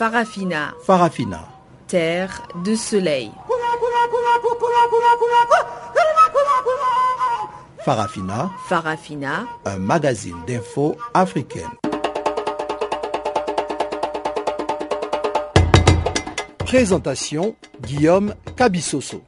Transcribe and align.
Farafina. 0.00 0.72
Farafina. 0.82 1.40
Terre 1.86 2.48
de 2.64 2.74
soleil. 2.74 3.30
Farafina. 7.84 8.50
Farafina. 8.66 9.44
Un 9.66 9.76
magazine 9.76 10.38
d'infos 10.46 10.96
africaine. 11.12 11.68
Présentation 16.64 17.54
Guillaume 17.82 18.34
Cabissoso. 18.56 19.20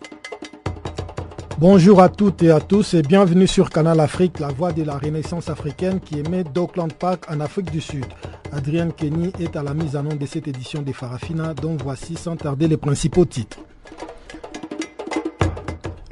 Bonjour 1.59 2.01
à 2.01 2.09
toutes 2.09 2.43
et 2.45 2.51
à 2.51 2.61
tous 2.61 2.95
et 2.95 3.03
bienvenue 3.03 3.47
sur 3.47 3.69
Canal 3.69 4.01
Afrique, 4.01 4.41
la 4.41 4.49
voix 4.49 4.73
de 4.73 4.85
la 4.85 4.97
renaissance 4.97 5.51
africaine 5.51 6.01
qui 6.01 6.19
émet 6.19 6.45
d'Auckland 6.45 6.95
Park 6.95 7.27
en 7.31 7.41
Afrique 7.41 7.71
du 7.71 7.83
Sud. 7.83 8.07
Adrienne 8.53 8.93
Kenny 8.93 9.33
est 9.41 9.57
à 9.57 9.63
la 9.63 9.73
mise 9.73 9.97
en 9.97 10.03
nom 10.03 10.15
de 10.15 10.27
cette 10.27 10.47
édition 10.47 10.83
des 10.83 10.93
Farafina, 10.93 11.55
dont 11.55 11.77
voici 11.83 12.17
sans 12.17 12.37
tarder 12.37 12.69
les 12.69 12.77
principaux 12.77 13.25
titres. 13.25 13.59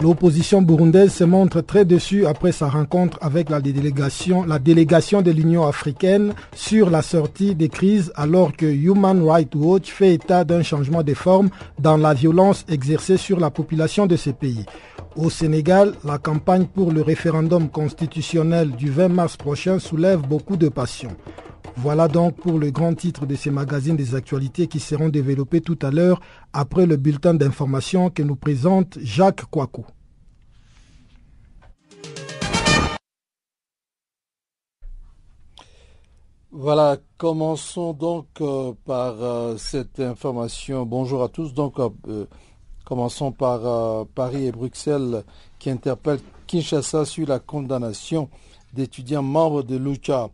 L'opposition 0.01 0.63
burundaise 0.63 1.13
se 1.13 1.25
montre 1.25 1.61
très 1.61 1.85
déçue 1.85 2.25
après 2.25 2.53
sa 2.53 2.71
rencontre 2.71 3.19
avec 3.21 3.51
la 3.51 3.61
délégation, 3.61 4.47
la 4.47 4.59
délégation 4.59 5.21
de 5.21 5.31
l'Union 5.31 5.67
africaine 5.67 6.33
sur 6.55 6.89
la 6.89 7.03
sortie 7.03 7.55
des 7.55 7.69
crises 7.69 8.11
alors 8.17 8.57
que 8.57 8.65
Human 8.65 9.23
Rights 9.29 9.55
Watch 9.55 9.91
fait 9.91 10.15
état 10.15 10.45
d'un 10.45 10.63
changement 10.63 11.03
de 11.03 11.13
forme 11.13 11.51
dans 11.79 11.99
la 11.99 12.15
violence 12.15 12.65
exercée 12.71 13.19
sur 13.19 13.39
la 13.39 13.51
population 13.51 14.07
de 14.07 14.17
ces 14.17 14.33
pays. 14.33 14.65
Au 15.17 15.29
Sénégal, 15.29 15.93
la 16.03 16.17
campagne 16.17 16.65
pour 16.65 16.93
le 16.93 17.03
référendum 17.03 17.69
constitutionnel 17.69 18.71
du 18.71 18.91
20 18.91 19.09
mars 19.09 19.37
prochain 19.37 19.79
soulève 19.79 20.21
beaucoup 20.21 20.57
de 20.57 20.71
passion. 20.71 21.11
Voilà 21.77 22.09
donc 22.09 22.37
pour 22.37 22.59
le 22.59 22.71
grand 22.71 22.95
titre 22.95 23.27
de 23.27 23.35
ces 23.35 23.51
magazines 23.51 23.97
des 23.97 24.15
actualités 24.15 24.67
qui 24.67 24.81
seront 24.81 25.09
développés 25.09 25.61
tout 25.61 25.79
à 25.83 25.91
l'heure 25.91 26.21
après 26.53 26.87
le 26.87 26.97
bulletin 26.97 27.35
d'information 27.35 28.11
que 28.11 28.23
nous 28.23 28.37
présente 28.37 28.99
Jacques 29.01 29.45
Kouakou. 29.51 29.87
Voilà, 36.53 36.97
commençons 37.17 37.93
donc 37.93 38.27
euh, 38.41 38.73
par 38.85 39.23
euh, 39.23 39.57
cette 39.57 40.01
information. 40.01 40.85
Bonjour 40.85 41.23
à 41.23 41.29
tous. 41.29 41.55
Donc, 41.55 41.79
euh, 41.79 42.27
commençons 42.85 43.31
par 43.31 44.05
Paris 44.09 44.47
et 44.47 44.53
Bruxelles 44.53 45.23
qui 45.61 45.71
interpellent 45.71 46.19
Kinshasa 46.49 47.05
sur 47.05 47.29
la 47.29 47.39
condamnation 47.39 48.29
d'étudiants 48.73 49.23
membres 49.23 49.63
de 49.63 49.77
l'UCHA. 49.77 50.29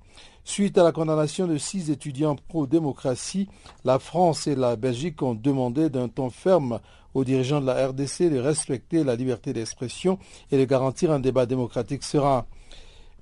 Suite 0.49 0.79
à 0.79 0.85
la 0.85 0.93
condamnation 0.93 1.49
de 1.49 1.59
six 1.59 1.91
étudiants 1.91 2.37
pro-démocratie, 2.37 3.49
la 3.85 3.99
France 3.99 4.47
et 4.47 4.55
la 4.55 4.77
Belgique 4.77 5.21
ont 5.21 5.35
demandé 5.35 5.91
d'un 5.91 6.07
ton 6.07 6.31
ferme 6.31 6.79
aux 7.15 7.25
dirigeants 7.25 7.61
de 7.61 7.67
la 7.67 7.89
RDC 7.89 8.31
de 8.31 8.39
respecter 8.39 9.03
la 9.03 9.17
liberté 9.17 9.53
d'expression 9.53 10.21
et 10.53 10.57
de 10.57 10.65
garantir 10.65 11.11
un 11.11 11.19
débat 11.19 11.47
démocratique 11.47 12.05
serein. 12.05 12.47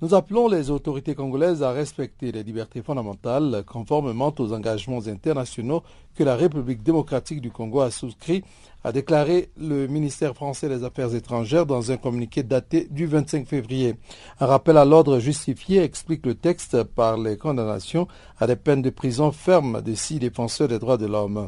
Nous 0.01 0.13
appelons 0.13 0.49
les 0.49 0.71
autorités 0.71 1.15
congolaises 1.15 1.63
à 1.63 1.71
respecter 1.71 2.33
les 2.33 2.43
libertés 2.43 2.81
fondamentales 2.81 3.63
conformément 3.65 4.33
aux 4.37 4.51
engagements 4.51 5.07
internationaux 5.07 5.83
que 6.15 6.25
la 6.25 6.35
République 6.35 6.83
démocratique 6.83 7.39
du 7.39 7.49
Congo 7.49 7.79
a 7.79 7.91
souscrits, 7.91 8.43
a 8.83 8.91
déclaré 8.91 9.51
le 9.57 9.87
ministère 9.87 10.35
français 10.35 10.67
des 10.67 10.83
Affaires 10.83 11.15
étrangères 11.15 11.65
dans 11.65 11.93
un 11.93 11.97
communiqué 11.97 12.43
daté 12.43 12.89
du 12.91 13.05
25 13.05 13.47
février. 13.47 13.95
Un 14.41 14.47
rappel 14.47 14.75
à 14.75 14.83
l'ordre 14.83 15.19
justifié 15.19 15.81
explique 15.81 16.25
le 16.25 16.35
texte 16.35 16.83
par 16.83 17.17
les 17.17 17.37
condamnations 17.37 18.09
à 18.37 18.47
des 18.47 18.57
peines 18.57 18.81
de 18.81 18.89
prison 18.89 19.31
fermes 19.31 19.81
des 19.81 19.95
six 19.95 20.19
défenseurs 20.19 20.67
des 20.67 20.77
droits 20.77 20.97
de 20.97 21.05
l'homme. 21.05 21.47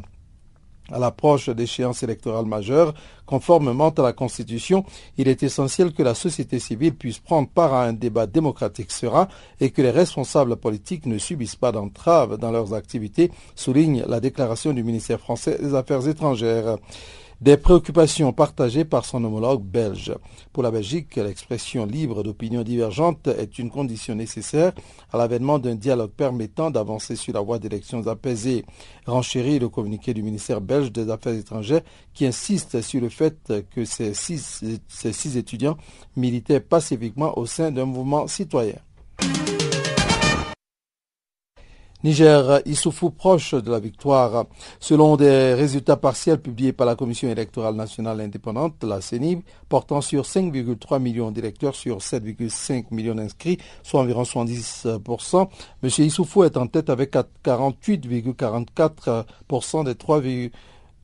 À 0.90 0.98
l'approche 0.98 1.50
d'échéances 1.50 2.02
électorales 2.02 2.46
majeures, 2.46 2.94
conformément 3.26 3.90
à 3.90 4.02
la 4.02 4.14
Constitution, 4.14 4.84
il 5.18 5.28
est 5.28 5.42
essentiel 5.42 5.92
que 5.92 6.02
la 6.02 6.14
société 6.14 6.58
civile 6.58 6.94
puisse 6.94 7.18
prendre 7.18 7.48
part 7.48 7.74
à 7.74 7.84
un 7.84 7.92
débat 7.92 8.26
démocratique 8.26 8.90
serein 8.90 9.28
et 9.60 9.70
que 9.70 9.82
les 9.82 9.90
responsables 9.90 10.56
politiques 10.56 11.04
ne 11.04 11.18
subissent 11.18 11.56
pas 11.56 11.72
d'entraves 11.72 12.38
dans 12.38 12.50
leurs 12.50 12.72
activités, 12.72 13.30
souligne 13.54 14.02
la 14.08 14.20
déclaration 14.20 14.72
du 14.72 14.82
ministère 14.82 15.20
français 15.20 15.58
des 15.60 15.74
Affaires 15.74 16.08
étrangères 16.08 16.78
des 17.40 17.56
préoccupations 17.56 18.32
partagées 18.32 18.84
par 18.84 19.04
son 19.04 19.22
homologue 19.22 19.62
belge. 19.62 20.12
Pour 20.52 20.62
la 20.62 20.70
Belgique, 20.70 21.16
l'expression 21.16 21.86
libre 21.86 22.22
d'opinions 22.22 22.62
divergentes 22.62 23.28
est 23.28 23.58
une 23.58 23.70
condition 23.70 24.14
nécessaire 24.14 24.72
à 25.12 25.18
l'avènement 25.18 25.58
d'un 25.58 25.76
dialogue 25.76 26.10
permettant 26.10 26.70
d'avancer 26.70 27.14
sur 27.14 27.34
la 27.34 27.40
voie 27.40 27.58
d'élections 27.58 28.06
apaisées. 28.06 28.64
Renchérit 29.06 29.58
le 29.58 29.68
communiqué 29.68 30.14
du 30.14 30.22
ministère 30.22 30.60
belge 30.60 30.90
des 30.90 31.10
Affaires 31.10 31.34
étrangères 31.34 31.82
qui 32.12 32.26
insiste 32.26 32.80
sur 32.82 33.00
le 33.00 33.08
fait 33.08 33.52
que 33.70 33.84
ces 33.84 34.14
six, 34.14 35.36
étudiants 35.36 35.76
militaient 36.16 36.60
pacifiquement 36.60 37.38
au 37.38 37.46
sein 37.46 37.70
d'un 37.70 37.84
mouvement 37.84 38.26
citoyen. 38.26 38.76
Niger, 42.04 42.60
Issoufou 42.64 43.10
proche 43.10 43.54
de 43.54 43.72
la 43.72 43.80
victoire. 43.80 44.44
Selon 44.78 45.16
des 45.16 45.54
résultats 45.54 45.96
partiels 45.96 46.40
publiés 46.40 46.72
par 46.72 46.86
la 46.86 46.94
Commission 46.94 47.28
électorale 47.28 47.74
nationale 47.74 48.20
indépendante, 48.20 48.84
la 48.84 49.00
CENIB, 49.00 49.40
portant 49.68 50.00
sur 50.00 50.22
5,3 50.22 51.00
millions 51.00 51.32
d'électeurs 51.32 51.74
sur 51.74 51.98
7,5 51.98 52.84
millions 52.92 53.16
d'inscrits, 53.16 53.58
soit 53.82 54.00
environ 54.00 54.22
70%, 54.22 55.48
M. 55.82 55.90
Issoufou 55.98 56.44
est 56.44 56.56
en 56.56 56.68
tête 56.68 56.88
avec 56.88 57.16
48,44% 57.44 59.84
des 59.84 59.96
3, 59.96 60.20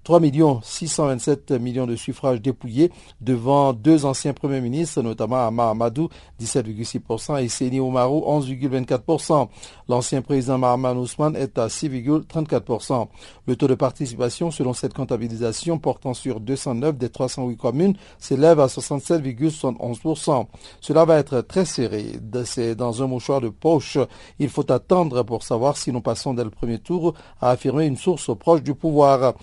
3 0.04 0.20
627 0.62 1.52
millions 1.52 1.86
de 1.86 1.96
suffrages 1.96 2.40
dépouillés 2.42 2.92
devant 3.22 3.72
deux 3.72 4.04
anciens 4.04 4.34
premiers 4.34 4.60
ministres, 4.60 5.00
notamment 5.00 5.46
Amar 5.46 5.70
Amadou, 5.70 6.10
17,6%, 6.40 7.42
et 7.42 7.48
Seni 7.48 7.80
Oumarou, 7.80 8.20
11,24%. 8.20 9.48
L'ancien 9.88 10.20
président 10.20 10.58
Mahaman 10.58 10.98
Ousmane 10.98 11.36
est 11.36 11.58
à 11.58 11.68
6,34%. 11.68 13.08
Le 13.46 13.56
taux 13.56 13.66
de 13.66 13.74
participation, 13.74 14.50
selon 14.50 14.74
cette 14.74 14.92
comptabilisation 14.92 15.78
portant 15.78 16.12
sur 16.12 16.38
209 16.40 16.98
des 16.98 17.08
308 17.08 17.56
communes, 17.56 17.96
s'élève 18.18 18.60
à 18.60 18.66
67,71%. 18.66 20.46
Cela 20.80 21.04
va 21.06 21.18
être 21.18 21.40
très 21.40 21.64
serré. 21.64 22.12
C'est 22.44 22.74
dans 22.74 23.02
un 23.02 23.06
mouchoir 23.06 23.40
de 23.40 23.48
poche. 23.48 23.96
Il 24.38 24.50
faut 24.50 24.70
attendre 24.70 25.22
pour 25.22 25.42
savoir 25.42 25.78
si 25.78 25.92
nous 25.92 26.02
passons 26.02 26.34
dès 26.34 26.44
le 26.44 26.50
premier 26.50 26.78
tour, 26.78 27.14
a 27.40 27.50
affirmé 27.50 27.86
une 27.86 27.96
source 27.96 28.30
proche 28.36 28.62
du 28.62 28.74
pouvoir. 28.74 29.34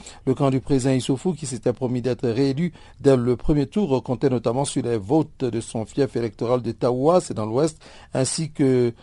Du 0.52 0.60
président 0.62 0.92
Issoufou, 0.92 1.34
qui 1.34 1.48
s'était 1.48 1.74
promis 1.74 2.02
d'être 2.02 2.28
réélu 2.30 2.74
dès 3.00 3.18
le 3.18 3.36
premier 3.36 3.66
tour, 3.66 4.04
comptait 4.04 4.30
notamment 4.30 4.66
sur 4.66 4.84
les 4.84 4.98
votes 4.98 5.44
de 5.46 5.62
son 5.62 5.86
fief 5.86 6.16
électoral 6.16 6.62
de 6.62 6.72
Taoua, 6.72 7.22
c'est 7.22 7.34
dans 7.34 7.46
l'ouest, 7.46 7.82
ainsi 8.14 8.52
que, 8.52 8.94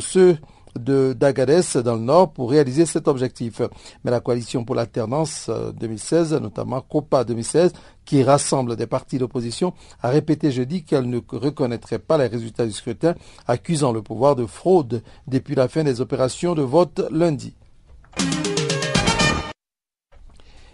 ceux 0.00 0.38
de 0.78 1.14
d'Agadez 1.18 1.62
dans 1.82 1.94
le 1.94 2.02
nord 2.02 2.32
pour 2.32 2.50
réaliser 2.50 2.84
cet 2.84 3.08
objectif. 3.08 3.62
Mais 4.04 4.10
la 4.10 4.20
coalition 4.20 4.64
pour 4.64 4.74
l'alternance 4.74 5.50
2016, 5.78 6.34
euh, 6.34 6.40
notamment 6.40 6.80
COPA 6.82 7.24
2016, 7.24 7.72
qui 8.04 8.22
rassemble 8.22 8.76
des 8.76 8.86
partis 8.86 9.18
d'opposition, 9.18 9.72
a 10.02 10.10
répété 10.10 10.50
jeudi 10.50 10.84
qu'elle 10.84 11.08
ne 11.08 11.20
reconnaîtrait 11.28 11.98
pas 11.98 12.18
les 12.18 12.26
résultats 12.26 12.66
du 12.66 12.72
scrutin, 12.72 13.14
accusant 13.46 13.92
le 13.92 14.02
pouvoir 14.02 14.36
de 14.36 14.44
fraude 14.44 15.02
depuis 15.26 15.54
la 15.54 15.68
fin 15.68 15.82
des 15.84 16.00
opérations 16.00 16.54
de 16.54 16.62
vote 16.62 17.00
lundi. 17.10 17.54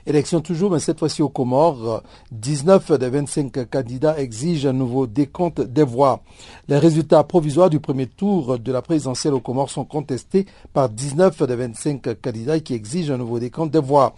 Élection 0.05 0.41
toujours, 0.41 0.73
mais 0.73 0.81
cette 0.81 0.99
fois-ci 0.99 1.23
aux 1.23 1.29
Comores. 1.29 2.03
19 2.33 2.99
des 2.99 3.09
25 3.09 3.71
candidats 3.71 4.19
exigent 4.19 4.71
un 4.71 4.73
nouveau 4.73 5.07
décompte 5.07 5.61
des 5.61 5.85
voix. 5.85 6.23
Les 6.67 6.79
résultats 6.79 7.23
provisoires 7.23 7.71
du 7.71 7.79
premier 7.79 8.09
tour 8.09 8.59
de 8.59 8.73
la 8.73 8.83
présidentielle 8.83 9.35
aux 9.35 9.41
Comores 9.41 9.71
sont 9.71 9.85
contestés 9.85 10.47
par 10.73 10.89
19 10.89 11.45
des 11.45 11.55
25 11.55 12.21
candidats 12.21 12.59
qui 12.59 12.75
exigent 12.75 13.13
un 13.13 13.19
nouveau 13.19 13.39
décompte 13.39 13.71
des 13.71 13.79
voix. 13.79 14.17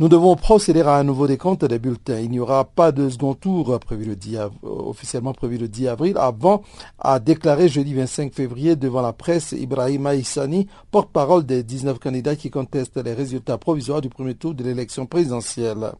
Nous 0.00 0.08
devons 0.08 0.36
procéder 0.36 0.82
à 0.82 0.94
un 0.94 1.02
nouveau 1.02 1.26
décompte 1.26 1.64
des 1.64 1.80
bulletins. 1.80 2.20
Il 2.20 2.30
n'y 2.30 2.38
aura 2.38 2.64
pas 2.64 2.92
de 2.92 3.08
second 3.08 3.34
tour 3.34 3.80
prévu 3.80 4.04
le 4.04 4.14
10 4.14 4.38
officiellement 4.62 5.32
prévu 5.32 5.58
le 5.58 5.66
10 5.66 5.88
avril 5.88 6.16
avant 6.16 6.62
à 7.00 7.18
déclarer 7.18 7.68
jeudi 7.68 7.94
25 7.94 8.32
février 8.32 8.76
devant 8.76 9.02
la 9.02 9.12
presse 9.12 9.50
Ibrahim 9.50 10.06
Aïssani, 10.06 10.68
porte-parole 10.92 11.44
des 11.44 11.64
19 11.64 11.98
candidats 11.98 12.36
qui 12.36 12.48
contestent 12.48 13.04
les 13.04 13.12
résultats 13.12 13.58
provisoires 13.58 14.00
du 14.00 14.08
premier 14.08 14.36
tour 14.36 14.54
de 14.54 14.62
l'élection 14.62 15.04
présidentielle. 15.04 15.90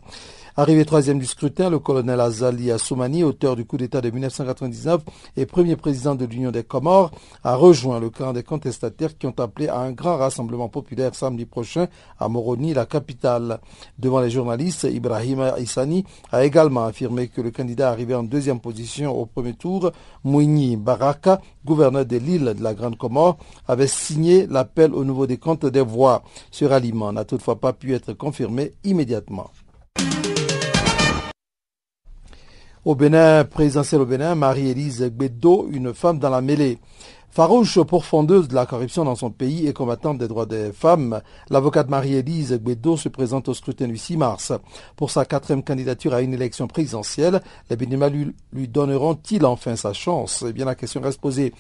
Arrivé 0.60 0.84
troisième 0.84 1.20
du 1.20 1.25
scrutin, 1.25 1.70
le 1.70 1.78
colonel 1.78 2.20
Azali 2.20 2.72
Assoumani, 2.72 3.22
auteur 3.22 3.55
du 3.55 3.64
coup 3.64 3.76
d'État 3.76 4.00
de 4.00 4.10
1999 4.10 5.02
et 5.37 5.46
premier 5.46 5.76
président 5.76 6.16
de 6.16 6.25
l'Union 6.25 6.50
des 6.50 6.64
Comores, 6.64 7.12
a 7.44 7.55
rejoint 7.55 8.00
le 8.00 8.10
camp 8.10 8.32
des 8.32 8.43
contestataires 8.43 9.16
qui 9.16 9.28
ont 9.28 9.38
appelé 9.38 9.69
à 9.69 9.78
un 9.78 9.93
grand 9.93 10.16
rassemblement 10.16 10.69
populaire 10.69 11.14
samedi 11.14 11.46
prochain 11.46 11.87
à 12.19 12.28
Moroni, 12.28 12.75
la 12.75 12.87
capitale. 12.87 13.60
Devant 14.00 14.19
les 14.19 14.31
journalistes, 14.31 14.82
Ibrahim 14.82 15.52
Issani 15.60 16.05
a 16.32 16.44
également 16.44 16.87
affirmé 16.87 17.28
que 17.28 17.40
le 17.40 17.52
candidat 17.52 17.90
arrivé 17.90 18.16
en 18.16 18.25
deuxième 18.25 18.58
position 18.58 19.16
au 19.16 19.26
premier 19.26 19.55
tour, 19.55 19.93
Mouini 20.25 20.76
Baraka, 20.76 21.40
gouverneur 21.64 22.05
de 22.05 22.16
l'île 22.16 22.55
de 22.58 22.64
la 22.64 22.75
Grande 22.75 22.99
Comore, 22.99 23.38
avait 23.69 23.87
signé 23.87 24.49
l'appel 24.49 24.93
au 24.93 25.05
nouveau 25.05 25.28
décompte 25.28 25.66
des 25.66 25.82
voix. 25.82 26.25
Ce 26.50 26.64
ralliement 26.64 27.12
n'a 27.12 27.25
toutefois 27.25 27.60
pas 27.60 27.72
pu 27.72 27.94
être 27.94 28.12
confirmé 28.12 28.72
immédiatement. 28.82 29.52
Au 32.85 32.95
Bénin, 32.95 33.45
présidentiel 33.45 34.01
au 34.01 34.07
Bénin, 34.07 34.37
Marie-Élise 34.37 35.11
Gbedo, 35.11 35.69
une 35.73 35.93
femme 35.93 36.21
dans 36.21 36.31
la 36.31 36.41
mêlée. 36.41 36.79
Farouche 37.29 37.81
pourfondeuse 37.83 38.47
de 38.47 38.55
la 38.55 38.67
corruption 38.67 39.05
dans 39.05 39.17
son 39.17 39.31
pays 39.31 39.67
et 39.67 39.73
combattante 39.73 40.19
des 40.19 40.29
droits 40.29 40.47
des 40.47 40.73
femmes, 40.73 41.21
l'avocate 41.51 41.91
Marie-Élise 41.91 42.55
Gbedo 42.55 42.97
se 42.97 43.09
présente 43.09 43.49
au 43.49 43.55
scrutin 43.55 43.89
du 43.89 43.97
6 43.97 44.17
mars. 44.17 44.53
Pour 44.97 45.11
sa 45.11 45.25
quatrième 45.25 45.65
candidature 45.65 46.15
à 46.15 46.23
une 46.23 46.35
élection 46.35 46.69
présidentielle, 46.69 47.43
les 47.69 47.77
lui, 47.77 48.33
lui 48.53 48.69
donneront-ils 48.69 49.45
enfin 49.45 49.75
sa 49.75 49.93
chance? 49.93 50.45
Eh 50.49 50.53
bien, 50.53 50.65
la 50.65 50.77
question 50.77 51.01
reste 51.01 51.21
posée 51.21 51.53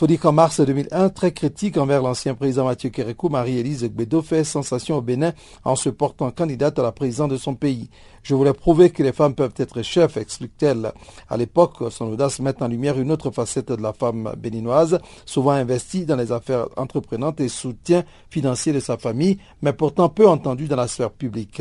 faut 0.00 0.06
dire 0.06 0.20
qu'en 0.20 0.32
mars 0.32 0.62
2001, 0.62 1.10
très 1.10 1.32
critique 1.32 1.76
envers 1.76 2.00
l'ancien 2.00 2.34
président 2.34 2.64
Mathieu 2.64 2.88
Kérékou, 2.88 3.28
Marie-Élise 3.28 3.84
Gbedo 3.84 4.22
fait 4.22 4.44
sensation 4.44 4.96
au 4.96 5.02
Bénin 5.02 5.34
en 5.62 5.76
se 5.76 5.90
portant 5.90 6.30
candidate 6.30 6.78
à 6.78 6.82
la 6.82 6.90
présidence 6.90 7.28
de 7.28 7.36
son 7.36 7.54
pays. 7.54 7.90
Je 8.22 8.34
voulais 8.34 8.54
prouver 8.54 8.88
que 8.88 9.02
les 9.02 9.12
femmes 9.12 9.34
peuvent 9.34 9.52
être 9.58 9.82
chefs, 9.82 10.16
explique-t-elle. 10.16 10.92
À 11.28 11.36
l'époque, 11.36 11.84
son 11.90 12.06
audace 12.06 12.40
met 12.40 12.62
en 12.62 12.68
lumière 12.68 12.98
une 12.98 13.12
autre 13.12 13.30
facette 13.30 13.72
de 13.72 13.82
la 13.82 13.92
femme 13.92 14.32
béninoise, 14.38 15.00
souvent 15.26 15.50
investie 15.50 16.06
dans 16.06 16.16
les 16.16 16.32
affaires 16.32 16.68
entreprenantes 16.78 17.42
et 17.42 17.50
soutien 17.50 18.02
financier 18.30 18.72
de 18.72 18.80
sa 18.80 18.96
famille, 18.96 19.36
mais 19.60 19.74
pourtant 19.74 20.08
peu 20.08 20.26
entendue 20.26 20.66
dans 20.66 20.76
la 20.76 20.88
sphère 20.88 21.10
publique. 21.10 21.60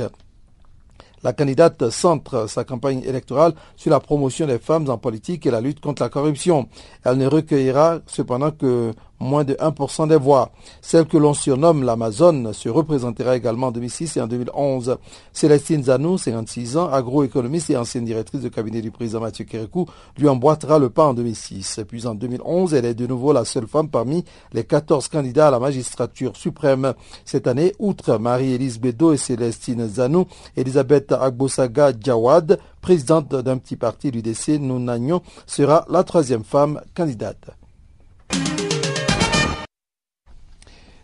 La 1.24 1.34
candidate 1.34 1.90
centre 1.90 2.48
sa 2.48 2.64
campagne 2.64 3.04
électorale 3.04 3.54
sur 3.76 3.92
la 3.92 4.00
promotion 4.00 4.48
des 4.48 4.60
femmes 4.60 4.90
en 4.90 4.98
politique 4.98 5.46
et 5.46 5.52
la 5.52 5.62
lutte 5.62 5.80
contre 5.80 6.02
la 6.02 6.10
corruption. 6.10 6.70
Elle 7.04 7.18
ne 7.18 7.28
recueillera 7.28 8.00
cependant 8.08 8.52
que 8.52 8.94
moins 9.20 9.44
de 9.44 9.54
1% 9.54 10.08
des 10.08 10.16
voix. 10.16 10.52
Celle 10.82 11.06
que 11.06 11.18
l'on 11.18 11.34
surnomme 11.34 11.84
l'Amazone 11.84 12.54
se 12.54 12.70
représentera 12.70 13.36
également 13.36 13.68
en 13.68 13.72
2006 13.72 14.18
et 14.18 14.22
en 14.22 14.28
2011. 14.28 14.98
Célestine 15.34 15.84
Zanou, 15.84 16.18
56 16.18 16.78
ans, 16.78 16.90
agroéconomiste 16.90 17.70
et 17.70 17.78
ancienne 17.78 18.06
directrice 18.06 18.42
de 18.42 18.50
cabinet 18.50 18.82
du 18.82 18.92
président 18.92 19.20
Mathieu 19.20 19.46
Kérékou, 19.46 19.86
lui 20.18 20.28
emboîtera 20.28 20.80
le 20.80 20.90
pas 20.90 21.06
en 21.06 21.14
2006. 21.14 21.82
Puis 21.88 22.08
en 22.08 22.16
2011, 22.16 22.74
elle 22.74 22.86
est 22.86 22.94
de 22.94 23.08
nouveau 23.08 23.34
la 23.34 23.46
seule 23.46 23.68
femme 23.68 23.90
parmi 23.90 24.24
les 24.54 24.64
14 24.64 25.08
candidats 25.08 25.48
à 25.48 25.52
la 25.52 25.60
magistrature 25.60 26.36
suprême. 26.36 26.94
Cette 27.26 27.48
année, 27.48 27.74
outre 27.80 28.18
Marie-Élise 28.18 28.80
Bédo 28.80 29.14
et 29.14 29.18
Célestine 29.18 29.88
Zanou, 29.88 30.26
Elisabeth 30.56 31.12
Agbosaga 31.12 31.92
Djawad, 32.00 32.60
présidente 32.82 33.36
d'un 33.36 33.58
petit 33.58 33.76
parti 33.76 34.12
du 34.12 34.22
DC, 34.22 34.60
Nounagnon, 34.60 35.22
sera 35.46 35.86
la 35.90 36.04
troisième 36.04 36.44
femme 36.44 36.82
candidate. 36.96 37.50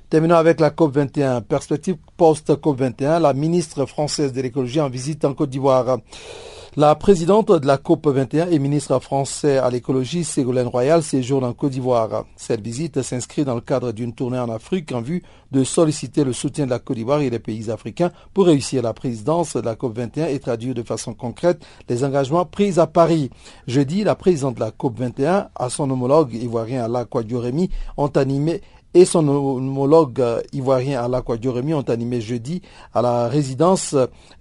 Terminons 0.07 0.35
avec 0.35 0.59
la 0.59 0.69
COP21. 0.69 1.41
Perspective 1.41 1.95
post-COP21, 2.15 3.19
la 3.19 3.33
ministre 3.33 3.87
française 3.87 4.33
de 4.33 4.41
l'écologie 4.41 4.79
en 4.79 4.89
visite 4.89 5.25
en 5.25 5.33
Côte 5.33 5.49
d'Ivoire. 5.49 5.97
La 6.77 6.93
présidente 6.93 7.53
de 7.53 7.65
la 7.65 7.77
COP 7.77 8.05
21 8.09 8.49
et 8.49 8.59
ministre 8.59 8.99
français 8.99 9.57
à 9.57 9.69
l'écologie, 9.69 10.25
Ségolène 10.25 10.67
Royal, 10.67 11.01
séjourne 11.01 11.45
en 11.45 11.53
Côte 11.53 11.71
d'Ivoire. 11.71 12.25
Cette 12.35 12.59
visite 12.59 13.01
s'inscrit 13.01 13.45
dans 13.45 13.55
le 13.55 13.61
cadre 13.61 13.93
d'une 13.93 14.13
tournée 14.13 14.37
en 14.37 14.49
Afrique 14.49 14.91
en 14.91 14.99
vue 14.99 15.23
de 15.53 15.63
solliciter 15.63 16.25
le 16.25 16.33
soutien 16.33 16.65
de 16.65 16.71
la 16.71 16.79
Côte 16.79 16.97
d'Ivoire 16.97 17.21
et 17.21 17.29
des 17.29 17.39
pays 17.39 17.71
africains 17.71 18.11
pour 18.33 18.47
réussir 18.47 18.83
la 18.83 18.93
présidence 18.93 19.55
de 19.55 19.61
la 19.61 19.75
COP 19.75 19.95
21 19.95 20.27
et 20.27 20.39
traduire 20.39 20.75
de 20.75 20.83
façon 20.83 21.13
concrète 21.13 21.65
les 21.87 22.03
engagements 22.03 22.45
pris 22.45 22.77
à 22.77 22.87
Paris. 22.87 23.29
Jeudi, 23.67 24.03
la 24.03 24.15
présidente 24.15 24.55
de 24.55 24.59
la 24.59 24.71
COP 24.71 24.99
21, 24.99 25.47
à 25.55 25.69
son 25.69 25.89
homologue 25.89 26.33
ivoirien 26.33 26.83
Alain 26.83 27.05
Kouadio 27.05 27.41
ont 27.95 28.07
animé 28.07 28.61
et 28.95 29.03
son 29.03 29.27
homologue 29.27 30.21
euh, 30.21 30.41
ivoirien 30.53 31.03
Alain 31.03 31.21
Dioremi 31.39 31.73
ont 31.73 31.81
animé 31.81 32.21
jeudi 32.21 32.61
à 32.93 33.01
la 33.01 33.27
résidence 33.27 33.93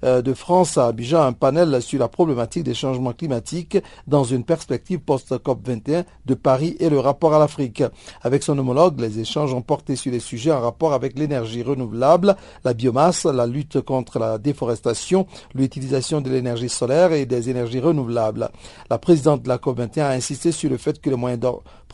euh, 0.05 0.23
de 0.23 0.33
France 0.33 0.79
à 0.79 0.87
Abidjan 0.87 1.23
un 1.23 1.33
panel 1.33 1.83
sur 1.83 1.99
la 1.99 2.07
problématique 2.07 2.63
des 2.63 2.73
changements 2.73 3.13
climatiques 3.13 3.77
dans 4.07 4.23
une 4.23 4.45
perspective 4.45 5.01
post-COP21 5.01 6.05
de 6.25 6.35
Paris 6.35 6.77
et 6.79 6.89
le 6.89 7.01
rapport 7.01 7.35
à 7.35 7.41
l'Afrique. 7.41 7.83
Avec 8.23 8.45
son 8.45 8.57
homologue, 8.57 9.01
les 9.01 9.19
échanges 9.19 9.53
ont 9.53 9.61
porté 9.61 9.97
sur 9.97 10.13
les 10.13 10.21
sujets 10.21 10.53
en 10.53 10.61
rapport 10.61 10.93
avec 10.93 11.19
l'énergie 11.19 11.65
renouvelable, 11.65 12.37
la 12.65 12.75
biomasse, 12.75 13.25
la 13.25 13.49
lutte 13.49 13.81
contre 13.81 14.21
la 14.21 14.39
déforestation, 14.39 15.27
l'utilisation 15.55 16.21
de 16.21 16.31
l'énergie 16.31 16.69
solaire 16.69 17.13
et 17.13 17.27
des 17.27 17.51
énergies 17.51 17.81
renouvelables. 17.81 18.49
La 18.89 18.99
présidente 18.99 19.43
de 19.43 19.49
la 19.49 19.59
COP21 19.59 20.03
a 20.03 20.11
insisté 20.11 20.53
sur 20.53 20.71
le 20.71 20.77
fait 20.77 21.01
que 21.01 21.11
les 21.11 21.17
moyens 21.17 21.41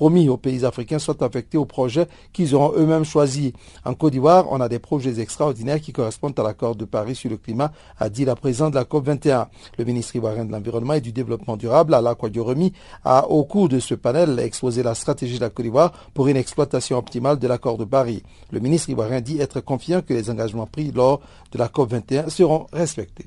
promis 0.00 0.30
aux 0.30 0.38
pays 0.38 0.64
africains 0.64 0.98
soient 0.98 1.22
affectés 1.22 1.58
aux 1.58 1.66
projets 1.66 2.06
qu'ils 2.32 2.54
auront 2.54 2.72
eux-mêmes 2.74 3.04
choisis. 3.04 3.52
En 3.84 3.92
Côte 3.92 4.12
d'Ivoire, 4.12 4.46
on 4.50 4.58
a 4.58 4.66
des 4.66 4.78
projets 4.78 5.20
extraordinaires 5.20 5.78
qui 5.78 5.92
correspondent 5.92 6.40
à 6.40 6.42
l'accord 6.42 6.74
de 6.74 6.86
Paris 6.86 7.14
sur 7.14 7.28
le 7.28 7.36
climat, 7.36 7.70
a 7.98 8.08
dit 8.08 8.24
la 8.24 8.34
présidente 8.34 8.72
de 8.72 8.78
la 8.78 8.84
COP21. 8.84 9.48
Le 9.76 9.84
ministre 9.84 10.16
ivoirien 10.16 10.46
de 10.46 10.52
l'Environnement 10.52 10.94
et 10.94 11.02
du 11.02 11.12
Développement 11.12 11.58
durable, 11.58 11.92
Alain 11.92 12.14
Kouadioremi, 12.14 12.72
a 13.04 13.28
au 13.28 13.44
cours 13.44 13.68
de 13.68 13.78
ce 13.78 13.94
panel 13.94 14.38
exposé 14.38 14.82
la 14.82 14.94
stratégie 14.94 15.36
de 15.36 15.42
la 15.42 15.50
Côte 15.50 15.66
d'Ivoire 15.66 15.92
pour 16.14 16.28
une 16.28 16.38
exploitation 16.38 16.96
optimale 16.96 17.38
de 17.38 17.46
l'accord 17.46 17.76
de 17.76 17.84
Paris. 17.84 18.22
Le 18.52 18.60
ministre 18.60 18.88
ivoirien 18.88 19.20
dit 19.20 19.38
être 19.38 19.60
confiant 19.60 20.00
que 20.00 20.14
les 20.14 20.30
engagements 20.30 20.64
pris 20.64 20.92
lors 20.92 21.20
de 21.52 21.58
la 21.58 21.68
COP21 21.68 22.30
seront 22.30 22.68
respectés. 22.72 23.26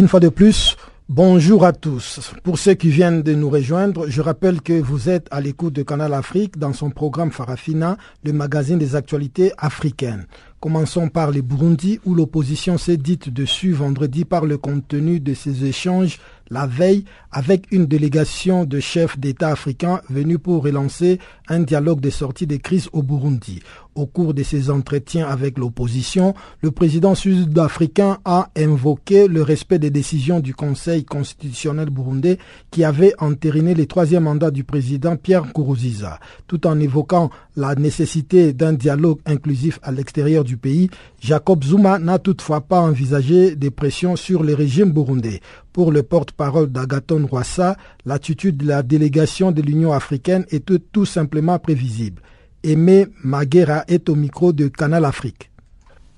Une 0.00 0.08
fois 0.08 0.18
de 0.18 0.30
plus, 0.30 0.78
bonjour 1.10 1.62
à 1.62 1.74
tous. 1.74 2.32
Pour 2.42 2.58
ceux 2.58 2.72
qui 2.72 2.88
viennent 2.88 3.20
de 3.20 3.34
nous 3.34 3.50
rejoindre, 3.50 4.08
je 4.08 4.22
rappelle 4.22 4.62
que 4.62 4.72
vous 4.72 5.10
êtes 5.10 5.28
à 5.30 5.42
l'écoute 5.42 5.74
de 5.74 5.82
Canal 5.82 6.14
Afrique 6.14 6.56
dans 6.56 6.72
son 6.72 6.88
programme 6.88 7.30
Farafina, 7.30 7.98
le 8.24 8.32
magazine 8.32 8.78
des 8.78 8.96
actualités 8.96 9.52
africaines. 9.58 10.26
Commençons 10.58 11.10
par 11.10 11.30
les 11.30 11.42
Burundi 11.42 12.00
où 12.06 12.14
l'opposition 12.14 12.78
s'est 12.78 12.96
dite 12.96 13.28
dessus 13.28 13.72
vendredi 13.72 14.24
par 14.24 14.46
le 14.46 14.56
contenu 14.56 15.20
de 15.20 15.34
ces 15.34 15.66
échanges 15.66 16.18
la 16.50 16.66
veille 16.66 17.04
avec 17.30 17.66
une 17.70 17.86
délégation 17.86 18.64
de 18.64 18.80
chefs 18.80 19.18
d'État 19.18 19.50
africains 19.50 20.00
venus 20.10 20.38
pour 20.42 20.64
relancer 20.64 21.18
un 21.48 21.60
dialogue 21.60 22.00
de 22.00 22.10
sortie 22.10 22.46
des 22.46 22.58
crises 22.58 22.88
au 22.92 23.02
Burundi. 23.02 23.62
Au 23.96 24.06
cours 24.06 24.34
de 24.34 24.44
ses 24.44 24.70
entretiens 24.70 25.26
avec 25.26 25.58
l'opposition, 25.58 26.34
le 26.62 26.70
président 26.70 27.16
sud-africain 27.16 28.18
a 28.24 28.48
invoqué 28.56 29.26
le 29.26 29.42
respect 29.42 29.80
des 29.80 29.90
décisions 29.90 30.38
du 30.38 30.54
Conseil 30.54 31.04
constitutionnel 31.04 31.90
burundais 31.90 32.38
qui 32.70 32.84
avait 32.84 33.14
entériné 33.18 33.74
le 33.74 33.86
troisième 33.86 34.24
mandat 34.24 34.52
du 34.52 34.62
président 34.62 35.16
Pierre 35.16 35.44
Nkurunziza. 35.44 36.20
Tout 36.46 36.68
en 36.68 36.78
évoquant 36.78 37.30
la 37.56 37.74
nécessité 37.74 38.52
d'un 38.52 38.74
dialogue 38.74 39.18
inclusif 39.26 39.80
à 39.82 39.90
l'extérieur 39.90 40.44
du 40.44 40.56
pays, 40.56 40.88
Jacob 41.20 41.64
Zuma 41.64 41.98
n'a 41.98 42.20
toutefois 42.20 42.60
pas 42.60 42.80
envisagé 42.80 43.56
des 43.56 43.70
pressions 43.70 44.14
sur 44.14 44.44
le 44.44 44.54
régime 44.54 44.92
burundais. 44.92 45.40
Pour 45.72 45.90
le 45.90 46.04
porte-parole 46.04 46.70
d'Agaton 46.70 47.26
Rwassa, 47.30 47.76
l'attitude 48.04 48.56
de 48.56 48.66
la 48.66 48.82
délégation 48.84 49.50
de 49.50 49.62
l'Union 49.62 49.92
africaine 49.92 50.44
était 50.50 50.78
tout 50.78 51.06
simplement 51.06 51.58
prévisible. 51.58 52.22
Aimé 52.62 53.06
Maguera 53.24 53.84
est 53.88 54.08
au 54.08 54.14
micro 54.14 54.52
de 54.52 54.68
Canal 54.68 55.04
Afrique. 55.04 55.50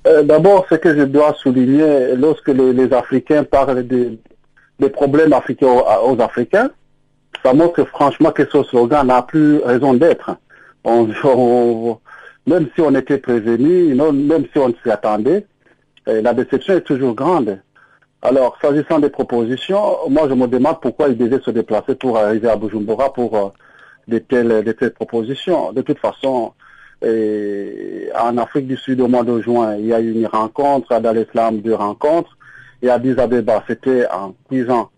Euh, 0.06 0.22
d'abord, 0.22 0.66
ce 0.68 0.74
que 0.74 0.96
je 0.96 1.02
dois 1.02 1.34
souligner, 1.34 2.16
lorsque 2.16 2.48
les, 2.48 2.92
Africains 2.92 3.44
parlent 3.44 3.86
des 3.86 4.18
problèmes 4.90 5.32
africains 5.32 5.68
aux, 6.04 6.20
Africains, 6.20 6.70
ça 7.44 7.52
montre 7.54 7.84
franchement 7.84 8.32
que 8.32 8.44
ce 8.50 8.62
slogan 8.64 9.06
n'a 9.06 9.22
plus 9.22 9.58
raison 9.58 9.94
d'être. 9.94 10.36
même 12.46 12.66
si 12.74 12.80
on 12.80 12.94
était 12.94 13.18
prévenu, 13.18 13.94
même 13.94 14.46
si 14.52 14.58
on 14.58 14.74
s'y 14.82 14.90
attendait, 14.90 15.46
euh, 16.08 16.20
la 16.22 16.34
déception 16.34 16.74
est 16.74 16.80
toujours 16.80 17.14
grande. 17.14 17.60
Alors, 18.20 18.56
s'agissant 18.60 18.98
des 18.98 19.10
propositions, 19.10 20.08
moi 20.08 20.28
je 20.28 20.34
me 20.34 20.46
demande 20.46 20.80
pourquoi 20.80 21.08
ils 21.08 21.16
devaient 21.16 21.40
se 21.44 21.50
déplacer 21.52 21.94
pour 21.94 22.18
arriver 22.18 22.48
à 22.48 22.56
Bujumbura 22.56 23.12
pour 23.12 23.36
euh, 23.36 23.48
de 24.08 24.18
telles, 24.18 24.64
de 24.64 24.72
telles 24.72 24.92
propositions. 24.92 25.72
De 25.72 25.82
toute 25.82 25.98
façon, 25.98 26.52
en 27.02 28.38
Afrique 28.38 28.66
du 28.66 28.76
Sud, 28.76 29.00
au 29.00 29.08
mois 29.08 29.24
de 29.24 29.40
juin, 29.40 29.76
il 29.76 29.86
y 29.86 29.92
a 29.92 30.00
eu 30.00 30.12
une 30.12 30.26
rencontre, 30.26 30.92
à 30.92 31.00
Dar 31.00 31.14
deux 31.52 31.74
rencontres, 31.74 32.36
et 32.82 32.90
à 32.90 32.94
Addis 32.94 33.18
Abeba, 33.18 33.62
c'était 33.66 34.06
un 34.06 34.34
cuisant 34.48 34.90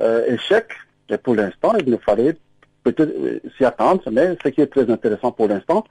euh, 0.00 0.24
échec, 0.26 0.68
et 1.08 1.16
pour 1.18 1.34
l'instant, 1.34 1.74
il 1.78 1.90
nous 1.90 1.98
fallait 1.98 2.36
peut-être 2.84 3.12
euh, 3.18 3.40
s'y 3.56 3.64
attendre, 3.64 4.02
mais 4.10 4.36
ce 4.42 4.48
qui 4.48 4.60
est 4.60 4.66
très 4.66 4.88
intéressant 4.90 5.32
pour 5.32 5.48
l'instant, 5.48 5.84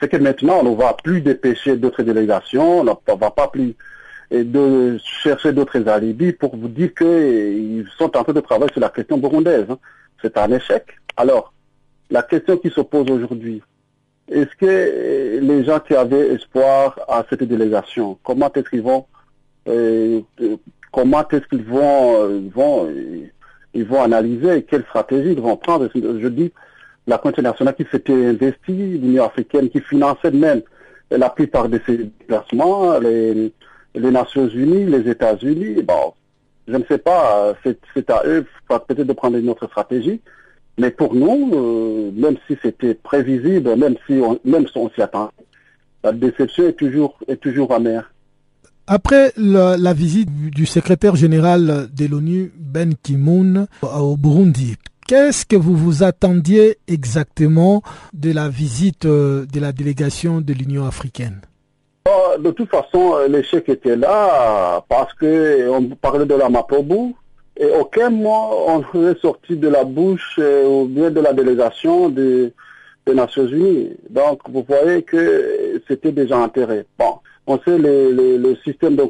c'est 0.00 0.08
que 0.08 0.16
maintenant, 0.16 0.60
on 0.60 0.70
ne 0.70 0.76
va 0.76 0.94
plus 0.94 1.20
dépêcher 1.20 1.76
d'autres 1.76 2.02
délégations, 2.02 2.80
on 2.80 2.84
ne 2.84 3.18
va 3.18 3.30
pas 3.30 3.48
plus 3.48 3.74
de 4.30 4.98
chercher 5.22 5.52
d'autres 5.52 5.88
alibis 5.88 6.32
pour 6.32 6.56
vous 6.56 6.68
dire 6.68 6.92
qu'ils 6.94 7.86
sont 7.96 8.16
en 8.16 8.24
train 8.24 8.32
de 8.32 8.40
travailler 8.40 8.72
sur 8.72 8.80
la 8.80 8.90
question 8.90 9.16
burundaise. 9.16 9.66
Hein. 9.70 9.78
C'est 10.20 10.36
un 10.36 10.50
échec. 10.50 10.84
Alors, 11.16 11.52
la 12.10 12.22
question 12.22 12.56
qui 12.56 12.70
se 12.70 12.80
pose 12.80 13.10
aujourd'hui, 13.10 13.62
est-ce 14.28 14.54
que 14.56 15.40
les 15.40 15.64
gens 15.64 15.80
qui 15.80 15.94
avaient 15.94 16.28
espoir 16.34 16.98
à 17.08 17.24
cette 17.28 17.44
délégation, 17.44 18.18
comment 18.22 18.52
est-ce 18.52 18.68
qu'ils 18.68 18.82
vont, 18.82 19.06
euh, 19.68 20.20
comment 20.92 21.26
est-ce 21.28 21.46
qu'ils 21.48 21.64
vont, 21.64 22.22
euh, 22.22 22.40
vont, 22.54 22.88
ils 23.74 23.84
vont 23.84 24.02
analyser 24.02 24.62
quelle 24.64 24.84
stratégie 24.84 25.32
ils 25.32 25.40
vont 25.40 25.56
prendre? 25.56 25.88
Je 25.94 26.28
dis 26.28 26.52
la 27.06 27.18
communauté 27.18 27.42
nationale 27.42 27.74
qui 27.74 27.86
s'était 27.90 28.26
investie, 28.26 28.98
l'Union 28.98 29.24
africaine 29.24 29.68
qui 29.68 29.80
finançait 29.80 30.32
même 30.32 30.62
la 31.10 31.30
plupart 31.30 31.68
de 31.68 31.80
ces 31.86 31.98
déplacements, 31.98 32.98
les, 32.98 33.52
les 33.94 34.10
Nations 34.10 34.48
Unies, 34.48 34.86
les 34.86 35.08
États-Unis. 35.08 35.82
Bon, 35.82 36.14
je 36.66 36.76
ne 36.76 36.84
sais 36.84 36.98
pas, 36.98 37.54
c'est 37.62 38.10
à 38.10 38.22
eux 38.26 38.44
peut-être 38.68 39.02
de 39.02 39.12
prendre 39.12 39.36
une 39.36 39.48
autre 39.48 39.66
stratégie. 39.68 40.20
Mais 40.78 40.90
pour 40.90 41.14
nous, 41.14 41.50
euh, 41.54 42.10
même 42.14 42.36
si 42.46 42.56
c'était 42.62 42.94
prévisible, 42.94 43.76
même 43.76 43.94
si 44.06 44.14
on, 44.14 44.38
même 44.44 44.66
si 44.66 44.76
on 44.76 44.90
s'y 44.90 45.00
attend, 45.00 45.30
la 46.04 46.12
déception 46.12 46.68
est 46.68 46.74
toujours, 46.74 47.18
est 47.28 47.36
toujours 47.36 47.72
amère. 47.72 48.12
Après 48.86 49.32
la, 49.36 49.92
visite 49.94 50.30
du 50.50 50.64
secrétaire 50.64 51.16
général 51.16 51.88
de 51.92 52.06
l'ONU, 52.06 52.52
Ben 52.56 52.94
Ki-moon, 52.94 53.66
au 53.82 54.16
Burundi, 54.16 54.76
qu'est-ce 55.08 55.44
que 55.44 55.56
vous 55.56 55.74
vous 55.74 56.04
attendiez 56.04 56.78
exactement 56.86 57.82
de 58.12 58.32
la 58.32 58.48
visite 58.48 59.06
euh, 59.06 59.44
de 59.52 59.58
la 59.58 59.72
délégation 59.72 60.40
de 60.40 60.52
l'Union 60.52 60.86
africaine? 60.86 61.40
Oh, 62.08 62.38
De 62.38 62.52
toute 62.52 62.70
façon, 62.70 63.16
l'échec 63.28 63.68
était 63.68 63.96
là 63.96 64.84
parce 64.88 65.12
qu'on 65.14 65.88
parlait 66.00 66.26
de 66.26 66.34
la 66.34 66.48
Mapobu, 66.48 67.14
et 67.56 67.70
aucun 67.70 68.10
mot 68.10 68.50
on 68.66 68.82
est 69.08 69.20
sorti 69.20 69.56
de 69.56 69.68
la 69.68 69.84
bouche 69.84 70.36
euh, 70.38 70.66
ou 70.66 70.84
bien 70.86 71.10
de 71.10 71.20
la 71.20 71.32
délégation 71.32 72.08
des, 72.08 72.52
Nations 73.14 73.46
Unies. 73.46 73.92
Donc 74.10 74.40
vous 74.48 74.64
voyez 74.68 75.02
que 75.02 75.80
c'était 75.86 76.10
déjà 76.10 76.38
enterré. 76.38 76.86
Bon, 76.98 77.20
on 77.46 77.56
sait 77.60 77.78
le, 77.78 78.10
le, 78.36 78.56
système 78.64 78.96
de 78.96 79.04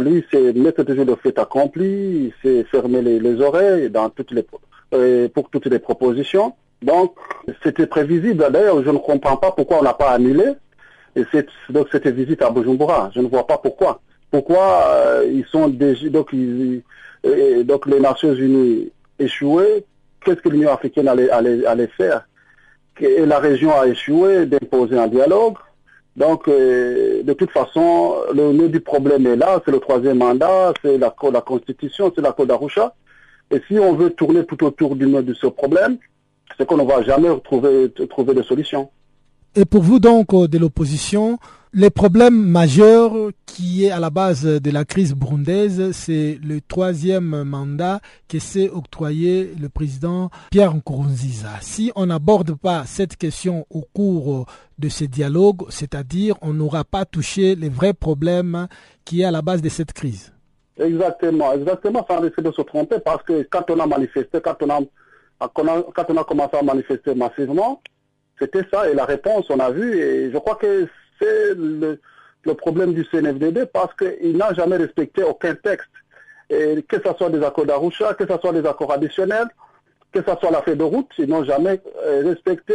lui, 0.00 0.24
c'est 0.30 0.52
mettre 0.52 0.84
toujours 0.84 1.04
le 1.04 1.16
fait 1.16 1.36
accompli, 1.36 2.32
c'est 2.40 2.62
fermer 2.68 3.02
les, 3.02 3.40
oreilles 3.40 3.90
dans 3.90 4.10
toutes 4.10 4.30
les, 4.30 4.46
euh, 4.94 5.28
pour 5.28 5.50
toutes 5.50 5.66
les 5.66 5.80
propositions. 5.80 6.52
Donc 6.82 7.16
c'était 7.64 7.88
prévisible. 7.88 8.46
D'ailleurs, 8.48 8.84
je 8.84 8.90
ne 8.90 8.98
comprends 8.98 9.38
pas 9.38 9.50
pourquoi 9.50 9.80
on 9.80 9.82
n'a 9.82 9.94
pas 9.94 10.10
annulé 10.10 10.52
et 11.16 11.24
donc 11.70 11.88
cette 11.90 12.06
visite 12.06 12.42
à 12.42 12.50
Bujumbura. 12.50 13.10
Je 13.14 13.20
ne 13.20 13.26
vois 13.26 13.46
pas 13.46 13.58
pourquoi. 13.58 14.00
Pourquoi 14.30 14.84
euh, 14.88 15.30
ils 15.32 15.46
sont 15.46 15.68
déjà 15.68 16.08
donc 16.10 16.28
ils, 16.32 16.82
donc 17.64 17.86
les 17.86 18.00
Nations 18.00 18.34
Unies 18.34 18.90
échouées, 19.18 19.84
qu'est-ce 20.24 20.40
que 20.40 20.48
l'Union 20.48 20.72
africaine 20.72 21.08
allait, 21.08 21.90
faire? 21.96 22.28
Et 23.00 23.26
la 23.26 23.38
région 23.38 23.78
a 23.78 23.86
échoué 23.86 24.46
d'imposer 24.46 24.98
un 24.98 25.06
dialogue. 25.06 25.56
Donc, 26.16 26.48
euh, 26.48 27.22
de 27.22 27.32
toute 27.34 27.50
façon, 27.50 28.14
le 28.34 28.52
nœud 28.52 28.70
du 28.70 28.80
problème 28.80 29.26
est 29.26 29.36
là, 29.36 29.60
c'est 29.64 29.70
le 29.70 29.80
troisième 29.80 30.18
mandat, 30.18 30.72
c'est 30.82 30.96
la, 30.96 31.10
Constitution, 31.10 32.10
c'est 32.14 32.22
la 32.22 32.32
Code 32.32 32.48
d'Arusha. 32.48 32.94
Et 33.50 33.60
si 33.68 33.78
on 33.78 33.94
veut 33.94 34.10
tourner 34.10 34.44
tout 34.46 34.64
autour 34.64 34.96
du 34.96 35.06
nœud 35.06 35.22
de 35.22 35.34
ce 35.34 35.46
problème, 35.46 35.98
c'est 36.56 36.66
qu'on 36.66 36.78
ne 36.78 36.84
va 36.84 37.02
jamais 37.02 37.28
trouver, 37.44 37.92
trouver 38.08 38.34
de 38.34 38.42
solution. 38.42 38.88
Et 39.54 39.66
pour 39.66 39.82
vous 39.82 39.98
donc, 39.98 40.32
euh, 40.32 40.48
de 40.48 40.58
l'opposition, 40.58 41.38
les 41.72 41.90
problèmes 41.90 42.40
majeurs 42.40 43.12
qui 43.44 43.84
est 43.84 43.90
à 43.90 44.00
la 44.00 44.10
base 44.10 44.44
de 44.44 44.70
la 44.70 44.84
crise 44.84 45.14
burundaise, 45.14 45.90
c'est 45.92 46.38
le 46.42 46.60
troisième 46.60 47.44
mandat 47.44 48.00
que 48.28 48.38
s'est 48.38 48.70
octroyé 48.70 49.52
le 49.60 49.68
président 49.68 50.30
Pierre 50.50 50.74
Nkurunziza. 50.74 51.60
Si 51.60 51.92
on 51.96 52.06
n'aborde 52.06 52.54
pas 52.54 52.84
cette 52.86 53.16
question 53.16 53.66
au 53.70 53.82
cours 53.82 54.46
de 54.78 54.88
ce 54.88 55.04
dialogue, 55.04 55.62
c'est-à-dire 55.68 56.36
on 56.40 56.52
n'aura 56.52 56.84
pas 56.84 57.04
touché 57.04 57.54
les 57.54 57.68
vrais 57.68 57.94
problèmes 57.94 58.68
qui 59.04 59.22
est 59.22 59.24
à 59.24 59.30
la 59.30 59.42
base 59.42 59.62
de 59.62 59.68
cette 59.68 59.92
crise. 59.92 60.32
Exactement, 60.78 61.52
exactement, 61.54 62.04
sans 62.08 62.20
risque 62.20 62.40
de 62.40 62.52
se 62.52 62.62
tromper, 62.62 62.98
parce 63.00 63.22
que 63.22 63.46
quand 63.50 63.70
on 63.70 63.80
a 63.80 63.86
manifesté, 63.86 64.40
quand 64.42 64.56
on 64.62 64.70
a, 64.70 64.80
quand 65.48 66.06
on 66.10 66.16
a 66.16 66.24
commencé 66.24 66.56
à 66.56 66.62
manifester 66.62 67.14
massivement, 67.14 67.80
c'était 68.38 68.64
ça, 68.70 68.88
et 68.90 68.94
la 68.94 69.06
réponse, 69.06 69.46
on 69.48 69.58
a 69.58 69.70
vu, 69.70 69.98
et 69.98 70.30
je 70.30 70.36
crois 70.36 70.56
que 70.56 70.86
c'est 71.20 71.54
le, 71.54 71.98
problème 72.54 72.94
du 72.94 73.04
CNFDD 73.04 73.66
parce 73.66 73.94
qu'il 73.96 74.36
n'a 74.36 74.54
jamais 74.54 74.76
respecté 74.76 75.22
aucun 75.22 75.54
texte. 75.54 75.90
Que 76.48 76.96
ce 77.04 77.12
soit 77.18 77.30
des 77.30 77.42
accords 77.42 77.66
d'Arusha, 77.66 78.14
que 78.14 78.24
ce 78.26 78.38
soit 78.38 78.52
des 78.52 78.66
accords 78.66 78.92
additionnels, 78.92 79.48
que 80.12 80.20
ce 80.20 80.36
soit 80.38 80.50
la 80.50 80.62
feuille 80.62 80.76
de 80.76 80.84
route, 80.84 81.10
ils 81.18 81.28
n'ont 81.28 81.44
jamais 81.44 81.80
euh, 82.04 82.22
respecté 82.24 82.74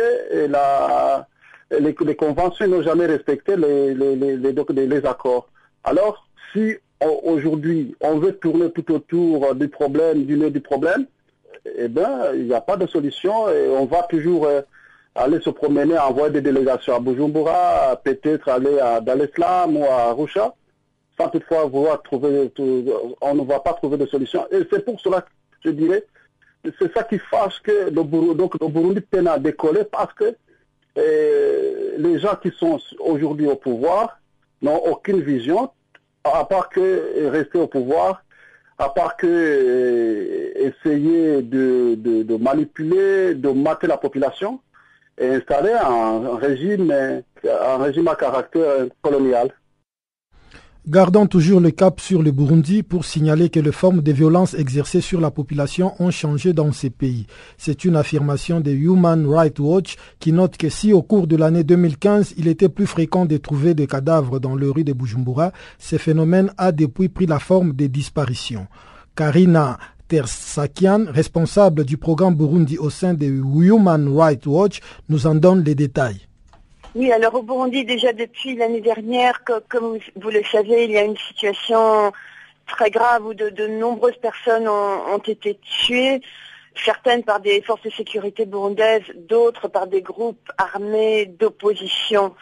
la, 0.50 1.26
les, 1.80 1.96
conventions, 2.16 2.66
ils 2.66 2.72
n'ont 2.72 2.82
jamais 2.82 3.06
respecté 3.06 3.56
les, 3.56 3.94
les, 3.94 4.16
les, 4.16 5.06
accords. 5.06 5.48
Alors, 5.84 6.28
si 6.52 6.76
aujourd'hui 7.24 7.96
on 8.02 8.20
veut 8.20 8.34
tourner 8.34 8.72
tout 8.72 8.92
autour 8.92 9.56
du 9.56 9.70
problème, 9.70 10.26
du 10.26 10.38
nez 10.38 10.52
du 10.52 10.60
problème, 10.60 11.06
eh 11.78 11.88
bien, 11.88 12.34
il 12.34 12.46
n'y 12.46 12.54
a 12.54 12.62
pas 12.62 12.78
de 12.78 12.88
solution 12.88 13.50
et 13.50 13.70
on 13.70 13.86
va 13.86 14.04
toujours 14.04 14.46
euh, 14.46 14.62
aller 15.16 15.42
se 15.42 15.50
promener, 15.50 15.98
envoyer 15.98 16.32
des 16.32 16.42
délégations 16.42 16.96
à 16.96 17.00
Bujumbura, 17.00 18.00
peut-être 18.04 18.50
aller 18.50 18.80
à 18.80 19.02
Dar 19.02 19.18
ou 19.18 19.84
à 19.84 20.10
Arusha, 20.10 20.54
sans 21.18 21.30
toutefois 21.30 21.66
vouloir 21.66 22.02
trouver, 22.02 22.52
on 23.22 23.36
ne 23.36 23.44
va 23.44 23.60
pas 23.60 23.74
trouver 23.74 23.98
de 23.98 24.06
solution. 24.06 24.48
Et 24.52 24.60
c'est 24.72 24.86
pour 24.86 25.00
cela 25.00 25.22
que 25.22 25.28
je 25.66 25.70
dirais, 25.72 26.06
c'est 26.80 26.94
ça 26.94 27.04
qui 27.04 27.18
fâche 27.18 27.62
que 27.62 27.90
le 27.90 28.04
Burundi, 28.04 28.36
donc 28.36 28.56
le 28.60 28.68
Burundi 28.68 29.02
peine 29.02 29.28
à 29.28 29.38
décoller 29.38 29.84
parce 29.84 30.14
que 30.14 30.36
eh, 30.96 31.98
les 31.98 32.20
gens 32.20 32.36
qui 32.42 32.52
sont 32.52 32.80
aujourd'hui 33.00 33.48
au 33.48 33.56
pouvoir 33.56 34.20
n'ont 34.62 34.78
aucune 34.78 35.22
vision, 35.22 35.72
à 36.24 36.46
part 36.46 36.70
que 36.70 37.30
rester 37.30 37.58
au 37.58 37.68
pouvoir, 37.68 38.24
à 38.78 38.90
part 38.90 39.18
que 39.18 39.28
eh, 40.56 40.68
essayer 40.68 41.42
de, 41.42 41.96
de 41.96 42.36
manipuler, 42.38 43.36
de 43.36 43.50
mater 43.50 43.88
la 43.88 43.98
population 43.98 44.60
et 45.22 45.36
installer 45.36 45.74
un, 45.74 46.36
régime, 46.36 46.92
un 46.92 47.78
régime 47.78 48.08
à 48.08 48.16
caractère 48.16 48.88
colonial. 49.02 49.52
Gardons 50.88 51.28
toujours 51.28 51.60
le 51.60 51.70
cap 51.70 52.00
sur 52.00 52.24
le 52.24 52.32
Burundi 52.32 52.82
pour 52.82 53.06
signaler 53.06 53.52
que 53.52 53.60
les 53.60 53.72
formes 53.72 54.02
de 54.02 54.12
violence 54.12 54.56
exercées 54.56 55.00
sur 55.00 55.22
la 55.22 55.30
population 55.30 55.94
ont 56.00 56.10
changé 56.10 56.54
dans 56.54 56.72
ces 56.72 56.90
pays. 56.90 57.28
C'est 57.60 57.86
une 57.86 57.96
affirmation 57.96 58.60
de 58.62 58.72
Human 58.72 59.28
Rights 59.28 59.60
Watch 59.60 59.96
qui 60.20 60.32
note 60.32 60.58
que 60.58 60.70
si 60.70 60.92
au 60.92 61.04
cours 61.04 61.28
de 61.28 61.36
l'année 61.36 61.64
2015 61.64 62.34
il 62.36 62.48
était 62.48 62.68
plus 62.68 62.88
fréquent 62.88 63.28
de 63.28 63.38
trouver 63.38 63.76
des 63.76 63.86
cadavres 63.86 64.40
dans 64.40 64.56
le 64.56 64.72
rue 64.72 64.84
de 64.84 64.94
Bujumbura, 64.94 65.52
ce 65.78 65.98
phénomène 65.98 66.52
a 66.58 66.72
depuis 66.72 67.10
pris 67.10 67.28
la 67.28 67.38
forme 67.38 67.74
des 67.74 67.88
disparitions. 67.88 68.66
Karina 69.16 69.78
Tersakian, 70.12 71.06
responsable 71.08 71.86
du 71.86 71.96
programme 71.96 72.36
Burundi 72.36 72.78
au 72.78 72.90
sein 72.90 73.14
de 73.14 73.28
Human 73.28 74.14
Rights 74.14 74.46
Watch, 74.46 74.82
nous 75.08 75.26
en 75.26 75.36
donne 75.36 75.64
les 75.64 75.74
détails. 75.74 76.28
Oui, 76.96 77.14
alors 77.14 77.36
au 77.36 77.44
Burundi, 77.44 77.86
déjà 77.86 78.12
depuis 78.12 78.58
l'année 78.58 78.82
dernière, 78.82 79.42
comme 79.70 80.00
vous 80.18 80.30
le 80.30 80.44
savez, 80.52 80.84
il 80.84 80.92
y 80.92 80.98
a 80.98 81.04
une 81.04 81.16
situation 81.16 82.12
très 82.68 82.92
grave 82.92 83.26
où 83.26 83.34
de, 83.34 83.68
nombreuses 83.68 84.18
personnes 84.22 84.68
ont, 84.68 85.18
été 85.20 85.58
tuées, 85.62 86.20
certaines 86.76 87.24
par 87.24 87.40
des 87.40 87.62
forces 87.62 87.84
de 87.84 87.92
sécurité 87.92 88.46
burundaises, 88.46 89.04
d'autres 89.16 89.70
par 89.70 89.88
des 89.88 90.02
groupes 90.02 90.52
armés 90.58 91.28
d'opposition. 91.40 92.36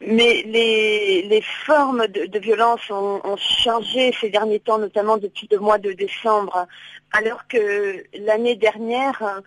Mais 0.00 0.42
les, 0.46 1.42
formes 1.64 2.06
de, 2.08 2.38
violence 2.38 2.90
ont, 2.90 3.20
ont, 3.24 3.36
changé 3.36 4.12
ces 4.20 4.28
derniers 4.28 4.60
temps, 4.60 4.78
notamment 4.78 5.16
depuis 5.16 5.48
le 5.50 5.58
mois 5.58 5.78
de 5.78 5.92
décembre, 5.92 6.66
alors 7.12 7.46
que 7.48 8.04
l'année 8.12 8.56
dernière, 8.56 9.42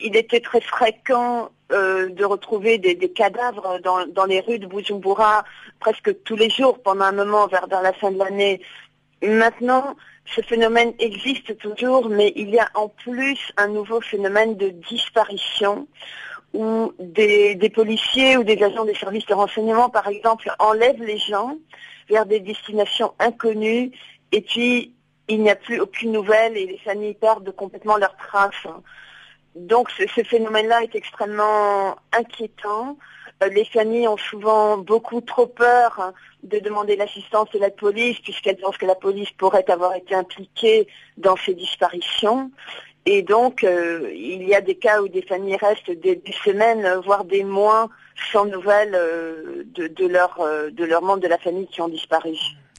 il 0.00 0.16
était 0.16 0.40
très 0.40 0.60
fréquent 0.60 1.50
euh, 1.72 2.08
de 2.08 2.24
retrouver 2.24 2.78
des, 2.78 2.96
cadavres 3.10 3.78
dans, 3.82 4.24
les 4.24 4.40
rues 4.40 4.58
de 4.58 4.66
Bujumbura 4.66 5.44
presque 5.78 6.22
tous 6.24 6.36
les 6.36 6.50
jours 6.50 6.82
pendant 6.82 7.04
un 7.04 7.12
moment 7.12 7.46
vers, 7.46 7.66
la 7.68 7.92
fin 7.92 8.10
de 8.10 8.18
l'année. 8.18 8.60
Maintenant, 9.22 9.96
ce 10.24 10.40
phénomène 10.42 10.92
existe 10.98 11.56
toujours, 11.58 12.08
mais 12.08 12.32
il 12.36 12.50
y 12.50 12.58
a 12.58 12.68
en 12.74 12.88
plus 12.88 13.52
un 13.56 13.68
nouveau 13.68 14.00
phénomène 14.00 14.56
de 14.56 14.68
disparition 14.68 15.86
où 16.52 16.92
des, 16.98 17.72
policiers 17.74 18.36
ou 18.36 18.44
des 18.44 18.62
agents 18.62 18.84
des 18.84 18.94
services 18.94 19.26
de 19.26 19.34
renseignement, 19.34 19.88
par 19.88 20.08
exemple, 20.08 20.52
enlèvent 20.58 21.02
les 21.02 21.18
gens 21.18 21.56
vers 22.08 22.26
des 22.26 22.40
destinations 22.40 23.12
inconnues 23.18 23.92
et 24.32 24.40
puis 24.40 24.94
il 25.28 25.42
n'y 25.42 25.50
a 25.50 25.56
plus 25.56 25.80
aucune 25.80 26.12
nouvelle 26.12 26.56
et 26.56 26.66
les 26.66 26.78
familles 26.78 27.14
perdent 27.14 27.54
complètement 27.54 27.96
leurs 27.96 28.16
traces. 28.16 28.66
Donc 29.54 29.90
ce, 29.90 30.22
phénomène-là 30.22 30.82
est 30.82 30.94
extrêmement 30.94 31.96
inquiétant. 32.12 32.96
Euh, 33.42 33.48
les 33.48 33.64
familles 33.64 34.08
ont 34.08 34.16
souvent 34.16 34.78
beaucoup 34.78 35.20
trop 35.20 35.46
peur 35.46 36.12
de 36.42 36.58
demander 36.58 36.96
l'assistance 36.96 37.50
de 37.50 37.58
la 37.58 37.70
police 37.70 38.18
puisqu'elles 38.20 38.56
pensent 38.56 38.78
que 38.78 38.86
la 38.86 38.94
police 38.94 39.30
pourrait 39.32 39.68
avoir 39.70 39.94
été 39.94 40.14
impliquée 40.14 40.88
dans 41.16 41.36
ces 41.36 41.54
disparitions. 41.54 42.50
Et 43.06 43.22
donc, 43.22 43.64
euh, 43.64 44.10
il 44.14 44.46
y 44.46 44.54
a 44.54 44.60
des 44.60 44.74
cas 44.74 45.00
où 45.00 45.08
des 45.08 45.22
familles 45.22 45.56
restent 45.56 45.90
des, 45.90 46.20
semaines, 46.44 46.86
voire 47.04 47.24
des 47.24 47.44
mois, 47.44 47.88
sans 48.32 48.44
nouvelles 48.44 48.94
euh, 48.94 49.64
de, 49.74 49.88
de 49.88 50.06
leurs 50.06 51.02
membres 51.02 51.22
de 51.22 51.28
la 51.28 51.38
famille 51.38 51.66
qui 51.68 51.80
ont 51.80 51.88
disparu. 51.88 52.34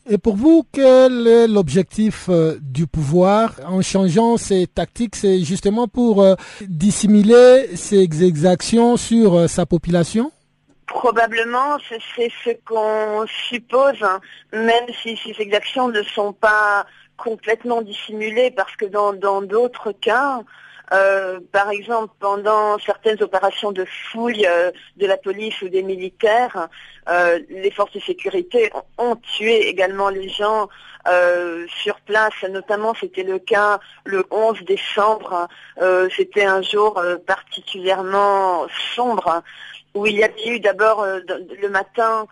Et 0.09 0.17
pour 0.17 0.35
vous, 0.35 0.65
quel 0.71 1.27
est 1.27 1.47
l'objectif 1.47 2.27
euh, 2.29 2.57
du 2.59 2.87
pouvoir? 2.87 3.53
En 3.67 3.83
changeant 3.83 4.35
ses 4.35 4.65
tactiques 4.65 5.15
C'est 5.15 5.41
justement 5.43 5.87
pour 5.87 6.23
euh, 6.23 6.33
dissimuler 6.61 7.75
ses 7.75 8.23
exactions 8.23 8.97
sur 8.97 9.35
euh, 9.35 9.47
sa 9.47 9.67
population? 9.67 10.31
Probablement, 10.87 11.77
c'est 11.87 12.31
ce 12.43 12.49
qu'on 12.65 13.25
suppose, 13.47 14.01
hein, 14.01 14.19
même 14.51 14.85
si 15.01 15.15
ces 15.17 15.39
exactions 15.39 15.87
ne 15.87 16.01
sont 16.01 16.33
pas 16.33 16.85
complètement 17.17 17.81
dissimulées, 17.81 18.51
parce 18.51 18.75
que 18.75 18.85
dans 18.85 19.41
d'autres 19.41 19.91
cas, 19.91 20.41
euh, 20.93 21.39
par 21.51 21.69
exemple, 21.69 22.13
pendant 22.19 22.77
certaines 22.79 23.21
opérations 23.23 23.71
de 23.71 23.85
fouille 23.85 24.45
euh, 24.45 24.71
de 24.97 25.07
la 25.07 25.15
police 25.15 25.61
ou 25.61 25.69
des 25.69 25.83
militaires, 25.83 26.67
euh, 27.09 27.39
les 27.49 27.71
forces 27.71 27.93
de 27.93 28.01
sécurité 28.01 28.71
ont, 28.97 29.15
tué 29.15 29.69
également 29.69 30.09
les 30.09 30.27
gens 30.27 30.67
sur 31.67 31.99
place. 32.01 32.33
Notamment, 32.47 32.93
c'était 32.93 33.23
le 33.23 33.39
cas 33.39 33.79
le 34.05 34.23
11 34.29 34.61
décembre. 34.65 35.47
c'était 36.15 36.43
un 36.43 36.61
jour 36.61 37.01
particulièrement 37.25 38.67
sombre 38.93 39.41
où 39.95 40.05
il 40.05 40.17
y 40.17 40.23
a 40.23 40.29
eu 40.45 40.59
d'abord 40.59 41.03
le 41.03 41.69
matin 41.69 42.27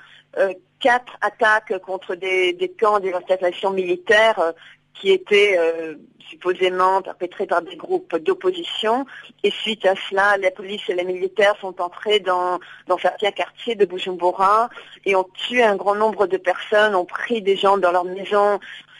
quatre 0.79 1.17
attaques 1.21 1.77
contre 1.79 2.15
des, 2.15 2.53
des 2.53 2.69
camps 2.69 3.00
des 3.00 3.13
installations 3.13 3.71
militaires 3.71 4.53
qui 4.93 5.12
étaient 5.12 5.57
euh, 5.57 5.95
supposément 6.29 7.01
perpétrés 7.01 7.48
par 7.48 7.62
des 7.62 7.75
groupes 7.75 8.15
d'opposition. 8.17 9.05
Et 9.43 9.51
suite 9.51 9.86
à 9.86 9.95
cela, 10.09 10.38
la 10.38 10.51
police 10.51 10.81
et 10.89 10.93
les 10.93 11.03
militaires 11.03 11.55
sont 11.59 11.81
entrés 11.81 12.19
dans, 12.19 12.59
dans 12.88 12.98
certains 12.98 13.31
quartiers 13.31 13.75
de 13.75 13.86
Bujumbura 13.86 14.69
et 15.05 15.15
ont 15.15 15.27
tué 15.48 15.63
un 15.63 15.75
grand 15.75 15.95
nombre 15.95 16.27
de 16.27 16.38
personnes, 16.38 16.95
ont 16.95 17.05
pris 17.05 17.41
des 17.41 17.57
gens 17.57 17.77
dans 17.77 17.91
leurs 17.91 18.05
maisons. 18.05 18.59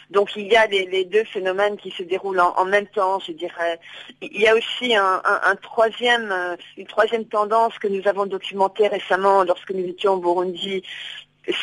Donc 0.10 0.36
il 0.36 0.48
y 0.48 0.56
a 0.56 0.66
les, 0.66 1.06
deux 1.06 1.24
phénomènes 1.26 1.78
qui 1.78 1.92
se 1.92 2.02
déroulent 2.02 2.40
en, 2.40 2.66
même 2.66 2.88
temps, 2.88 3.20
je 3.20 3.32
dirais. 3.32 3.80
Il 4.22 4.42
y 4.42 4.48
a 4.48 4.56
aussi 4.56 4.96
un, 4.96 5.22
troisième, 5.62 6.32
euh, 6.32 6.56
une 6.78 6.88
troisième 6.88 7.26
tendance 7.26 7.78
que 7.78 7.88
nous 7.88 8.08
avons 8.08 8.26
documentée 8.26 8.88
récemment 8.88 9.44
lorsque 9.44 9.70
nous 9.70 9.86
étions 9.86 10.14
au 10.14 10.20
Burundi, 10.20 10.82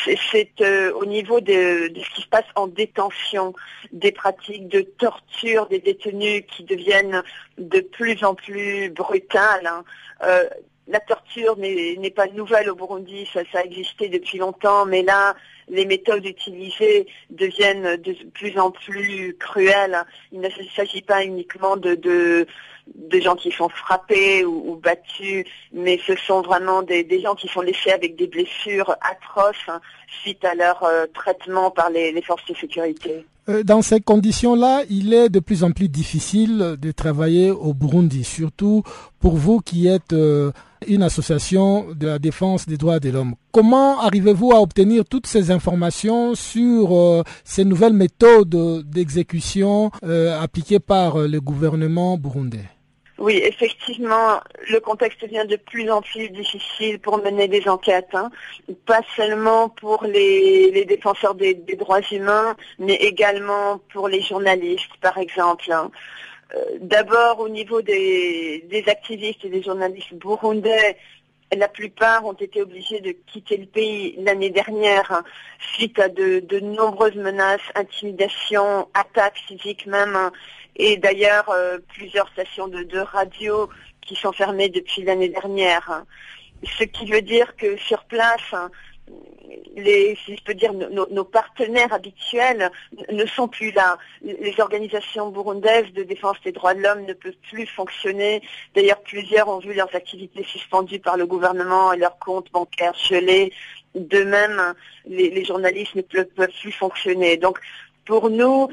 c'est 0.03 0.49
euh, 0.61 0.91
au 0.93 1.05
niveau 1.05 1.41
de, 1.41 1.91
ce 1.95 2.15
qui 2.15 2.21
se 2.21 2.27
passe 2.27 2.45
en 2.55 2.67
détention, 2.67 3.53
des 3.91 4.11
pratiques 4.11 4.67
de 4.67 4.81
torture 4.81 5.67
des 5.67 5.79
détenus 5.79 6.43
qui 6.47 6.63
deviennent 6.63 7.23
de 7.57 7.79
plus 7.79 8.23
en 8.23 8.35
plus 8.35 8.89
brutales. 8.89 9.67
Hein. 9.67 9.83
Euh, 10.23 10.47
la 10.87 10.99
torture 11.01 11.57
n'est 11.57 12.13
pas 12.15 12.27
nouvelle 12.27 12.69
au 12.69 12.75
Burundi, 12.75 13.27
ça, 13.33 13.41
a 13.53 13.63
existé 13.63 14.07
depuis 14.07 14.37
longtemps, 14.37 14.85
mais 14.85 15.01
là, 15.01 15.35
les 15.67 15.85
méthodes 15.85 16.25
utilisées 16.25 17.07
deviennent 17.29 17.97
de 17.97 18.13
plus 18.33 18.57
en 18.57 18.71
plus 18.71 19.35
cruelles. 19.37 20.05
Il 20.31 20.39
ne 20.39 20.49
s'agit 20.75 21.01
pas 21.01 21.25
uniquement 21.25 21.75
de, 21.75 22.47
gens 23.27 23.35
qui 23.35 23.51
sont 23.51 23.69
frappés 23.69 24.45
ou, 24.45 24.79
battus, 24.81 25.45
mais 25.73 25.99
ce 26.05 26.15
sont 26.15 26.41
vraiment 26.41 26.81
des, 26.81 27.05
gens 27.21 27.35
qui 27.35 27.47
sont 27.47 27.61
laissés 27.61 27.91
avec 27.91 28.15
des 28.15 28.27
blessures 28.27 28.95
atroces 29.01 29.55
hein, 29.67 29.81
suite 30.21 30.43
à 30.45 30.55
leur 30.55 30.83
euh, 30.83 31.05
traitement 31.13 31.71
par 31.71 31.89
les 31.89 32.21
forces 32.21 32.45
de 32.45 32.55
sécurité. 32.55 33.25
Euh, 33.49 33.63
dans 33.63 33.81
ces 33.81 34.01
conditions-là, 34.01 34.83
il 34.89 35.13
est 35.13 35.29
de 35.29 35.39
plus 35.39 35.63
en 35.63 35.71
plus 35.71 35.87
difficile 35.89 36.75
de 36.79 36.91
travailler 36.91 37.49
au 37.49 37.73
Burundi, 37.73 38.23
surtout 38.23 38.83
pour 39.19 39.35
vous 39.35 39.59
qui 39.59 39.87
êtes 39.87 40.13
euh, 40.13 40.51
une 40.87 41.01
association 41.01 41.87
de 41.93 42.07
la 42.07 42.19
défense 42.19 42.67
des 42.67 42.77
droits 42.77 42.99
de 42.99 43.09
l'homme. 43.09 43.35
Comment 43.51 43.99
arrivez-vous 44.01 44.51
à 44.51 44.61
obtenir 44.61 45.05
toutes 45.05 45.27
ces 45.27 45.49
informations 45.49 46.35
sur 46.35 47.23
ces 47.43 47.65
nouvelles 47.65 47.93
méthodes 47.93 48.83
d'exécution 48.87 49.91
appliquées 50.39 50.79
par 50.79 51.17
le 51.17 51.41
gouvernement 51.41 52.17
burundais? 52.17 52.76
Oui, 53.19 53.41
effectivement, 53.43 54.39
le 54.69 54.79
contexte 54.79 55.21
devient 55.21 55.45
de 55.47 55.55
plus 55.55 55.89
en 55.89 56.01
plus 56.01 56.29
difficile 56.29 56.99
pour 56.99 57.17
mener 57.17 57.47
des 57.47 57.67
enquêtes, 57.67 58.13
hein. 58.13 58.29
pas 58.85 59.01
seulement 59.15 59.69
pour 59.69 60.03
les, 60.03 60.85
défenseurs 60.85 61.33
des, 61.33 61.55
droits 61.55 62.01
humains, 62.11 62.55
mais 62.77 62.93
également 62.95 63.79
pour 63.91 64.07
les 64.07 64.21
journalistes, 64.21 64.95
par 65.01 65.17
exemple. 65.17 65.71
Hein. 65.71 65.89
Euh, 66.55 66.63
d'abord, 66.79 67.39
au 67.39 67.49
niveau 67.49 67.81
des, 67.81 68.83
activistes 68.85 69.43
et 69.43 69.49
des 69.49 69.63
journalistes 69.63 70.13
burundais, 70.13 70.97
la 71.55 71.67
plupart 71.67 72.25
ont 72.25 72.33
été 72.33 72.61
obligés 72.61 72.99
de 72.99 73.15
quitter 73.31 73.57
le 73.57 73.65
pays 73.65 74.15
l'année 74.19 74.49
dernière 74.49 75.11
hein, 75.11 75.23
suite 75.73 75.97
à 75.97 76.09
de, 76.09 76.59
nombreuses 76.59 77.15
menaces, 77.15 77.61
intimidations, 77.73 78.87
attaques 78.93 79.41
physiques 79.47 79.85
même, 79.87 80.29
et 80.77 80.97
d'ailleurs 80.97 81.49
euh, 81.49 81.79
plusieurs 81.89 82.29
stations 82.29 82.67
de, 82.67 82.99
radio 82.99 83.69
qui 84.01 84.15
sont 84.15 84.31
fermées 84.31 84.69
depuis 84.69 85.03
l'année 85.03 85.29
dernière. 85.29 86.03
Ce 86.63 86.83
qui 86.85 87.05
veut 87.05 87.21
dire 87.21 87.55
que 87.57 87.77
sur 87.77 88.03
place, 88.05 88.53
si 89.75 90.35
je 90.35 90.43
peux 90.43 90.53
dire, 90.53 90.73
nos, 90.73 91.23
partenaires 91.23 91.93
habituels 91.93 92.71
ne 93.11 93.25
sont 93.25 93.47
plus 93.47 93.71
là. 93.71 93.97
Les 94.21 94.55
organisations 94.59 95.29
burundaises 95.29 95.91
de 95.93 96.03
défense 96.03 96.37
des 96.43 96.51
droits 96.51 96.73
de 96.73 96.81
l'homme 96.81 97.05
ne 97.05 97.13
peuvent 97.13 97.33
plus 97.49 97.67
fonctionner. 97.67 98.41
D'ailleurs, 98.75 99.01
plusieurs 99.01 99.49
ont 99.49 99.59
vu 99.59 99.73
leurs 99.73 99.93
activités 99.95 100.43
suspendues 100.43 100.99
par 100.99 101.17
le 101.17 101.25
gouvernement 101.25 101.93
et 101.93 101.97
leurs 101.97 102.17
comptes 102.17 102.51
bancaires 102.51 102.95
gelés. 102.95 103.51
De 103.93 104.23
même, 104.23 104.73
les 105.05 105.43
journalistes 105.43 105.95
ne 105.95 106.01
peuvent 106.01 106.49
plus 106.61 106.71
fonctionner. 106.71 107.37
Donc, 107.37 107.59
pour 108.07 108.29
nous, 108.29 108.69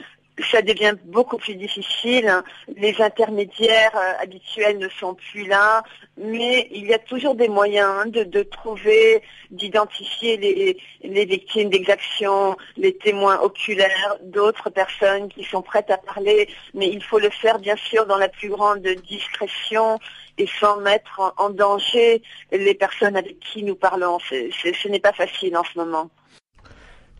ça 0.50 0.62
devient 0.62 0.94
beaucoup 1.04 1.36
plus 1.36 1.54
difficile. 1.54 2.42
Les 2.76 3.00
intermédiaires 3.00 3.96
euh, 3.96 4.22
habituels 4.22 4.78
ne 4.78 4.88
sont 4.88 5.14
plus 5.14 5.46
là, 5.46 5.82
mais 6.16 6.68
il 6.72 6.86
y 6.86 6.94
a 6.94 6.98
toujours 6.98 7.34
des 7.34 7.48
moyens 7.48 7.88
hein, 7.88 8.06
de, 8.06 8.42
trouver, 8.42 9.22
d'identifier 9.50 10.36
les, 10.36 10.76
les 11.02 11.24
victimes 11.24 11.70
d'exactions, 11.70 12.56
les 12.76 12.96
témoins 12.96 13.38
oculaires, 13.40 14.16
d'autres 14.22 14.70
personnes 14.70 15.28
qui 15.28 15.44
sont 15.44 15.62
prêtes 15.62 15.90
à 15.90 15.98
parler, 15.98 16.48
mais 16.74 16.88
il 16.88 17.02
faut 17.02 17.18
le 17.18 17.30
faire 17.30 17.58
bien 17.58 17.76
sûr 17.76 18.06
dans 18.06 18.18
la 18.18 18.28
plus 18.28 18.48
grande 18.48 18.86
discrétion 19.08 19.98
et 20.36 20.48
sans 20.60 20.78
mettre 20.78 21.32
en, 21.36 21.50
danger 21.50 22.22
les 22.50 22.74
personnes 22.74 23.16
avec 23.16 23.38
qui 23.38 23.62
nous 23.62 23.76
parlons. 23.76 24.18
ce 24.18 24.88
n'est 24.88 24.98
pas 24.98 25.12
facile 25.12 25.56
en 25.56 25.62
ce 25.62 25.78
moment. 25.78 26.10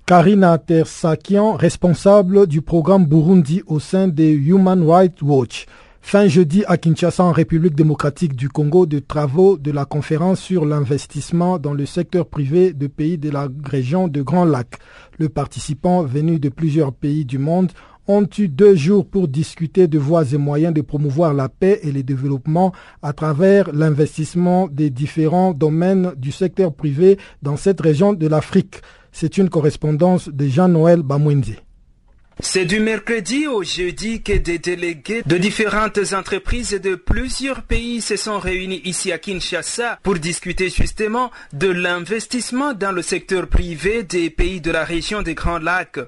Karina 0.06 0.58
Tersakian, 0.58 1.54
responsable 1.54 2.46
du 2.46 2.60
programme 2.60 3.06
Burundi 3.06 3.62
au 3.66 3.80
sein 3.80 4.06
des 4.06 4.32
Human 4.32 4.86
Rights 4.86 5.22
Watch. 5.22 5.64
Fin 6.02 6.28
jeudi 6.28 6.62
à 6.66 6.76
Kinshasa, 6.76 7.24
en 7.24 7.32
République 7.32 7.74
démocratique 7.74 8.36
du 8.36 8.50
Congo, 8.50 8.84
de 8.84 8.98
travaux 8.98 9.56
de 9.56 9.70
la 9.70 9.86
conférence 9.86 10.40
sur 10.40 10.66
l'investissement 10.66 11.58
dans 11.58 11.72
le 11.72 11.86
secteur 11.86 12.26
privé 12.26 12.74
de 12.74 12.86
pays 12.86 13.16
de 13.16 13.30
la 13.30 13.48
région 13.64 14.06
de 14.06 14.20
Grand 14.20 14.44
Lac. 14.44 14.76
Les 15.18 15.30
participants 15.30 16.02
venus 16.02 16.38
de 16.38 16.50
plusieurs 16.50 16.92
pays 16.92 17.24
du 17.24 17.38
monde 17.38 17.72
ont 18.06 18.28
eu 18.36 18.48
deux 18.48 18.74
jours 18.74 19.06
pour 19.06 19.26
discuter 19.26 19.88
de 19.88 19.98
voies 19.98 20.34
et 20.34 20.36
moyens 20.36 20.74
de 20.74 20.82
promouvoir 20.82 21.32
la 21.32 21.48
paix 21.48 21.80
et 21.82 21.92
le 21.92 22.02
développement 22.02 22.72
à 23.00 23.14
travers 23.14 23.72
l'investissement 23.72 24.68
des 24.68 24.90
différents 24.90 25.54
domaines 25.54 26.12
du 26.18 26.30
secteur 26.30 26.74
privé 26.74 27.16
dans 27.40 27.56
cette 27.56 27.80
région 27.80 28.12
de 28.12 28.26
l'Afrique. 28.26 28.82
C'est 29.16 29.38
une 29.38 29.48
correspondance 29.48 30.28
de 30.28 30.48
Jean-Noël 30.48 31.02
Bamwenzi. 31.02 31.54
C'est 32.40 32.64
du 32.64 32.80
mercredi 32.80 33.46
au 33.46 33.62
jeudi 33.62 34.22
que 34.22 34.32
des 34.32 34.58
délégués 34.58 35.22
de 35.24 35.38
différentes 35.38 36.00
entreprises 36.12 36.74
et 36.74 36.80
de 36.80 36.96
plusieurs 36.96 37.62
pays 37.62 38.00
se 38.00 38.16
sont 38.16 38.40
réunis 38.40 38.82
ici 38.84 39.12
à 39.12 39.18
Kinshasa 39.18 40.00
pour 40.02 40.16
discuter 40.16 40.68
justement 40.68 41.30
de 41.52 41.68
l'investissement 41.68 42.74
dans 42.74 42.90
le 42.90 43.02
secteur 43.02 43.46
privé 43.46 44.02
des 44.02 44.30
pays 44.30 44.60
de 44.60 44.72
la 44.72 44.84
région 44.84 45.22
des 45.22 45.34
Grands 45.36 45.60
Lacs. 45.60 46.00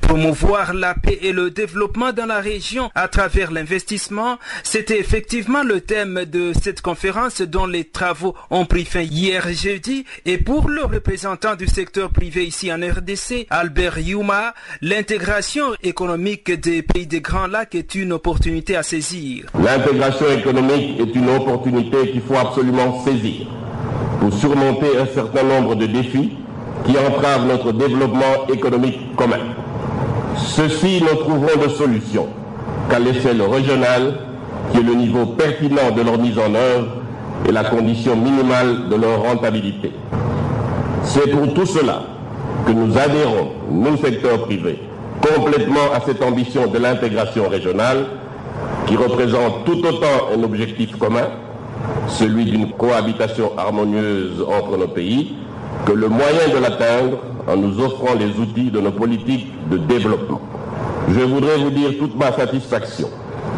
Promouvoir 0.00 0.74
la 0.74 0.94
paix 0.94 1.18
et 1.22 1.32
le 1.32 1.50
développement 1.50 2.12
dans 2.12 2.26
la 2.26 2.40
région 2.40 2.90
à 2.94 3.08
travers 3.08 3.50
l'investissement, 3.50 4.38
c'était 4.62 4.98
effectivement 5.00 5.62
le 5.62 5.80
thème 5.80 6.24
de 6.24 6.52
cette 6.60 6.80
conférence 6.80 7.40
dont 7.40 7.66
les 7.66 7.84
travaux 7.84 8.34
ont 8.50 8.66
pris 8.66 8.84
fin 8.84 9.00
hier 9.00 9.42
jeudi 9.52 10.04
et 10.24 10.38
pour 10.38 10.68
le 10.68 10.84
représentant 10.84 11.56
du 11.56 11.66
secteur 11.66 12.10
privé 12.10 12.44
ici 12.46 12.72
en 12.72 12.78
RDC, 12.78 13.46
Albert 13.50 13.98
Yuma, 13.98 14.54
l'intégration 14.82 15.74
économique 15.82 16.52
des 16.60 16.82
pays 16.82 17.06
des 17.06 17.20
Grands 17.20 17.46
Lacs 17.46 17.74
est 17.74 17.94
une 17.94 18.12
opportunité 18.12 18.76
à 18.76 18.82
saisir. 18.82 19.46
L'intégration 19.58 20.30
économique 20.30 21.00
est 21.00 21.14
une 21.14 21.30
opportunité 21.30 22.10
qu'il 22.12 22.22
faut 22.22 22.36
absolument 22.36 23.04
saisir 23.04 23.46
pour 24.20 24.32
surmonter 24.32 24.96
un 24.98 25.06
certain 25.06 25.42
nombre 25.42 25.74
de 25.74 25.86
défis 25.86 26.32
qui 26.86 26.96
entravent 26.98 27.46
notre 27.46 27.72
développement 27.72 28.46
économique 28.52 29.14
commun. 29.16 29.40
Ceci, 30.36 31.02
nous 31.02 31.16
trouverons 31.18 31.62
de 31.64 31.68
solutions 31.68 32.28
qu'à 32.88 32.98
l'échelle 32.98 33.42
régionale, 33.42 34.14
qui 34.72 34.78
est 34.78 34.82
le 34.82 34.94
niveau 34.94 35.26
pertinent 35.26 35.90
de 35.96 36.02
leur 36.02 36.18
mise 36.18 36.38
en 36.38 36.54
œuvre 36.54 36.88
et 37.48 37.52
la 37.52 37.64
condition 37.64 38.16
minimale 38.16 38.88
de 38.88 38.96
leur 38.96 39.22
rentabilité. 39.22 39.92
C'est 41.02 41.30
pour 41.30 41.52
tout 41.54 41.66
cela 41.66 42.02
que 42.66 42.72
nous 42.72 42.96
adhérons, 42.98 43.50
nous, 43.70 43.96
secteur 43.96 44.42
privé, 44.42 44.78
complètement 45.20 45.92
à 45.94 46.00
cette 46.00 46.22
ambition 46.22 46.66
de 46.66 46.78
l'intégration 46.78 47.48
régionale 47.48 48.06
qui 48.86 48.96
représente 48.96 49.64
tout 49.64 49.84
autant 49.84 50.30
un 50.36 50.42
objectif 50.42 50.96
commun, 50.96 51.28
celui 52.08 52.44
d'une 52.44 52.70
cohabitation 52.72 53.52
harmonieuse 53.56 54.44
entre 54.46 54.76
nos 54.76 54.88
pays, 54.88 55.34
que 55.86 55.92
le 55.92 56.08
moyen 56.08 56.48
de 56.52 56.58
l'atteindre 56.60 57.18
en 57.48 57.56
nous 57.56 57.80
offrant 57.80 58.14
les 58.18 58.38
outils 58.40 58.70
de 58.72 58.80
nos 58.80 58.90
politiques 58.90 59.46
de 59.70 59.78
développement. 59.78 60.40
Je 61.08 61.20
voudrais 61.20 61.56
vous 61.58 61.70
dire 61.70 61.90
toute 61.98 62.16
ma 62.18 62.32
satisfaction 62.32 63.08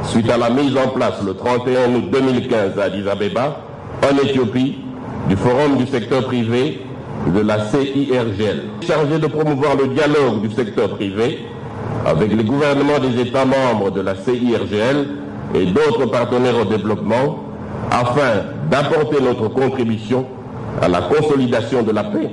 suite 0.05 0.31
à 0.31 0.37
la 0.37 0.51
mise 0.51 0.77
en 0.77 0.89
place 0.91 1.23
le 1.25 1.35
31 1.35 1.95
août 1.95 2.05
2015 2.13 2.79
à 2.79 2.85
Addis 2.85 3.09
Abeba, 3.09 3.61
en 4.03 4.17
Éthiopie, 4.23 4.77
du 5.29 5.37
Forum 5.37 5.77
du 5.79 5.87
secteur 5.87 6.25
privé 6.27 6.81
de 7.35 7.41
la 7.41 7.65
CIRGL, 7.67 8.63
chargé 8.87 9.19
de 9.19 9.27
promouvoir 9.27 9.77
le 9.77 9.89
dialogue 9.89 10.43
du 10.43 10.55
secteur 10.55 10.91
privé 10.91 11.39
avec 12.07 12.33
les 12.35 12.45
gouvernements 12.45 12.99
des 13.01 13.23
États 13.23 13.45
membres 13.47 13.91
de 13.91 14.03
la 14.03 14.15
CIRGL 14.15 15.09
et 15.55 15.65
d'autres 15.67 16.07
partenaires 16.07 16.59
au 16.61 16.65
développement 16.67 17.45
afin 17.91 18.45
d'apporter 18.71 19.17
notre 19.23 19.49
contribution 19.49 20.27
à 20.81 20.89
la 20.89 21.03
consolidation 21.03 21.83
de 21.83 21.93
la 21.93 22.05
paix, 22.05 22.31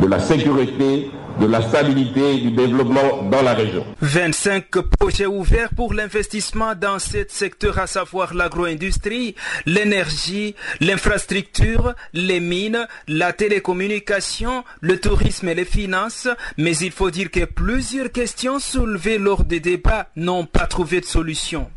de 0.00 0.06
la 0.06 0.18
sécurité, 0.18 1.10
de 1.40 1.46
la 1.46 1.62
stabilité 1.62 2.34
et 2.36 2.40
du 2.40 2.50
développement 2.50 3.22
dans 3.30 3.42
la 3.42 3.54
région. 3.54 3.84
25 4.00 4.66
projets 4.98 5.26
ouverts 5.26 5.70
pour 5.74 5.94
l'investissement 5.94 6.74
dans 6.74 6.98
ce 6.98 7.24
secteur, 7.28 7.78
à 7.78 7.86
savoir 7.86 8.34
l'agro-industrie, 8.34 9.34
l'énergie, 9.66 10.54
l'infrastructure, 10.80 11.94
les 12.12 12.40
mines, 12.40 12.86
la 13.08 13.32
télécommunication, 13.32 14.64
le 14.80 14.98
tourisme 14.98 15.48
et 15.48 15.54
les 15.54 15.64
finances. 15.64 16.28
Mais 16.58 16.76
il 16.76 16.92
faut 16.92 17.10
dire 17.10 17.30
que 17.30 17.44
plusieurs 17.44 18.12
questions 18.12 18.58
soulevées 18.58 19.18
lors 19.18 19.44
des 19.44 19.60
débats 19.60 20.08
n'ont 20.16 20.46
pas 20.46 20.66
trouvé 20.66 21.00
de 21.00 21.06
solution. 21.06 21.70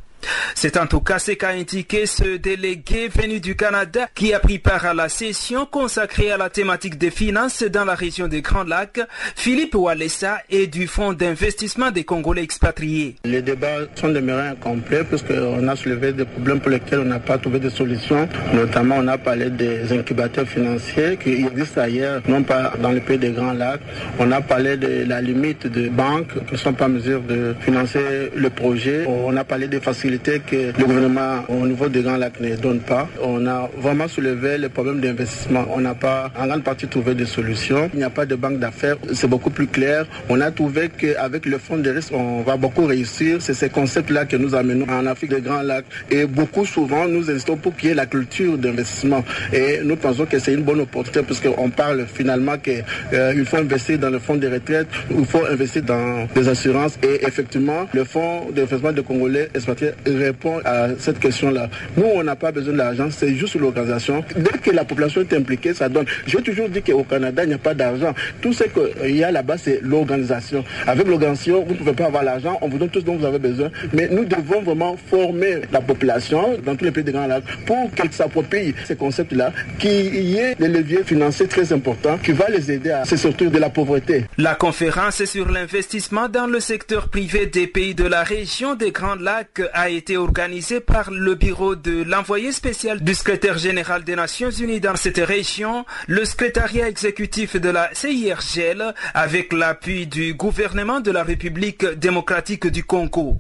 C'est 0.54 0.78
en 0.78 0.88
tout 0.88 1.02
cas 1.02 1.20
ce 1.20 1.32
qu'a 1.32 1.50
indiqué 1.50 2.06
ce 2.06 2.38
délégué 2.38 3.08
venu 3.08 3.40
du 3.40 3.56
Canada 3.56 4.08
qui 4.16 4.34
a 4.34 4.40
pris 4.40 4.60
part 4.60 4.86
à 4.86 4.94
la 4.94 5.10
session 5.10 5.66
consacrée 5.66 6.32
à 6.32 6.38
la 6.38 6.50
thématique 6.50 6.98
des 6.98 7.12
finances 7.12 7.64
dans 7.64 7.86
la 7.86 7.96
région 7.96 8.28
des 8.28 8.42
Grands 8.42 8.64
Lacs, 8.64 9.00
Philippe 9.36 9.76
Walesa 9.76 10.38
et 10.50 10.68
du 10.68 10.88
Fonds 10.88 11.14
d'investissement 11.14 11.92
des 11.92 12.04
Congolais 12.04 12.44
expatriés. 12.44 13.16
Les 13.24 13.42
débats 13.42 13.86
sont 13.96 14.10
demeurés 14.10 14.48
incomplets 14.50 15.04
puisqu'on 15.04 15.68
a 15.68 15.76
soulevé 15.76 16.14
des 16.14 16.26
problèmes 16.26 16.60
pour 16.60 16.72
lesquels 16.72 17.00
on 17.00 17.06
n'a 17.06 17.20
pas 17.20 17.38
trouvé 17.38 17.60
de 17.60 17.70
solution. 17.70 18.28
Notamment, 18.54 18.96
on 19.00 19.08
a 19.08 19.18
parlé 19.18 19.50
des 19.50 19.92
incubateurs 19.92 20.48
financiers 20.48 21.18
qui 21.22 21.46
existent 21.46 21.82
ailleurs, 21.82 22.22
non 22.28 22.44
pas 22.44 22.74
dans 22.82 22.92
le 22.92 23.02
pays 23.02 23.18
des 23.18 23.32
Grands 23.32 23.54
Lacs. 23.54 23.82
On 24.20 24.32
a 24.32 24.42
parlé 24.42 24.78
de 24.78 25.06
la 25.08 25.22
limite 25.22 25.68
de 25.68 25.90
banques 25.90 26.34
qui 26.48 26.54
ne 26.54 26.58
sont 26.58 26.74
pas 26.74 26.86
en 26.86 26.90
mesure 26.90 27.22
de 27.22 27.56
financer 27.62 28.32
le 28.36 28.50
projet. 28.50 29.06
On 29.08 29.36
a 29.38 29.44
parlé 29.44 29.68
des 29.68 29.80
facilités 29.80 30.15
que 30.20 30.78
le 30.78 30.86
gouvernement 30.86 31.44
au 31.50 31.66
niveau 31.68 31.90
des 31.90 32.02
Grands 32.02 32.18
Lacs 32.18 32.40
ne 32.40 32.56
donne 32.56 32.80
pas. 32.80 33.08
On 33.22 33.46
a 33.48 33.70
vraiment 33.78 34.08
soulevé 34.08 34.58
les 34.58 34.70
problèmes 34.70 35.00
d'investissement. 35.00 35.66
On 35.74 35.80
n'a 35.82 35.96
pas 35.96 36.32
en 36.38 36.48
grande 36.48 36.64
partie 36.64 36.88
trouvé 36.88 37.14
de 37.16 37.26
solutions. 37.26 37.90
Il 37.94 37.98
n'y 38.00 38.04
a 38.04 38.10
pas 38.10 38.26
de 38.26 38.36
banque 38.36 38.60
d'affaires. 38.60 38.98
C'est 39.14 39.28
beaucoup 39.28 39.50
plus 39.50 39.68
clair. 39.68 40.06
On 40.30 40.42
a 40.42 40.52
trouvé 40.52 40.90
qu'avec 40.90 41.46
le 41.46 41.58
fonds 41.58 41.78
de 41.78 41.90
risque, 41.90 42.14
on 42.14 42.42
va 42.42 42.58
beaucoup 42.58 42.86
réussir. 42.86 43.38
C'est 43.40 43.54
ces 43.54 43.70
concepts-là 43.70 44.26
que 44.26 44.38
nous 44.38 44.56
amenons 44.56 44.86
en 44.90 45.06
Afrique 45.06 45.32
des 45.32 45.42
Grands 45.42 45.62
Lacs. 45.62 45.86
Et 46.10 46.26
beaucoup 46.26 46.66
souvent, 46.66 47.08
nous 47.08 47.30
insistons 47.30 47.58
pour 47.58 47.76
qu'il 47.76 47.90
y 47.90 47.92
ait 47.92 47.96
la 47.96 48.06
culture 48.06 48.58
d'investissement. 48.58 49.24
Et 49.54 49.80
nous 49.84 49.96
pensons 49.96 50.26
que 50.26 50.40
c'est 50.40 50.54
une 50.54 50.64
bonne 50.64 50.82
opportunité 50.82 51.24
puisqu'on 51.24 51.70
parle 51.70 52.06
finalement 52.08 52.58
qu'il 52.58 52.84
euh, 53.14 53.46
faut 53.46 53.58
investir 53.58 54.00
dans 54.00 54.10
le 54.10 54.20
fonds 54.20 54.36
de 54.36 54.48
retraite, 54.48 54.88
il 55.10 55.26
faut 55.26 55.46
investir 55.46 55.84
dans 55.84 56.28
des 56.36 56.48
assurances. 56.48 56.98
Et 57.04 57.26
effectivement, 57.26 57.88
le 57.94 58.04
fonds 58.04 58.50
d'investissement 58.52 58.92
de 58.92 59.02
Congolais 59.02 59.50
expatriés 59.54 59.92
répond 60.06 60.60
à 60.66 60.90
cette 61.00 61.20
question-là. 61.20 61.70
Nous, 61.98 62.06
on 62.06 62.24
n'a 62.24 62.36
pas 62.36 62.52
besoin 62.52 62.74
d'argent, 62.74 63.08
c'est 63.12 63.36
juste 63.36 63.56
l'organisation. 63.56 64.24
Dès 64.36 64.58
que 64.60 64.72
la 64.72 64.84
population 64.86 65.22
est 65.22 65.34
impliquée, 65.34 65.74
ça 65.74 65.90
donne. 65.90 66.06
J'ai 66.26 66.42
toujours 66.42 66.70
dit 66.70 66.82
qu'au 66.82 67.04
Canada, 67.04 67.44
il 67.44 67.50
n'y 67.50 67.54
a 67.56 67.60
pas 67.60 67.74
d'argent. 67.74 68.14
Tout 68.42 68.54
ce 68.54 68.64
qu'il 68.64 69.16
y 69.16 69.24
a 69.24 69.32
là-bas, 69.32 69.58
c'est 69.58 69.80
l'organisation. 69.82 70.64
Avec 70.88 71.08
l'organisation, 71.08 71.64
vous 71.64 71.74
ne 71.74 71.78
pouvez 71.78 71.94
pas 71.94 72.06
avoir 72.06 72.24
l'argent, 72.24 72.58
on 72.62 72.68
vous 72.68 72.78
donne 72.78 72.90
tout 72.90 73.00
ce 73.00 73.06
dont 73.06 73.16
vous 73.16 73.26
avez 73.26 73.40
besoin. 73.40 73.70
Mais 73.94 74.08
nous 74.10 74.26
devons 74.26 74.62
vraiment 74.62 74.96
former 75.10 75.62
la 75.72 75.82
population 75.82 76.58
dans 76.66 76.76
tous 76.76 76.86
les 76.86 76.92
pays 76.92 77.04
des 77.04 77.12
Grands 77.12 77.28
Lacs 77.28 77.44
pour 77.66 77.92
qu'elle 77.92 78.12
s'approprie 78.12 78.74
ces 78.86 78.96
concepts-là, 78.96 79.52
qu'il 79.80 80.16
y 80.16 80.38
ait 80.38 80.56
des 80.56 80.68
leviers 80.68 81.04
financiers 81.04 81.48
très 81.48 81.72
importants 81.74 82.18
qui 82.18 82.32
vont 82.32 82.46
les 82.50 82.72
aider 82.72 82.92
à 82.92 83.06
se 83.06 83.18
sortir 83.18 83.52
de 83.52 83.58
la 83.58 83.70
pauvreté. 83.70 84.26
La 84.38 84.56
conférence 84.56 85.24
sur 85.26 85.52
l'investissement 85.52 86.30
dans 86.30 86.48
le 86.48 86.60
secteur 86.60 87.10
privé 87.10 87.46
des 87.46 87.68
pays 87.68 87.96
de 87.96 88.06
la 88.06 88.24
région 88.24 88.76
des 88.76 88.92
Grands 88.92 89.16
Lacs 89.16 89.62
a 89.74 89.85
été 89.90 90.18
organisé 90.18 90.80
par 90.80 91.12
le 91.12 91.36
bureau 91.36 91.76
de 91.76 92.04
l'envoyé 92.04 92.52
spécial 92.52 93.04
du 93.04 93.14
secrétaire 93.14 93.58
général 93.58 94.04
des 94.04 94.16
Nations 94.16 94.50
Unies 94.50 94.80
dans 94.80 94.96
cette 94.96 95.18
région, 95.18 95.86
le 96.08 96.26
secrétariat 96.26 96.88
exécutif 96.88 97.56
de 97.56 97.70
la 97.70 97.90
CIRGL, 97.94 98.94
avec 99.14 99.54
l'appui 99.54 100.08
du 100.08 100.34
gouvernement 100.34 101.00
de 101.00 101.12
la 101.12 101.24
République 101.24 101.86
démocratique 101.86 102.68
du 102.68 102.84
Congo. 102.84 103.38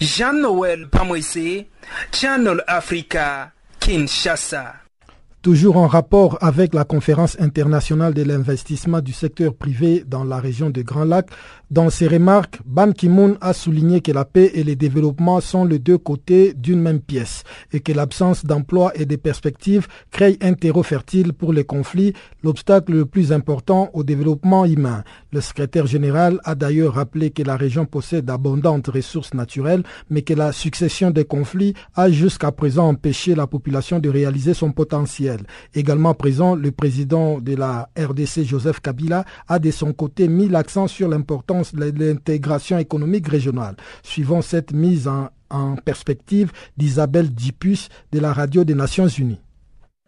Jean-Noël 0.00 0.88
Pamoisé, 0.88 1.68
Channel 2.12 2.62
Africa, 2.66 3.52
Kinshasa. 3.80 4.74
Toujours 5.42 5.76
en 5.76 5.88
rapport 5.88 6.38
avec 6.40 6.72
la 6.72 6.84
conférence 6.84 7.36
internationale 7.40 8.14
de 8.14 8.22
l'investissement 8.22 9.00
du 9.00 9.12
secteur 9.12 9.54
privé 9.54 10.04
dans 10.06 10.22
la 10.22 10.38
région 10.38 10.70
de 10.70 10.82
Grand 10.82 11.04
Lac, 11.04 11.26
Dans 11.72 11.88
ses 11.88 12.06
remarques, 12.06 12.60
Ban 12.66 12.92
Ki-moon 12.92 13.38
a 13.40 13.54
souligné 13.54 14.02
que 14.02 14.12
la 14.12 14.26
paix 14.26 14.50
et 14.52 14.62
le 14.62 14.76
développement 14.76 15.40
sont 15.40 15.64
les 15.64 15.78
deux 15.78 15.96
côtés 15.96 16.52
d'une 16.52 16.82
même 16.82 17.00
pièce 17.00 17.44
et 17.72 17.80
que 17.80 17.92
l'absence 17.92 18.44
d'emploi 18.44 18.92
et 18.94 19.06
de 19.06 19.16
perspectives 19.16 19.88
crée 20.10 20.36
un 20.42 20.52
terreau 20.52 20.82
fertile 20.82 21.32
pour 21.32 21.54
les 21.54 21.64
conflits, 21.64 22.12
l'obstacle 22.42 22.92
le 22.92 23.06
plus 23.06 23.32
important 23.32 23.88
au 23.94 24.04
développement 24.04 24.66
humain. 24.66 25.02
Le 25.32 25.40
secrétaire 25.40 25.86
général 25.86 26.40
a 26.44 26.54
d'ailleurs 26.54 26.92
rappelé 26.92 27.30
que 27.30 27.42
la 27.42 27.56
région 27.56 27.86
possède 27.86 28.26
d'abondantes 28.26 28.88
ressources 28.88 29.32
naturelles, 29.32 29.82
mais 30.10 30.20
que 30.20 30.34
la 30.34 30.52
succession 30.52 31.10
des 31.10 31.24
conflits 31.24 31.72
a 31.94 32.10
jusqu'à 32.10 32.52
présent 32.52 32.86
empêché 32.86 33.34
la 33.34 33.46
population 33.46 33.98
de 33.98 34.10
réaliser 34.10 34.52
son 34.52 34.72
potentiel. 34.72 35.46
Également 35.74 36.12
présent, 36.12 36.54
le 36.54 36.70
président 36.70 37.40
de 37.40 37.56
la 37.56 37.88
RDC, 37.98 38.44
Joseph 38.44 38.80
Kabila, 38.80 39.24
a 39.48 39.58
de 39.58 39.70
son 39.70 39.94
côté 39.94 40.28
mis 40.28 40.50
l'accent 40.50 40.86
sur 40.86 41.08
l'importance 41.08 41.61
l'intégration 41.74 42.78
économique 42.78 43.28
régionale. 43.28 43.76
Suivant 44.02 44.42
cette 44.42 44.72
mise 44.72 45.08
en, 45.08 45.30
en 45.50 45.76
perspective 45.76 46.52
d'Isabelle 46.76 47.32
Dipus 47.32 47.88
de 48.12 48.18
la 48.18 48.32
Radio 48.32 48.64
des 48.64 48.74
Nations 48.74 49.08
Unies. 49.08 49.40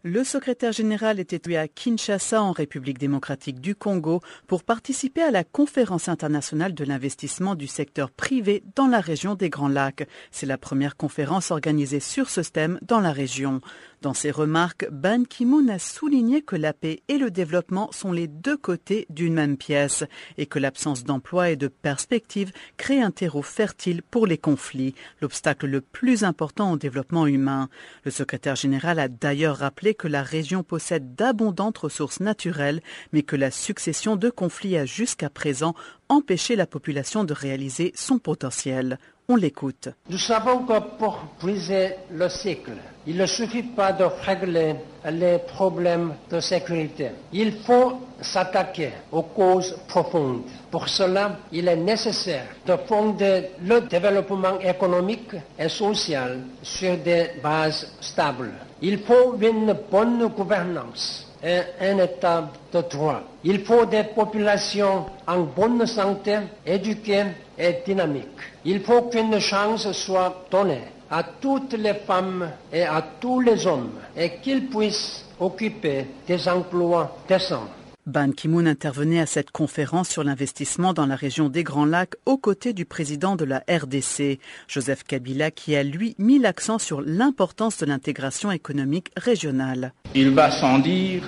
Le 0.07 0.23
secrétaire 0.23 0.73
général 0.73 1.19
était 1.19 1.57
à 1.57 1.67
Kinshasa 1.67 2.43
en 2.43 2.53
République 2.53 2.99
démocratique 2.99 3.59
du 3.59 3.75
Congo 3.75 4.21
pour 4.47 4.63
participer 4.63 5.23
à 5.23 5.31
la 5.31 5.45
conférence 5.45 6.11
internationale 6.11 6.75
de 6.75 6.85
l'investissement 6.85 7.55
du 7.55 7.67
secteur 7.67 8.11
privé 8.11 8.63
dans 8.77 8.87
la 8.87 9.01
région 9.01 9.35
des 9.35 9.49
Grands 9.49 9.67
Lacs. 9.67 10.07
C'est 10.31 10.45
la 10.45 10.59
première 10.59 10.99
conférence 10.99 11.51
organisée 11.51 12.01
sur 12.01 12.29
ce 12.29 12.43
thème 12.43 12.79
dans 12.83 13.01
la 13.01 13.13
région. 13.13 13.63
Dans 14.05 14.13
ses 14.13 14.31
remarques, 14.31 14.87
Ban 14.91 15.25
Ki-moon 15.25 15.67
a 15.69 15.79
souligné 15.79 16.43
que 16.43 16.57
la 16.57 16.75
paix 16.75 17.01
et 17.09 17.17
le 17.17 17.31
développement 17.31 17.91
sont 17.91 18.13
les 18.13 18.29
deux 18.29 18.59
côtés 18.59 19.07
d'une 19.09 19.33
même 19.33 19.57
pièce 19.57 20.05
et 20.37 20.45
que 20.45 20.59
l'absence 20.59 21.05
d'emploi 21.05 21.49
et 21.49 21.57
de 21.57 21.69
perspective 21.69 22.53
crée 22.77 23.01
un 23.01 23.11
terreau 23.11 23.41
fertile 23.41 24.03
pour 24.03 24.27
les 24.27 24.37
conflits, 24.37 24.95
l'obstacle 25.23 25.65
le 25.65 25.81
plus 25.81 26.23
important 26.23 26.73
au 26.73 26.77
développement 26.77 27.27
humain. 27.27 27.71
Le 28.05 28.11
secrétaire 28.11 28.57
général 28.57 28.99
a 28.99 29.09
d'ailleurs 29.09 29.57
rappelé 29.57 29.95
que 29.95 30.07
la 30.07 30.23
région 30.23 30.63
possède 30.63 31.15
d'abondantes 31.15 31.79
ressources 31.79 32.21
naturelles, 32.21 32.83
mais 33.15 33.23
que 33.23 33.37
la 33.37 33.51
succession 33.51 34.17
de 34.17 34.29
conflits 34.29 34.77
a 34.77 34.85
jusqu'à 34.85 35.31
présent 35.31 35.75
empêché 36.11 36.57
la 36.57 36.67
population 36.67 37.25
de 37.25 37.33
réaliser 37.33 37.93
son 37.95 38.19
potentiel. 38.19 38.99
On 39.27 39.37
l'écoute. 39.37 39.89
Nous 40.11 40.19
savons 40.19 40.65
que 40.67 40.79
pour 40.99 41.19
briser 41.41 41.95
le 42.11 42.29
cycle, 42.29 42.73
il 43.07 43.17
ne 43.17 43.25
suffit 43.25 43.63
pas 43.63 43.91
de 43.93 44.05
régler 44.05 44.75
les 45.11 45.39
problèmes 45.39 46.13
de 46.31 46.41
sécurité. 46.41 47.09
Il 47.33 47.53
faut 47.63 48.01
s'attaquer 48.21 48.91
aux 49.11 49.23
causes 49.23 49.79
profondes. 49.89 50.43
Pour 50.71 50.91
cela, 50.91 51.39
il 51.53 51.69
est 51.69 51.77
nécessaire 51.77 52.49
de 52.67 52.77
fonder 52.87 53.51
le 53.63 53.81
développement 53.81 54.61
économique 54.61 55.33
et 55.59 55.71
social 55.71 56.41
sur 56.63 56.99
des 56.99 57.31
bases 57.43 57.95
stables. 58.03 58.53
Il 58.83 58.99
faut 58.99 59.37
une 59.41 59.75
bonne 59.91 60.27
gouvernance 60.37 61.33
et 61.43 61.61
un 61.81 61.99
état 61.99 62.51
de 62.71 62.81
droit. 62.91 63.23
Il 63.43 63.65
faut 63.65 63.87
des 63.87 64.05
populations 64.05 65.07
en 65.27 65.41
bonne 65.41 65.87
santé, 65.87 66.39
éduquées 66.67 67.25
et 67.59 67.77
dynamiques. 67.87 68.53
Il 68.65 68.81
faut 68.81 69.03
qu'une 69.03 69.39
chance 69.39 69.91
soit 69.93 70.47
donnée 70.51 70.83
à 71.11 71.23
toutes 71.23 71.75
les 71.75 71.95
femmes 71.95 72.51
et 72.73 72.83
à 72.83 73.05
tous 73.21 73.41
les 73.41 73.67
hommes 73.67 73.93
et 74.17 74.37
qu'ils 74.43 74.69
puissent 74.69 75.25
occuper 75.39 76.07
des 76.27 76.49
emplois 76.49 77.17
décents. 77.29 77.69
Ban 78.07 78.33
Ki-moon 78.33 78.67
intervenait 78.67 79.21
à 79.21 79.25
cette 79.25 79.51
conférence 79.51 80.11
sur 80.11 80.25
l'investissement 80.25 80.93
dans 80.93 81.07
la 81.07 81.17
région 81.17 81.49
des 81.49 81.63
Grands 81.63 81.87
Lacs 81.87 82.17
aux 82.27 82.37
côtés 82.37 82.75
du 82.75 82.85
président 82.85 83.35
de 83.35 83.47
la 83.47 83.65
RDC, 83.67 84.39
Joseph 84.69 85.05
Kabila, 85.05 85.51
qui 85.51 85.75
a 85.75 85.83
lui 85.83 86.15
mis 86.19 86.39
l'accent 86.39 86.79
sur 86.79 87.01
l'importance 87.01 87.79
de 87.79 87.87
l'intégration 87.87 88.51
économique 88.51 89.11
régionale. 89.17 89.95
Il 90.15 90.31
va 90.31 90.51
sans 90.51 90.81
dire 90.81 91.23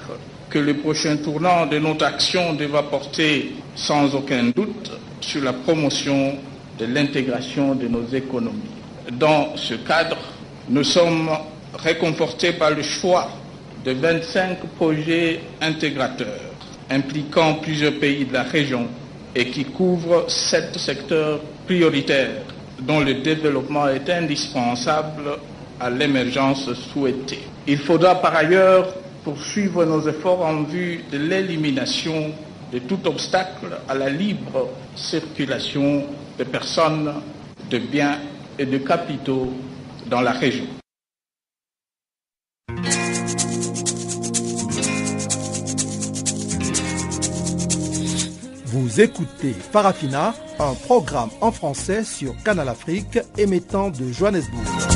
que 0.51 0.59
le 0.59 0.75
prochain 0.75 1.17
tournant 1.17 1.67
de 1.67 1.79
notre 1.79 2.05
action 2.05 2.55
devra 2.55 2.83
porter 2.89 3.55
sans 3.75 4.15
aucun 4.15 4.45
doute 4.55 4.91
sur 5.21 5.43
la 5.43 5.53
promotion 5.53 6.35
de 6.79 6.87
l'intégration 6.87 7.75
de 7.75 7.89
nos 7.89 8.07
économies. 8.13 8.61
Dans 9.13 9.57
ce 9.57 9.75
cadre, 9.75 10.17
nous 10.69 10.85
sommes 10.85 11.31
réconfortés 11.75 12.53
par 12.53 12.71
le 12.71 12.83
choix 12.83 13.29
de 13.85 13.93
25 13.93 14.59
projets 14.77 15.41
intégrateurs 15.61 16.41
impliquant 16.91 17.55
plusieurs 17.55 17.95
pays 17.99 18.25
de 18.25 18.33
la 18.33 18.43
région 18.45 18.87
et 19.35 19.47
qui 19.51 19.65
couvrent 19.65 20.25
sept 20.29 20.77
secteurs 20.79 21.41
prioritaires 21.67 22.43
dont 22.81 23.01
le 23.01 23.15
développement 23.15 23.89
est 23.89 24.09
indispensable 24.11 25.39
à 25.81 25.91
l'émergence 25.91 26.73
souhaitée. 26.93 27.41
Il 27.67 27.79
faudra 27.79 28.15
par 28.21 28.35
ailleurs 28.37 28.95
poursuivre 29.27 29.85
nos 29.85 30.09
efforts 30.09 30.47
en 30.47 30.63
vue 30.63 31.03
de 31.11 31.19
l'élimination 31.19 32.33
de 32.73 32.79
tout 32.79 33.01
obstacle 33.07 33.77
à 33.89 33.95
la 33.97 34.09
libre 34.09 34.69
circulation 34.95 36.05
de 36.39 36.45
personnes, 36.45 37.13
de 37.69 37.79
biens 37.79 38.19
et 38.57 38.67
de 38.67 38.79
capitaux 38.79 39.53
dans 40.07 40.21
la 40.21 40.31
région. 40.31 40.67
Vous 48.67 49.01
écoutez 49.01 49.55
Farafina, 49.73 50.37
un 50.61 50.75
programme 50.75 51.31
en 51.41 51.51
français 51.51 52.05
sur 52.05 52.33
Canal 52.45 52.69
Afrique 52.69 53.19
émettant 53.37 53.91
de 53.91 54.13
Johannesburg. 54.13 54.96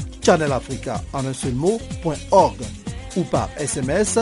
farafina.channelafrica 0.21 1.01
en 1.13 1.25
un 1.25 1.33
seul 1.33 1.53
mot, 1.53 1.79
.org 2.31 2.57
ou 3.17 3.23
par 3.23 3.49
SMS 3.57 4.19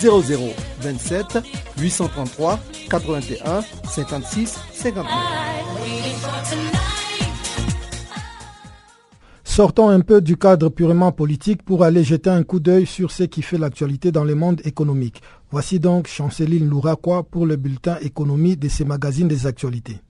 0027 0.00 1.38
833 1.78 2.58
81 2.90 3.62
56 3.88 4.58
59. 4.72 5.06
Sortons 9.44 9.90
un 9.90 10.00
peu 10.00 10.22
du 10.22 10.38
cadre 10.38 10.70
purement 10.70 11.12
politique 11.12 11.62
pour 11.62 11.84
aller 11.84 12.04
jeter 12.04 12.30
un 12.30 12.42
coup 12.42 12.58
d'œil 12.58 12.86
sur 12.86 13.10
ce 13.10 13.24
qui 13.24 13.42
fait 13.42 13.58
l'actualité 13.58 14.10
dans 14.10 14.24
le 14.24 14.34
monde 14.34 14.62
économique. 14.64 15.22
Voici 15.50 15.78
donc 15.78 16.08
Chanceline 16.08 16.68
Louraquois 16.68 17.22
pour 17.24 17.44
le 17.44 17.56
bulletin 17.56 17.98
économie 18.00 18.56
de 18.56 18.68
ces 18.68 18.86
magazines 18.86 19.28
des 19.28 19.46
actualités. 19.46 20.00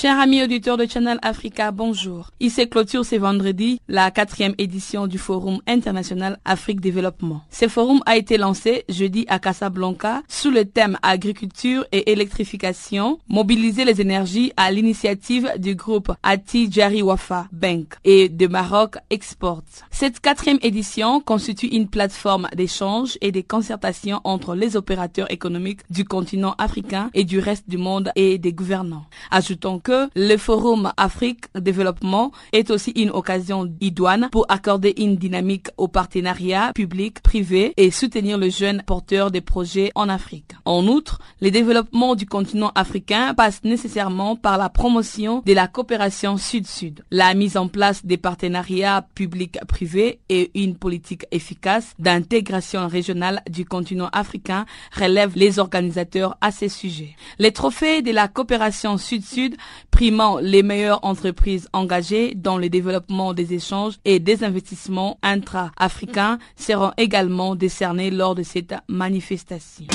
Chers 0.00 0.18
amis 0.18 0.42
auditeurs 0.42 0.78
de 0.78 0.86
Channel 0.86 1.18
Africa, 1.20 1.72
bonjour. 1.72 2.30
Se 2.40 2.64
clôture 2.64 3.04
ce 3.04 3.16
vendredi 3.16 3.82
la 3.86 4.10
quatrième 4.10 4.54
édition 4.56 5.06
du 5.06 5.18
Forum 5.18 5.58
international 5.66 6.38
Afrique 6.46 6.80
Développement. 6.80 7.42
Ce 7.50 7.68
forum 7.68 8.00
a 8.06 8.16
été 8.16 8.38
lancé 8.38 8.84
jeudi 8.88 9.26
à 9.28 9.38
Casablanca 9.38 10.22
sous 10.26 10.50
le 10.50 10.64
thème 10.64 10.96
agriculture 11.02 11.84
et 11.92 12.12
électrification, 12.12 13.18
mobiliser 13.28 13.84
les 13.84 14.00
énergies 14.00 14.54
à 14.56 14.72
l'initiative 14.72 15.52
du 15.58 15.74
groupe 15.74 16.10
Ati 16.22 16.72
Jari 16.72 17.02
Wafa 17.02 17.48
Bank 17.52 17.96
et 18.02 18.30
de 18.30 18.46
Maroc 18.46 18.96
Export. 19.10 19.64
Cette 19.90 20.20
quatrième 20.20 20.60
édition 20.62 21.20
constitue 21.20 21.66
une 21.66 21.88
plateforme 21.88 22.48
d'échange 22.56 23.18
et 23.20 23.32
de 23.32 23.42
concertation 23.42 24.22
entre 24.24 24.54
les 24.54 24.76
opérateurs 24.76 25.30
économiques 25.30 25.80
du 25.90 26.06
continent 26.06 26.54
africain 26.56 27.10
et 27.12 27.24
du 27.24 27.38
reste 27.38 27.68
du 27.68 27.76
monde 27.76 28.12
et 28.16 28.38
des 28.38 28.54
gouvernants. 28.54 29.04
Ajoutons 29.30 29.78
que 29.78 29.89
que 29.90 30.08
le 30.14 30.36
Forum 30.36 30.92
Afrique 30.96 31.46
Développement 31.58 32.30
est 32.52 32.70
aussi 32.70 32.92
une 32.92 33.10
occasion 33.10 33.68
idoine 33.80 34.28
pour 34.30 34.46
accorder 34.48 34.94
une 34.98 35.16
dynamique 35.16 35.66
au 35.78 35.88
partenariat 35.88 36.70
public-privé 36.72 37.74
et 37.76 37.90
soutenir 37.90 38.38
le 38.38 38.50
jeune 38.50 38.84
porteur 38.86 39.32
des 39.32 39.40
projets 39.40 39.90
en 39.96 40.08
Afrique. 40.08 40.52
En 40.64 40.86
outre, 40.86 41.18
le 41.40 41.50
développement 41.50 42.14
du 42.14 42.24
continent 42.24 42.70
africain 42.76 43.34
passe 43.34 43.64
nécessairement 43.64 44.36
par 44.36 44.58
la 44.58 44.68
promotion 44.68 45.42
de 45.44 45.52
la 45.52 45.66
coopération 45.66 46.36
sud-sud, 46.36 47.02
la 47.10 47.34
mise 47.34 47.56
en 47.56 47.66
place 47.66 48.06
des 48.06 48.16
partenariats 48.16 49.04
publics-privés 49.16 50.20
et 50.28 50.52
une 50.54 50.76
politique 50.76 51.26
efficace 51.32 51.94
d'intégration 51.98 52.86
régionale 52.86 53.42
du 53.50 53.64
continent 53.64 54.10
africain 54.12 54.66
relèvent 54.96 55.36
les 55.36 55.58
organisateurs 55.58 56.36
à 56.40 56.52
ces 56.52 56.68
sujets. 56.68 57.16
Les 57.40 57.50
trophées 57.50 58.02
de 58.02 58.12
la 58.12 58.28
coopération 58.28 58.96
sud-sud 58.96 59.56
primant 59.90 60.38
les 60.38 60.62
meilleures 60.62 61.04
entreprises 61.04 61.68
engagées 61.72 62.34
dans 62.34 62.58
le 62.58 62.68
développement 62.68 63.34
des 63.34 63.54
échanges 63.54 63.94
et 64.04 64.18
des 64.18 64.44
investissements 64.44 65.18
intra-africains 65.22 66.38
seront 66.56 66.92
également 66.96 67.54
décernés 67.54 68.10
lors 68.10 68.34
de 68.34 68.42
cette 68.42 68.74
manifestation. 68.88 69.86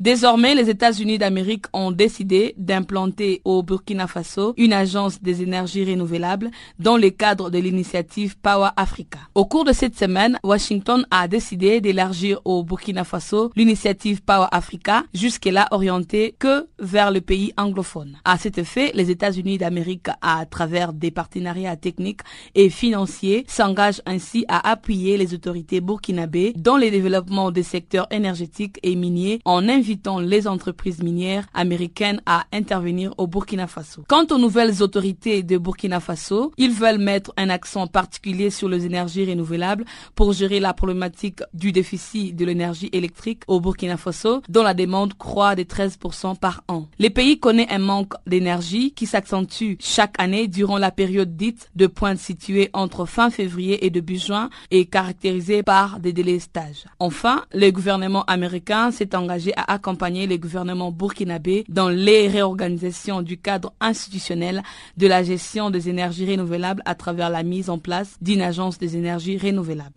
Désormais, 0.00 0.54
les 0.54 0.70
États-Unis 0.70 1.18
d'Amérique 1.18 1.66
ont 1.72 1.90
décidé 1.90 2.54
d'implanter 2.56 3.42
au 3.44 3.64
Burkina 3.64 4.06
Faso 4.06 4.54
une 4.56 4.72
agence 4.72 5.20
des 5.20 5.42
énergies 5.42 5.84
renouvelables 5.84 6.50
dans 6.78 6.96
le 6.96 7.10
cadre 7.10 7.50
de 7.50 7.58
l'initiative 7.58 8.38
Power 8.38 8.68
Africa. 8.76 9.18
Au 9.34 9.44
cours 9.44 9.64
de 9.64 9.72
cette 9.72 9.98
semaine, 9.98 10.38
Washington 10.44 11.04
a 11.10 11.26
décidé 11.26 11.80
d'élargir 11.80 12.40
au 12.44 12.62
Burkina 12.62 13.02
Faso 13.02 13.50
l'initiative 13.56 14.22
Power 14.22 14.46
Africa, 14.52 15.02
jusque-là 15.14 15.66
orientée 15.72 16.36
que 16.38 16.68
vers 16.78 17.10
le 17.10 17.20
pays 17.20 17.52
anglophone. 17.56 18.18
À 18.24 18.38
cet 18.38 18.56
effet, 18.58 18.92
les 18.94 19.10
États-Unis 19.10 19.58
d'Amérique, 19.58 20.08
à 20.22 20.46
travers 20.46 20.92
des 20.92 21.10
partenariats 21.10 21.76
techniques 21.76 22.20
et 22.54 22.70
financiers, 22.70 23.44
s'engagent 23.48 24.02
ainsi 24.06 24.44
à 24.46 24.70
appuyer 24.70 25.16
les 25.16 25.34
autorités 25.34 25.80
burkinabées 25.80 26.52
dans 26.56 26.76
le 26.76 26.88
développement 26.88 27.50
des 27.50 27.64
secteurs 27.64 28.06
énergétiques 28.12 28.78
et 28.84 28.94
miniers 28.94 29.40
en 29.44 29.66
invitant 29.88 30.20
les 30.20 30.46
entreprises 30.46 31.02
minières 31.02 31.46
américaines 31.54 32.20
à 32.26 32.44
intervenir 32.52 33.14
au 33.16 33.26
Burkina 33.26 33.66
Faso. 33.66 34.04
Quant 34.06 34.26
aux 34.30 34.36
nouvelles 34.36 34.82
autorités 34.82 35.42
de 35.42 35.56
Burkina 35.56 35.98
Faso, 35.98 36.52
ils 36.58 36.72
veulent 36.72 36.98
mettre 36.98 37.32
un 37.38 37.48
accent 37.48 37.86
particulier 37.86 38.50
sur 38.50 38.68
les 38.68 38.84
énergies 38.84 39.24
renouvelables 39.24 39.86
pour 40.14 40.34
gérer 40.34 40.60
la 40.60 40.74
problématique 40.74 41.40
du 41.54 41.72
déficit 41.72 42.36
de 42.36 42.44
l'énergie 42.44 42.90
électrique 42.92 43.44
au 43.46 43.60
Burkina 43.60 43.96
Faso, 43.96 44.42
dont 44.50 44.62
la 44.62 44.74
demande 44.74 45.14
croît 45.14 45.54
de 45.54 45.62
13% 45.62 46.36
par 46.36 46.64
an. 46.68 46.86
Le 46.98 47.08
pays 47.08 47.40
connaît 47.40 47.72
un 47.72 47.78
manque 47.78 48.12
d'énergie 48.26 48.92
qui 48.92 49.06
s'accentue 49.06 49.76
chaque 49.80 50.20
année 50.20 50.48
durant 50.48 50.76
la 50.76 50.90
période 50.90 51.34
dite 51.34 51.70
de 51.76 51.86
pointe 51.86 52.18
située 52.18 52.68
entre 52.74 53.06
fin 53.06 53.30
février 53.30 53.86
et 53.86 53.88
début 53.88 54.18
juin 54.18 54.50
et 54.70 54.84
caractérisée 54.84 55.62
par 55.62 55.98
des 55.98 56.12
délestages. 56.12 56.84
Enfin, 56.98 57.46
le 57.54 57.70
gouvernement 57.70 58.24
américain 58.24 58.90
s'est 58.90 59.16
engagé 59.16 59.54
à 59.56 59.77
accompagner 59.78 60.26
les 60.26 60.38
gouvernements 60.40 60.90
burkinabés 60.90 61.64
dans 61.68 61.88
les 61.88 62.26
réorganisations 62.26 63.22
du 63.22 63.38
cadre 63.38 63.72
institutionnel 63.80 64.62
de 64.96 65.06
la 65.06 65.22
gestion 65.22 65.70
des 65.70 65.88
énergies 65.88 66.28
renouvelables 66.28 66.82
à 66.84 66.96
travers 66.96 67.30
la 67.30 67.44
mise 67.44 67.70
en 67.70 67.78
place 67.78 68.16
d'une 68.20 68.42
agence 68.42 68.78
des 68.78 68.96
énergies 68.96 69.38
renouvelables. 69.38 69.94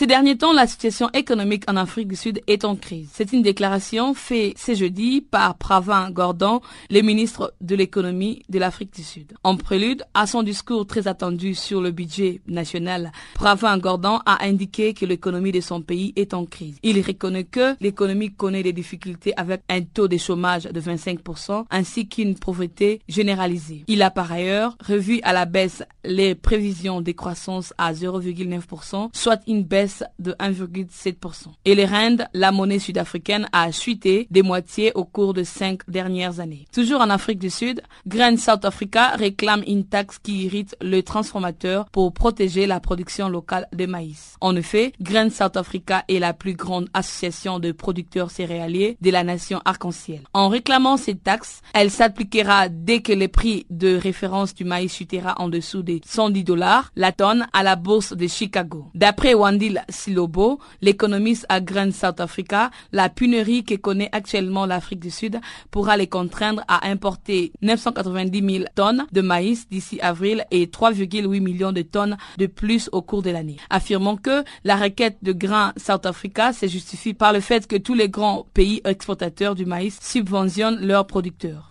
Ces 0.00 0.06
derniers 0.06 0.38
temps, 0.38 0.54
la 0.54 0.66
situation 0.66 1.10
économique 1.12 1.64
en 1.70 1.76
Afrique 1.76 2.08
du 2.08 2.16
Sud 2.16 2.40
est 2.46 2.64
en 2.64 2.74
crise. 2.74 3.10
C'est 3.12 3.34
une 3.34 3.42
déclaration 3.42 4.14
faite 4.14 4.56
ce 4.56 4.74
jeudi 4.74 5.20
par 5.20 5.58
Pravin 5.58 6.10
Gordon, 6.10 6.62
le 6.88 7.02
ministre 7.02 7.52
de 7.60 7.76
l'économie 7.76 8.42
de 8.48 8.58
l'Afrique 8.58 8.94
du 8.94 9.02
Sud. 9.02 9.34
En 9.44 9.58
prélude 9.58 10.02
à 10.14 10.26
son 10.26 10.42
discours 10.42 10.86
très 10.86 11.06
attendu 11.06 11.54
sur 11.54 11.82
le 11.82 11.90
budget 11.90 12.40
national, 12.48 13.12
Pravin 13.34 13.76
Gordon 13.76 14.20
a 14.24 14.42
indiqué 14.42 14.94
que 14.94 15.04
l'économie 15.04 15.52
de 15.52 15.60
son 15.60 15.82
pays 15.82 16.14
est 16.16 16.32
en 16.32 16.46
crise. 16.46 16.78
Il 16.82 16.98
reconnaît 17.02 17.44
que 17.44 17.76
l'économie 17.82 18.32
connaît 18.32 18.62
des 18.62 18.72
difficultés 18.72 19.34
avec 19.36 19.60
un 19.68 19.82
taux 19.82 20.08
de 20.08 20.16
chômage 20.16 20.62
de 20.62 20.80
25% 20.80 21.66
ainsi 21.70 22.08
qu'une 22.08 22.36
pauvreté 22.36 23.02
généralisée. 23.06 23.84
Il 23.86 24.00
a 24.00 24.10
par 24.10 24.32
ailleurs 24.32 24.78
revu 24.82 25.20
à 25.24 25.34
la 25.34 25.44
baisse 25.44 25.82
les 26.04 26.34
prévisions 26.34 27.02
de 27.02 27.12
croissance 27.12 27.74
à 27.76 27.92
0,9%, 27.92 29.10
soit 29.12 29.40
une 29.46 29.62
baisse 29.62 29.89
de 30.18 30.32
1,7%. 30.32 31.48
Et 31.64 31.74
les 31.74 31.86
rendes, 31.86 32.26
la 32.34 32.52
monnaie 32.52 32.78
sud-africaine 32.78 33.48
a 33.52 33.70
chuté 33.72 34.26
des 34.30 34.42
moitiés 34.42 34.92
au 34.94 35.04
cours 35.04 35.34
de 35.34 35.44
cinq 35.44 35.80
dernières 35.88 36.40
années. 36.40 36.66
Toujours 36.72 37.00
en 37.00 37.10
Afrique 37.10 37.38
du 37.38 37.50
Sud, 37.50 37.82
Grain 38.06 38.36
South 38.36 38.64
Africa 38.64 39.10
réclame 39.10 39.62
une 39.66 39.84
taxe 39.84 40.18
qui 40.18 40.44
irrite 40.44 40.76
le 40.80 41.02
transformateur 41.02 41.88
pour 41.90 42.12
protéger 42.12 42.66
la 42.66 42.80
production 42.80 43.28
locale 43.28 43.66
de 43.72 43.86
maïs. 43.86 44.36
En 44.40 44.56
effet, 44.56 44.92
Grain 45.00 45.30
South 45.30 45.56
Africa 45.56 46.04
est 46.08 46.18
la 46.18 46.32
plus 46.32 46.54
grande 46.54 46.88
association 46.94 47.58
de 47.58 47.72
producteurs 47.72 48.30
céréaliers 48.30 48.96
de 49.00 49.10
la 49.10 49.24
nation 49.24 49.60
arc-en-ciel. 49.64 50.22
En 50.32 50.48
réclamant 50.48 50.96
cette 50.96 51.22
taxe, 51.22 51.60
elle 51.74 51.90
s'appliquera 51.90 52.68
dès 52.68 53.00
que 53.00 53.12
le 53.12 53.28
prix 53.28 53.66
de 53.70 53.96
référence 53.96 54.54
du 54.54 54.64
maïs 54.64 54.94
chutera 54.94 55.34
en 55.40 55.48
dessous 55.48 55.82
des 55.82 56.00
110 56.04 56.44
dollars 56.44 56.90
la 56.96 57.12
tonne 57.12 57.46
à 57.52 57.62
la 57.62 57.76
bourse 57.76 58.12
de 58.12 58.26
Chicago. 58.26 58.86
D'après 58.94 59.34
Wandil 59.34 59.79
Silobo, 59.88 60.60
l'économiste 60.80 61.46
à 61.48 61.60
Grand 61.60 61.92
South 61.92 62.20
Africa, 62.20 62.70
la 62.92 63.08
punerie 63.08 63.64
que 63.64 63.74
connaît 63.74 64.08
actuellement 64.12 64.66
l'Afrique 64.66 65.00
du 65.00 65.10
Sud 65.10 65.40
pourra 65.70 65.96
les 65.96 66.06
contraindre 66.06 66.62
à 66.68 66.88
importer 66.88 67.52
990 67.62 68.52
000 68.58 68.64
tonnes 68.74 69.06
de 69.12 69.20
maïs 69.20 69.68
d'ici 69.68 70.00
avril 70.00 70.44
et 70.50 70.66
3,8 70.66 71.40
millions 71.40 71.72
de 71.72 71.82
tonnes 71.82 72.16
de 72.38 72.46
plus 72.46 72.88
au 72.92 73.02
cours 73.02 73.22
de 73.22 73.30
l'année. 73.30 73.56
Affirmant 73.70 74.16
que 74.16 74.44
la 74.64 74.76
requête 74.76 75.18
de 75.22 75.32
grains 75.32 75.72
South 75.76 76.06
Africa 76.06 76.52
se 76.52 76.66
justifie 76.66 77.14
par 77.14 77.32
le 77.32 77.40
fait 77.40 77.66
que 77.66 77.76
tous 77.76 77.94
les 77.94 78.08
grands 78.08 78.46
pays 78.54 78.80
exportateurs 78.84 79.54
du 79.54 79.66
maïs 79.66 79.98
subventionnent 80.00 80.80
leurs 80.80 81.06
producteurs. 81.06 81.68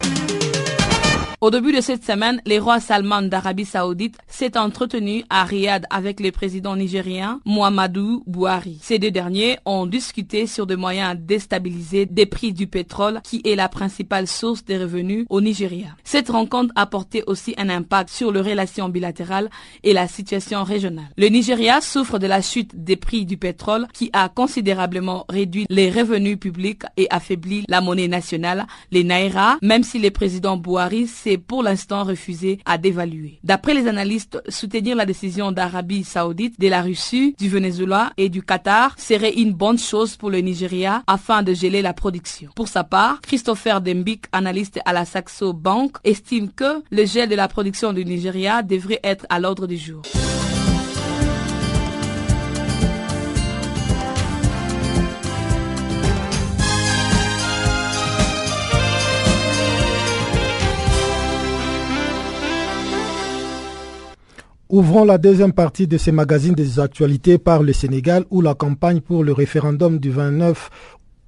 Au 1.42 1.52
début 1.52 1.72
de 1.72 1.80
cette 1.80 2.04
semaine, 2.04 2.42
le 2.46 2.60
roi 2.60 2.82
Salman 2.82 3.22
d'Arabie 3.22 3.64
Saoudite 3.64 4.18
s'est 4.28 4.58
entretenu 4.58 5.24
à 5.30 5.46
Riyad 5.46 5.86
avec 5.90 6.20
le 6.20 6.32
président 6.32 6.76
nigérien 6.76 7.40
Muhammadu 7.46 8.20
Buhari. 8.28 8.78
Ces 8.82 9.00
deux 9.00 9.10
derniers 9.10 9.58
ont 9.64 9.86
discuté 9.86 10.48
sur 10.48 10.68
des 10.68 10.76
moyens 10.76 11.16
de 11.16 11.22
déstabiliser 11.22 12.06
des 12.06 12.26
prix 12.26 12.52
du 12.52 12.68
pétrole 12.68 13.22
qui 13.24 13.42
est 13.46 13.56
la 13.56 13.70
principale 13.70 14.28
source 14.28 14.66
des 14.66 14.78
revenus 14.78 15.26
au 15.30 15.40
Nigeria. 15.40 15.96
Cette 16.04 16.28
rencontre 16.28 16.74
a 16.76 16.86
porté 16.88 17.24
aussi 17.26 17.54
un 17.58 17.70
impact 17.70 18.10
sur 18.10 18.34
les 18.34 18.42
relations 18.42 18.90
bilatérales 18.90 19.50
et 19.86 19.94
la 19.94 20.10
situation 20.10 20.66
régionale. 20.66 21.08
Le 21.18 21.28
Nigeria 21.30 21.80
souffre 21.80 22.20
de 22.20 22.28
la 22.28 22.42
chute 22.42 22.72
des 22.84 22.98
prix 22.98 23.26
du 23.26 23.38
pétrole 23.38 23.88
qui 23.94 24.10
a 24.12 24.28
considérablement 24.28 25.24
réduit 25.30 25.68
les 25.70 25.90
revenus 25.90 26.38
publics 26.38 26.84
et 26.98 27.08
affaibli 27.10 27.64
la 27.70 27.80
monnaie 27.80 28.10
nationale, 28.10 28.68
les 28.92 29.06
naira, 29.06 29.58
même 29.62 29.84
si 29.84 30.00
le 30.00 30.12
président 30.12 30.58
Buhari 30.58 31.08
s'est 31.08 31.29
pour 31.38 31.64
l'instant 31.64 32.04
refusé 32.04 32.60
à 32.66 32.78
dévaluer. 32.78 33.40
D'après 33.44 33.74
les 33.74 33.88
analystes, 33.88 34.42
soutenir 34.50 34.96
la 34.96 35.06
décision 35.06 35.52
d'Arabie 35.52 36.04
saoudite, 36.04 36.60
de 36.60 36.68
la 36.68 36.82
Russie, 36.82 37.36
du 37.38 37.50
Venezuela 37.50 38.12
et 38.18 38.30
du 38.30 38.42
Qatar 38.42 38.96
serait 38.98 39.34
une 39.34 39.54
bonne 39.54 39.80
chose 39.80 40.16
pour 40.16 40.30
le 40.30 40.40
Nigeria 40.40 41.04
afin 41.08 41.44
de 41.44 41.54
geler 41.54 41.82
la 41.82 41.94
production. 41.94 42.50
Pour 42.56 42.68
sa 42.68 42.84
part, 42.84 43.22
Christopher 43.22 43.82
Dembik, 43.82 44.26
analyste 44.32 44.80
à 44.86 44.94
la 44.94 45.06
Saxo 45.06 45.54
Bank, 45.54 45.98
estime 46.04 46.50
que 46.52 46.84
le 46.90 47.06
gel 47.06 47.30
de 47.30 47.36
la 47.36 47.48
production 47.48 47.94
du 47.94 48.06
Nigeria 48.06 48.62
devrait 48.64 49.00
être 49.04 49.26
à 49.30 49.40
l'ordre 49.40 49.68
du 49.68 49.78
jour. 49.78 50.02
Ouvrons 64.72 65.04
la 65.04 65.18
deuxième 65.18 65.52
partie 65.52 65.88
de 65.88 65.98
ce 65.98 66.12
magazine 66.12 66.54
des 66.54 66.80
actualités 66.80 67.40
par 67.40 67.64
le 67.64 67.74
Sénégal 67.74 68.26
où 68.30 68.40
la 68.40 68.54
campagne 68.54 69.02
pour 69.02 69.24
le 69.24 69.34
référendum 69.34 69.98
du 69.98 70.12
29 70.12 70.70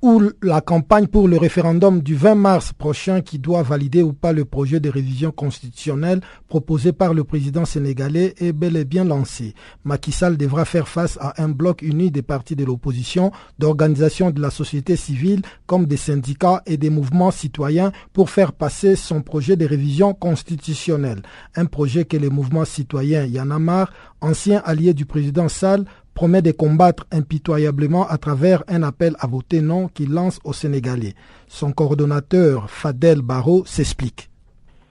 où 0.02 0.22
la 0.42 0.62
campagne 0.62 1.06
pour 1.06 1.28
le 1.28 1.38
référendum 1.38 2.02
du 2.02 2.16
20 2.16 2.34
mars 2.36 2.74
prochain 2.74 3.22
qui 3.22 3.38
doit 3.38 3.62
valider 3.62 4.02
ou 4.02 4.14
pas 4.14 4.34
le 4.34 4.46
projet 4.46 4.80
de 4.80 4.90
révision 4.90 5.32
constitutionnelle 5.32 6.22
proposé 6.48 6.92
par 6.92 7.14
le 7.14 7.24
président 7.24 7.66
sénégalais 7.66 8.34
est 8.40 8.52
bel 8.52 8.78
et 8.78 8.86
bien 8.86 9.04
lancée. 9.04 9.54
Macky 9.84 10.12
Sall 10.12 10.38
devra 10.38 10.66
faire 10.66 10.88
face 10.88 11.20
à 11.22 11.42
un 11.44 11.50
bloc 11.50 11.84
uni 11.84 12.10
des 12.10 12.24
partis 12.24 12.56
de 12.56 12.66
l'opposition, 12.66 13.32
d'organisations 13.60 14.32
de 14.32 14.42
la 14.42 14.50
société 14.50 14.96
civile 14.96 15.44
comme 15.68 15.86
des 15.86 15.98
syndicats 15.98 16.64
et 16.66 16.78
des 16.78 16.90
mouvements 16.90 17.32
citoyens 17.32 17.92
pour 18.12 18.32
faire 18.32 18.54
passer 18.54 18.96
son 18.96 19.22
projet 19.22 19.56
de 19.56 19.68
révision 19.68 20.16
constitutionnelle. 20.16 21.22
Un 21.56 21.66
projet 21.66 22.06
que 22.06 22.18
les 22.18 22.30
mouvements 22.30 22.66
citoyens 22.66 23.26
Yanamar, 23.26 23.92
ancien 24.20 24.62
allié 24.66 24.96
du 24.96 25.06
président 25.06 25.48
Sall, 25.48 25.86
promet 26.14 26.42
de 26.42 26.52
combattre 26.52 27.06
impitoyablement 27.12 28.08
à 28.08 28.18
travers 28.18 28.64
un 28.68 28.84
appel 28.84 29.16
à 29.20 29.28
voter 29.28 29.62
non 29.62 29.88
qu'il 29.88 30.12
lance 30.12 30.40
aux 30.44 30.54
Sénégalais. 30.54 31.16
Son 31.48 31.72
coordonnateur 31.72 32.70
Fadel 32.70 33.22
Barro 33.22 33.64
s'explique. 33.66 34.30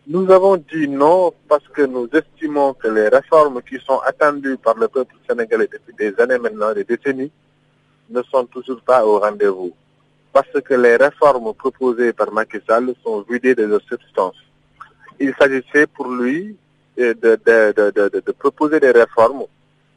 Nous 0.06 0.30
avons 0.32 0.56
dit 0.56 0.88
non 0.88 1.32
parce 1.48 1.66
que 1.68 1.82
nous 1.82 2.08
estimons 2.12 2.74
que 2.74 2.88
les 2.88 3.08
réformes 3.08 3.60
qui 3.62 3.78
sont 3.86 4.00
attendues 4.00 4.56
par 4.56 4.74
le 4.76 4.88
peuple 4.88 5.14
sénégalais 5.28 5.68
depuis 5.72 5.94
des 5.96 6.18
années 6.20 6.38
maintenant, 6.38 6.72
des 6.74 6.84
décennies, 6.84 7.30
ne 8.10 8.22
sont 8.24 8.44
toujours 8.46 8.80
pas 8.80 9.06
au 9.06 9.20
rendez-vous. 9.20 9.72
Parce 10.32 10.50
que 10.64 10.74
les 10.74 10.96
réformes 10.96 11.52
proposées 11.54 12.12
par 12.12 12.32
Macky 12.32 12.58
Sall 12.66 12.92
sont 13.04 13.24
vidées 13.28 13.54
de 13.54 13.64
leur 13.64 13.80
substance. 13.82 14.36
Il 15.20 15.32
s'agissait 15.38 15.86
pour 15.86 16.08
lui 16.10 16.56
de, 16.96 17.12
de, 17.14 18.32
proposer 18.32 18.80
des 18.80 18.90
réformes 18.90 19.44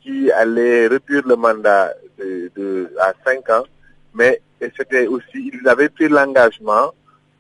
qui 0.04 0.32
allaient 0.32 0.88
réduire 0.88 1.24
le 1.26 1.36
mandat 1.36 1.94
de, 2.20 2.92
à 3.00 3.14
cinq 3.26 3.50
ans, 3.50 3.64
mais 4.14 4.42
c'était 4.78 5.08
aussi, 5.08 5.52
il 5.54 5.68
avait 5.68 5.90
pris 5.90 6.08
l'engagement 6.08 6.94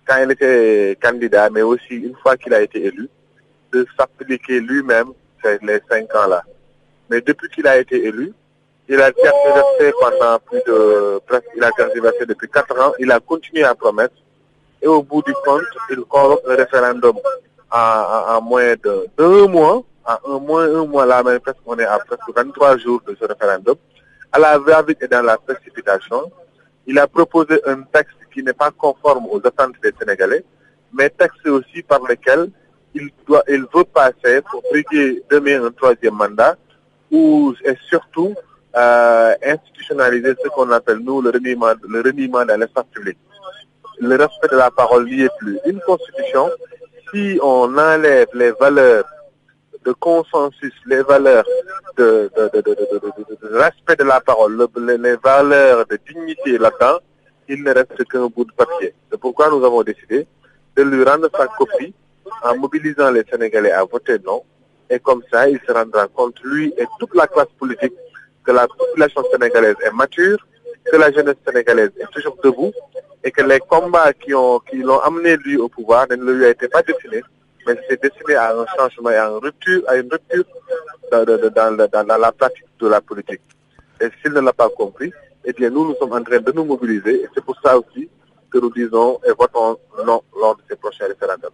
quand 0.05 0.17
il 0.23 0.31
était 0.31 0.97
candidat, 1.01 1.49
mais 1.49 1.61
aussi 1.61 1.95
une 1.95 2.15
fois 2.15 2.35
qu'il 2.37 2.53
a 2.53 2.61
été 2.61 2.85
élu, 2.85 3.09
de 3.71 3.85
s'appliquer 3.97 4.59
lui-même 4.59 5.11
les 5.61 5.81
cinq 5.89 6.13
ans-là. 6.15 6.43
Mais 7.09 7.21
depuis 7.21 7.49
qu'il 7.49 7.67
a 7.67 7.77
été 7.77 8.05
élu, 8.05 8.33
il 8.87 8.99
a 9.01 9.11
tergiversé 9.11 9.93
pendant 9.99 10.39
plus 10.39 10.61
de 10.67 11.19
presque, 11.27 11.45
il 11.55 11.63
a 11.63 11.71
tergiversé 11.71 12.25
depuis 12.25 12.49
quatre 12.49 12.77
ans, 12.79 12.93
il 12.99 13.11
a 13.11 13.19
continué 13.19 13.63
à 13.63 13.75
promettre, 13.75 14.15
et 14.81 14.87
au 14.87 15.01
bout 15.01 15.21
du 15.23 15.33
compte, 15.45 15.63
il 15.89 16.01
convoque 16.01 16.41
un 16.47 16.55
référendum 16.55 17.17
à, 17.71 18.39
moins 18.41 18.75
d'un 19.17 19.47
mois, 19.47 19.83
à 20.05 20.19
un 20.27 20.39
mois, 20.39 20.63
un 20.65 20.85
mois 20.85 21.05
là, 21.05 21.21
mais 21.23 21.39
presque 21.39 21.59
on 21.65 21.77
est 21.77 21.85
à 21.85 21.99
presque 21.99 22.35
23 22.35 22.77
jours 22.77 23.01
de 23.07 23.15
ce 23.19 23.25
référendum, 23.25 23.75
à 24.31 24.39
la 24.39 24.57
va-vite 24.57 25.01
et 25.01 25.07
dans 25.07 25.21
la 25.21 25.37
précipitation, 25.37 26.31
il 26.87 26.99
a 26.99 27.07
proposé 27.07 27.61
un 27.65 27.81
texte 27.83 28.17
qui 28.33 28.43
n'est 28.43 28.53
pas 28.53 28.71
conforme 28.71 29.27
aux 29.27 29.39
attentes 29.45 29.75
des 29.81 29.93
Sénégalais, 29.97 30.43
mais 30.91 31.09
texte 31.09 31.47
aussi 31.47 31.81
par 31.83 32.01
lequel 32.01 32.49
il, 32.93 33.09
doit, 33.27 33.43
il 33.47 33.65
veut 33.73 33.83
passer 33.85 34.41
pour 34.49 34.61
briguer 34.71 35.23
demain 35.29 35.63
un 35.65 35.71
troisième 35.71 36.15
mandat, 36.15 36.55
ou 37.11 37.53
et 37.63 37.75
surtout 37.89 38.33
euh, 38.75 39.33
institutionnaliser 39.45 40.33
ce 40.43 40.49
qu'on 40.49 40.71
appelle 40.71 40.97
nous 40.99 41.21
le 41.21 41.29
reniement, 41.29 41.73
le 41.87 42.01
reniement 42.01 42.43
dans 42.45 42.59
l'espace 42.59 42.85
public. 42.91 43.17
Le 43.99 44.15
respect 44.15 44.47
de 44.51 44.57
la 44.57 44.71
parole 44.71 45.05
n'y 45.05 45.21
est 45.21 45.29
plus. 45.39 45.59
Une 45.65 45.79
constitution, 45.81 46.49
si 47.13 47.39
on 47.41 47.77
enlève 47.77 48.27
les 48.33 48.51
valeurs 48.51 49.05
de 49.85 49.91
consensus, 49.93 50.73
les 50.85 51.01
valeurs 51.03 51.45
de, 51.97 52.29
respect 53.51 53.95
de 53.97 54.03
la 54.03 54.19
parole, 54.21 54.67
les 54.77 55.15
valeurs 55.17 55.85
de 55.85 55.99
dignité 56.07 56.57
là-dedans, 56.57 56.99
il 57.49 57.63
ne 57.63 57.71
reste 57.73 58.03
qu'un 58.09 58.27
bout 58.27 58.45
de 58.45 58.51
papier. 58.53 58.93
C'est 59.11 59.19
pourquoi 59.19 59.49
nous 59.49 59.63
avons 59.63 59.83
décidé 59.83 60.25
de 60.75 60.83
lui 60.83 61.03
rendre 61.03 61.29
sa 61.37 61.47
copie 61.47 61.93
en 62.43 62.55
mobilisant 62.57 63.11
les 63.11 63.23
Sénégalais 63.29 63.71
à 63.71 63.83
voter 63.83 64.17
non. 64.25 64.43
Et 64.89 64.99
comme 64.99 65.21
ça, 65.31 65.49
il 65.49 65.59
se 65.65 65.71
rendra 65.71 66.07
compte, 66.07 66.39
lui 66.43 66.73
et 66.77 66.85
toute 66.99 67.13
la 67.15 67.27
classe 67.27 67.47
politique, 67.59 67.93
que 68.43 68.51
la 68.51 68.67
population 68.67 69.23
sénégalaise 69.31 69.75
est 69.85 69.91
mature, 69.91 70.37
que 70.91 70.97
la 70.97 71.11
jeunesse 71.11 71.35
sénégalaise 71.45 71.91
est 71.99 72.11
toujours 72.11 72.37
debout 72.43 72.71
et 73.23 73.31
que 73.31 73.41
les 73.41 73.59
combats 73.59 74.11
qui 74.13 74.33
ont 74.33 74.59
qui 74.59 74.77
l'ont 74.77 74.99
amené 74.99 75.37
lui 75.37 75.57
au 75.57 75.69
pouvoir 75.69 76.07
ne 76.09 76.15
lui 76.31 76.45
a 76.45 76.49
été 76.49 76.67
pas 76.67 76.81
destinés, 76.81 77.23
mais 77.65 77.75
c'est 77.89 78.01
destiné 78.01 78.35
à 78.35 78.51
un 78.55 78.65
changement 78.77 79.09
et 79.09 79.15
à 79.15 79.27
une 79.29 79.37
rupture, 79.37 79.81
à 79.87 79.95
une 79.95 80.09
rupture 80.11 80.43
dans, 81.11 82.17
la 82.17 82.31
pratique 82.31 82.65
de 82.79 82.87
la 82.87 83.01
politique. 83.01 83.41
Et 84.01 84.07
s'il 84.21 84.33
ne 84.33 84.39
l'a 84.41 84.53
pas 84.53 84.69
compris, 84.69 85.11
eh 85.45 85.53
bien, 85.53 85.69
nous, 85.69 85.87
nous 85.87 85.95
sommes 85.95 86.13
en 86.13 86.23
train 86.23 86.39
de 86.39 86.51
nous 86.51 86.65
mobiliser 86.65 87.21
et 87.23 87.27
c'est 87.33 87.43
pour 87.43 87.55
ça 87.63 87.77
aussi 87.77 88.09
que 88.51 88.57
nous 88.59 88.71
disons 88.71 89.19
et 89.27 89.31
votons 89.31 89.77
non 90.05 90.21
lors 90.39 90.55
de 90.55 90.61
ces 90.69 90.75
prochains 90.75 91.05
référendums. 91.07 91.51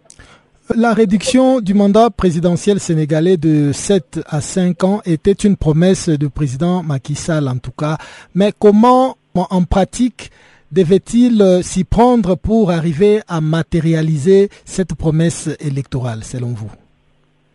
La 0.76 0.92
réduction 0.94 1.60
du 1.60 1.74
mandat 1.74 2.10
présidentiel 2.10 2.78
sénégalais 2.78 3.36
de 3.36 3.72
7 3.72 4.20
à 4.26 4.40
5 4.40 4.84
ans 4.84 5.00
était 5.04 5.32
une 5.32 5.56
promesse 5.56 6.08
du 6.08 6.30
président 6.30 6.82
Macky 6.84 7.16
Sall 7.16 7.48
en 7.48 7.58
tout 7.58 7.72
cas. 7.72 7.98
Mais 8.34 8.52
comment 8.56 9.16
en 9.34 9.64
pratique 9.64 10.30
devait-il 10.72 11.42
euh, 11.42 11.62
s'y 11.62 11.84
prendre 11.84 12.36
pour 12.36 12.70
arriver 12.70 13.20
à 13.28 13.40
matérialiser 13.40 14.48
cette 14.64 14.94
promesse 14.94 15.48
électorale 15.60 16.24
selon 16.24 16.48
vous? 16.48 16.70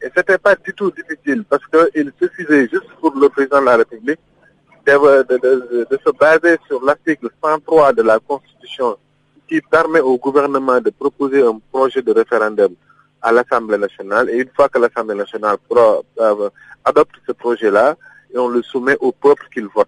Et 0.01 0.09
ce 0.13 0.19
n'était 0.19 0.37
pas 0.37 0.55
du 0.55 0.73
tout 0.73 0.91
difficile 0.91 1.43
parce 1.49 1.63
qu'il 1.67 2.11
suffisait 2.21 2.67
juste 2.67 2.89
pour 2.99 3.15
le 3.15 3.29
président 3.29 3.61
de 3.61 3.65
la 3.65 3.77
République 3.77 4.19
de, 4.85 5.97
se 6.05 6.11
baser 6.11 6.57
sur 6.67 6.83
l'article 6.83 7.29
103 7.43 7.93
de 7.93 8.03
la 8.03 8.19
Constitution 8.19 8.97
qui 9.47 9.61
permet 9.61 9.99
au 9.99 10.17
gouvernement 10.17 10.79
de 10.79 10.89
proposer 10.91 11.41
un 11.41 11.59
projet 11.71 12.01
de 12.01 12.11
référendum 12.11 12.73
à 13.21 13.31
l'Assemblée 13.31 13.77
nationale. 13.77 14.29
Et 14.29 14.37
une 14.37 14.49
fois 14.55 14.69
que 14.69 14.79
l'Assemblée 14.79 15.15
nationale 15.15 15.57
euh, 15.71 16.49
adopte 16.83 17.15
ce 17.25 17.31
projet-là, 17.31 17.95
et 18.33 18.37
on 18.37 18.47
le 18.47 18.61
soumet 18.61 18.97
au 18.99 19.11
peuple 19.11 19.47
qu'il 19.53 19.67
vote. 19.67 19.87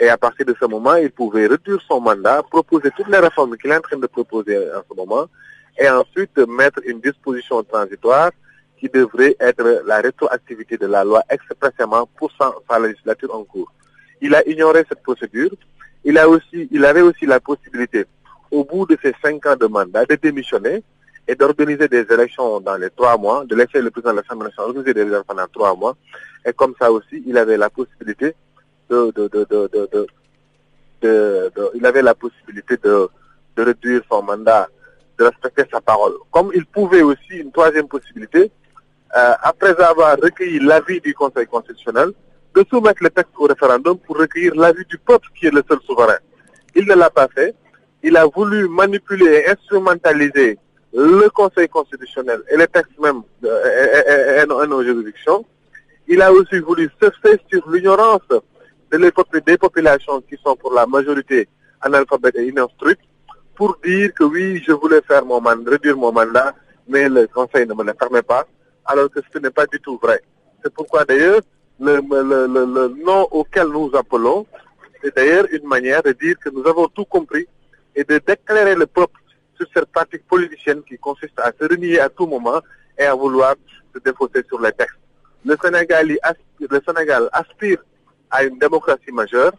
Et 0.00 0.08
à 0.08 0.16
partir 0.16 0.46
de 0.46 0.56
ce 0.58 0.66
moment, 0.66 0.96
il 0.96 1.10
pouvait 1.10 1.46
réduire 1.46 1.80
son 1.86 2.00
mandat, 2.00 2.42
proposer 2.42 2.90
toutes 2.96 3.08
les 3.08 3.18
réformes 3.18 3.56
qu'il 3.56 3.70
est 3.70 3.76
en 3.76 3.80
train 3.80 3.98
de 3.98 4.06
proposer 4.06 4.56
en 4.58 4.82
ce 4.90 4.96
moment, 4.96 5.26
et 5.78 5.88
ensuite 5.88 6.36
mettre 6.48 6.80
une 6.86 7.00
disposition 7.00 7.62
transitoire 7.62 8.30
qui 8.78 8.88
devrait 8.88 9.36
être 9.38 9.82
la 9.86 10.00
rétroactivité 10.00 10.78
de 10.78 10.86
la 10.86 11.04
loi 11.04 11.22
expressément 11.30 12.08
pour 12.16 12.32
sa 12.36 12.78
législature 12.78 13.34
en 13.34 13.44
cours 13.44 13.70
il 14.20 14.34
a 14.34 14.46
ignoré 14.48 14.84
cette 14.88 15.02
procédure. 15.02 15.50
Il, 16.04 16.18
a 16.18 16.28
aussi, 16.28 16.68
il 16.70 16.84
avait 16.84 17.02
aussi 17.02 17.26
la 17.26 17.40
possibilité, 17.40 18.04
au 18.50 18.64
bout 18.64 18.86
de 18.86 18.96
ses 19.02 19.14
cinq 19.22 19.44
ans 19.46 19.56
de 19.56 19.66
mandat, 19.66 20.04
de 20.06 20.14
démissionner 20.16 20.82
et 21.28 21.34
d'organiser 21.34 21.88
des 21.88 22.06
élections 22.10 22.60
dans 22.60 22.76
les 22.76 22.90
trois 22.90 23.16
mois, 23.18 23.44
de 23.44 23.54
laisser 23.54 23.80
le 23.80 23.90
président 23.90 24.12
de 24.12 24.16
l'Assemblée 24.18 24.46
nationale 24.46 24.70
organiser 24.70 24.94
des 24.94 25.00
élections 25.02 25.24
pendant 25.26 25.46
trois 25.52 25.74
mois. 25.76 25.96
Et 26.46 26.52
comme 26.52 26.74
ça 26.80 26.90
aussi, 26.90 27.22
il 27.26 27.36
avait 27.36 27.56
la 27.56 27.68
possibilité 27.68 28.34
il 31.74 31.86
avait 31.86 32.02
la 32.02 32.14
possibilité 32.14 32.76
de, 32.76 33.08
réduire 33.56 34.02
son 34.10 34.22
mandat, 34.22 34.68
de 35.18 35.24
respecter 35.24 35.64
sa 35.70 35.80
parole. 35.80 36.14
Comme 36.30 36.50
il 36.54 36.64
pouvait 36.66 37.02
aussi, 37.02 37.34
une 37.34 37.52
troisième 37.52 37.88
possibilité, 37.88 38.50
euh, 39.16 39.32
après 39.42 39.78
avoir 39.82 40.16
recueilli 40.16 40.60
l'avis 40.60 41.00
du 41.00 41.14
Conseil 41.14 41.46
constitutionnel, 41.46 42.12
de 42.54 42.64
soumettre 42.68 43.02
le 43.02 43.10
texte 43.10 43.32
au 43.38 43.44
référendum 43.46 43.98
pour 43.98 44.16
recueillir 44.16 44.54
l'avis 44.54 44.84
du 44.86 44.98
peuple 44.98 45.28
qui 45.38 45.46
est 45.46 45.54
le 45.54 45.62
seul 45.68 45.78
souverain. 45.86 46.18
Il 46.74 46.86
ne 46.86 46.94
l'a 46.94 47.10
pas 47.10 47.28
fait. 47.28 47.54
Il 48.02 48.16
a 48.16 48.26
voulu 48.26 48.68
manipuler 48.68 49.26
et 49.26 49.50
instrumentaliser 49.50 50.58
le 50.92 51.28
Conseil 51.30 51.68
constitutionnel 51.68 52.42
et 52.50 52.56
les 52.56 52.66
textes 52.66 52.98
même 52.98 53.22
et, 53.42 54.46
nos 54.46 54.82
juridictions. 54.82 55.44
Il 56.08 56.22
a 56.22 56.32
aussi 56.32 56.58
voulu 56.58 56.90
faire 56.98 57.12
sur 57.48 57.70
l'ignorance 57.70 58.22
de 58.90 59.40
des 59.40 59.58
populations 59.58 60.20
qui 60.22 60.36
sont 60.44 60.56
pour 60.56 60.72
la 60.72 60.86
majorité 60.86 61.48
analphabètes 61.80 62.36
et 62.36 62.48
ininstruites 62.48 62.98
pour 63.54 63.76
dire 63.84 64.12
que 64.14 64.24
oui, 64.24 64.62
je 64.66 64.72
voulais 64.72 65.02
faire 65.02 65.24
mon 65.24 65.40
mandat, 65.40 65.70
réduire 65.70 65.96
mon 65.96 66.12
mandat, 66.12 66.54
mais 66.88 67.08
le 67.08 67.26
Conseil 67.26 67.66
ne 67.66 67.74
me 67.74 67.84
le 67.84 67.92
permet 67.92 68.22
pas, 68.22 68.46
alors 68.86 69.10
que 69.10 69.20
ce 69.32 69.38
n'est 69.38 69.50
pas 69.50 69.66
du 69.66 69.78
tout 69.80 69.98
vrai. 70.02 70.20
C'est 70.62 70.72
pourquoi 70.72 71.04
d'ailleurs, 71.04 71.40
le, 71.78 72.00
nom 73.04 73.28
auquel 73.30 73.68
nous 73.68 73.90
appelons, 73.94 74.46
c'est 75.02 75.14
d'ailleurs 75.14 75.46
une 75.52 75.66
manière 75.66 76.02
de 76.02 76.12
dire 76.12 76.36
que 76.42 76.48
nous 76.50 76.66
avons 76.66 76.88
tout 76.88 77.04
compris 77.04 77.46
et 77.94 78.02
de 78.04 78.18
déclarer 78.26 78.74
le 78.74 78.86
peuple 78.86 79.20
sur 79.56 79.66
cette 79.74 79.92
pratique 79.92 80.26
politicienne 80.26 80.82
qui 80.82 80.96
consiste 80.98 81.38
à 81.38 81.52
se 81.58 81.68
renier 81.68 82.00
à 82.00 82.08
tout 82.08 82.26
moment 82.26 82.60
et 82.98 83.04
à 83.04 83.14
vouloir 83.14 83.54
se 83.94 83.98
défausser 84.00 84.42
sur 84.48 84.60
les 84.60 84.72
textes. 84.72 84.96
Le 85.44 85.56
Sénégal, 85.62 86.08
le 86.60 86.80
Sénégal 86.86 87.28
aspire 87.32 87.78
à 88.30 88.44
une 88.44 88.58
démocratie 88.58 89.12
majeure. 89.12 89.52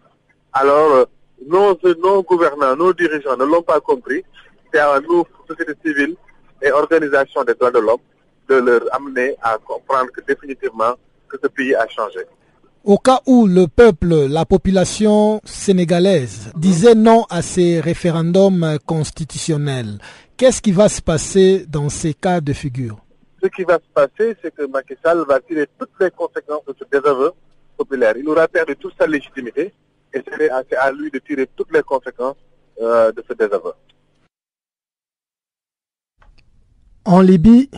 Alors, 0.54 0.92
euh, 0.94 1.06
nos, 1.48 1.78
nos 2.02 2.24
gouvernants, 2.24 2.76
nos 2.76 2.94
dirigeants 2.94 3.38
ne 3.38 3.46
l'ont 3.46 3.62
pas 3.62 3.80
compris. 3.80 4.24
C'est 4.74 4.80
à 4.80 5.00
nous, 5.00 5.24
société 5.48 5.74
civile 5.86 6.16
et 6.62 6.72
organisations 6.72 7.44
des 7.44 7.54
droits 7.56 7.72
de 7.72 7.80
l'homme, 7.80 8.00
de 8.48 8.56
leur 8.56 8.82
amener 8.94 9.36
à 9.42 9.58
comprendre 9.58 10.12
que 10.12 10.22
définitivement, 10.22 10.96
que 11.28 11.38
ce 11.42 11.48
pays 11.48 11.76
a 11.76 11.88
changé. 11.88 12.20
Au 12.84 12.98
cas 12.98 13.22
où 13.28 13.46
le 13.46 13.68
peuple, 13.68 14.08
la 14.28 14.46
population 14.46 15.40
sénégalaise 15.46 16.52
disait 16.56 16.96
non 16.96 17.26
à 17.30 17.42
ces 17.42 17.80
référendums 17.80 18.80
constitutionnels, 18.88 20.00
qu'est-ce 20.36 20.62
qui 20.62 20.72
va 20.72 20.90
se 20.90 21.02
passer 21.02 21.66
dans 21.68 21.90
ces 21.90 22.16
cas 22.16 22.42
de 22.42 22.54
figure? 22.54 22.98
Ce 23.44 23.48
qui 23.50 23.64
va 23.64 23.76
se 23.76 23.94
passer, 23.94 24.36
c'est 24.42 24.54
que 24.54 24.66
Macky 24.66 24.96
Sall 25.04 25.24
va 25.28 25.40
tirer 25.42 25.68
toutes 25.78 25.92
les 26.00 26.10
conséquences 26.12 26.66
de 26.68 26.76
ce 26.80 26.86
désaveu 26.92 27.32
Il 28.18 28.28
aura 28.30 28.48
perdu 28.48 28.76
toute 28.76 28.94
sa 28.98 29.08
légitimité 29.08 29.74
et 30.14 30.22
c'est 30.28 30.76
à, 30.76 30.92
lui 30.92 31.10
de 31.10 31.20
tirer 31.20 31.48
toutes 31.56 31.72
les 31.72 31.84
conséquences 31.84 32.38
euh, 32.82 33.12
de 33.12 33.24
ce 33.28 33.34
désaveu. 33.34 33.74
En 37.06 37.22
Libye, 37.22 37.70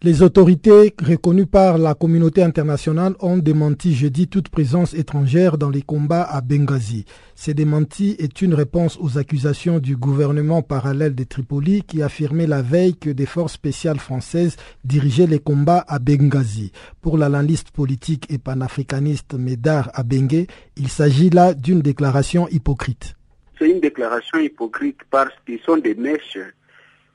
Les 0.00 0.22
autorités 0.22 0.94
reconnues 1.02 1.46
par 1.46 1.76
la 1.76 1.92
communauté 1.92 2.44
internationale 2.44 3.16
ont 3.18 3.36
démenti 3.36 3.96
jeudi 3.96 4.28
toute 4.28 4.48
présence 4.48 4.94
étrangère 4.94 5.58
dans 5.58 5.70
les 5.70 5.82
combats 5.82 6.22
à 6.22 6.40
Benghazi. 6.40 7.04
Ce 7.34 7.50
démenti 7.50 8.14
est 8.20 8.40
une 8.40 8.54
réponse 8.54 8.96
aux 9.00 9.18
accusations 9.18 9.80
du 9.80 9.96
gouvernement 9.96 10.62
parallèle 10.62 11.16
de 11.16 11.24
Tripoli 11.24 11.82
qui 11.82 12.00
affirmait 12.00 12.46
la 12.46 12.62
veille 12.62 12.94
que 12.94 13.10
des 13.10 13.26
forces 13.26 13.54
spéciales 13.54 13.98
françaises 13.98 14.54
dirigeaient 14.84 15.26
les 15.26 15.40
combats 15.40 15.84
à 15.88 15.98
Benghazi. 15.98 16.70
Pour 17.00 17.18
l'analyste 17.18 17.72
politique 17.72 18.24
et 18.30 18.38
panafricaniste 18.38 19.34
Médard 19.34 19.90
Abengue, 19.94 20.46
il 20.76 20.88
s'agit 20.88 21.30
là 21.30 21.54
d'une 21.54 21.80
déclaration 21.80 22.46
hypocrite. 22.50 23.16
C'est 23.58 23.68
une 23.68 23.80
déclaration 23.80 24.38
hypocrite 24.38 25.00
parce 25.10 25.34
qu'ils 25.44 25.58
sont 25.66 25.78
des 25.78 25.96
mèches 25.96 26.38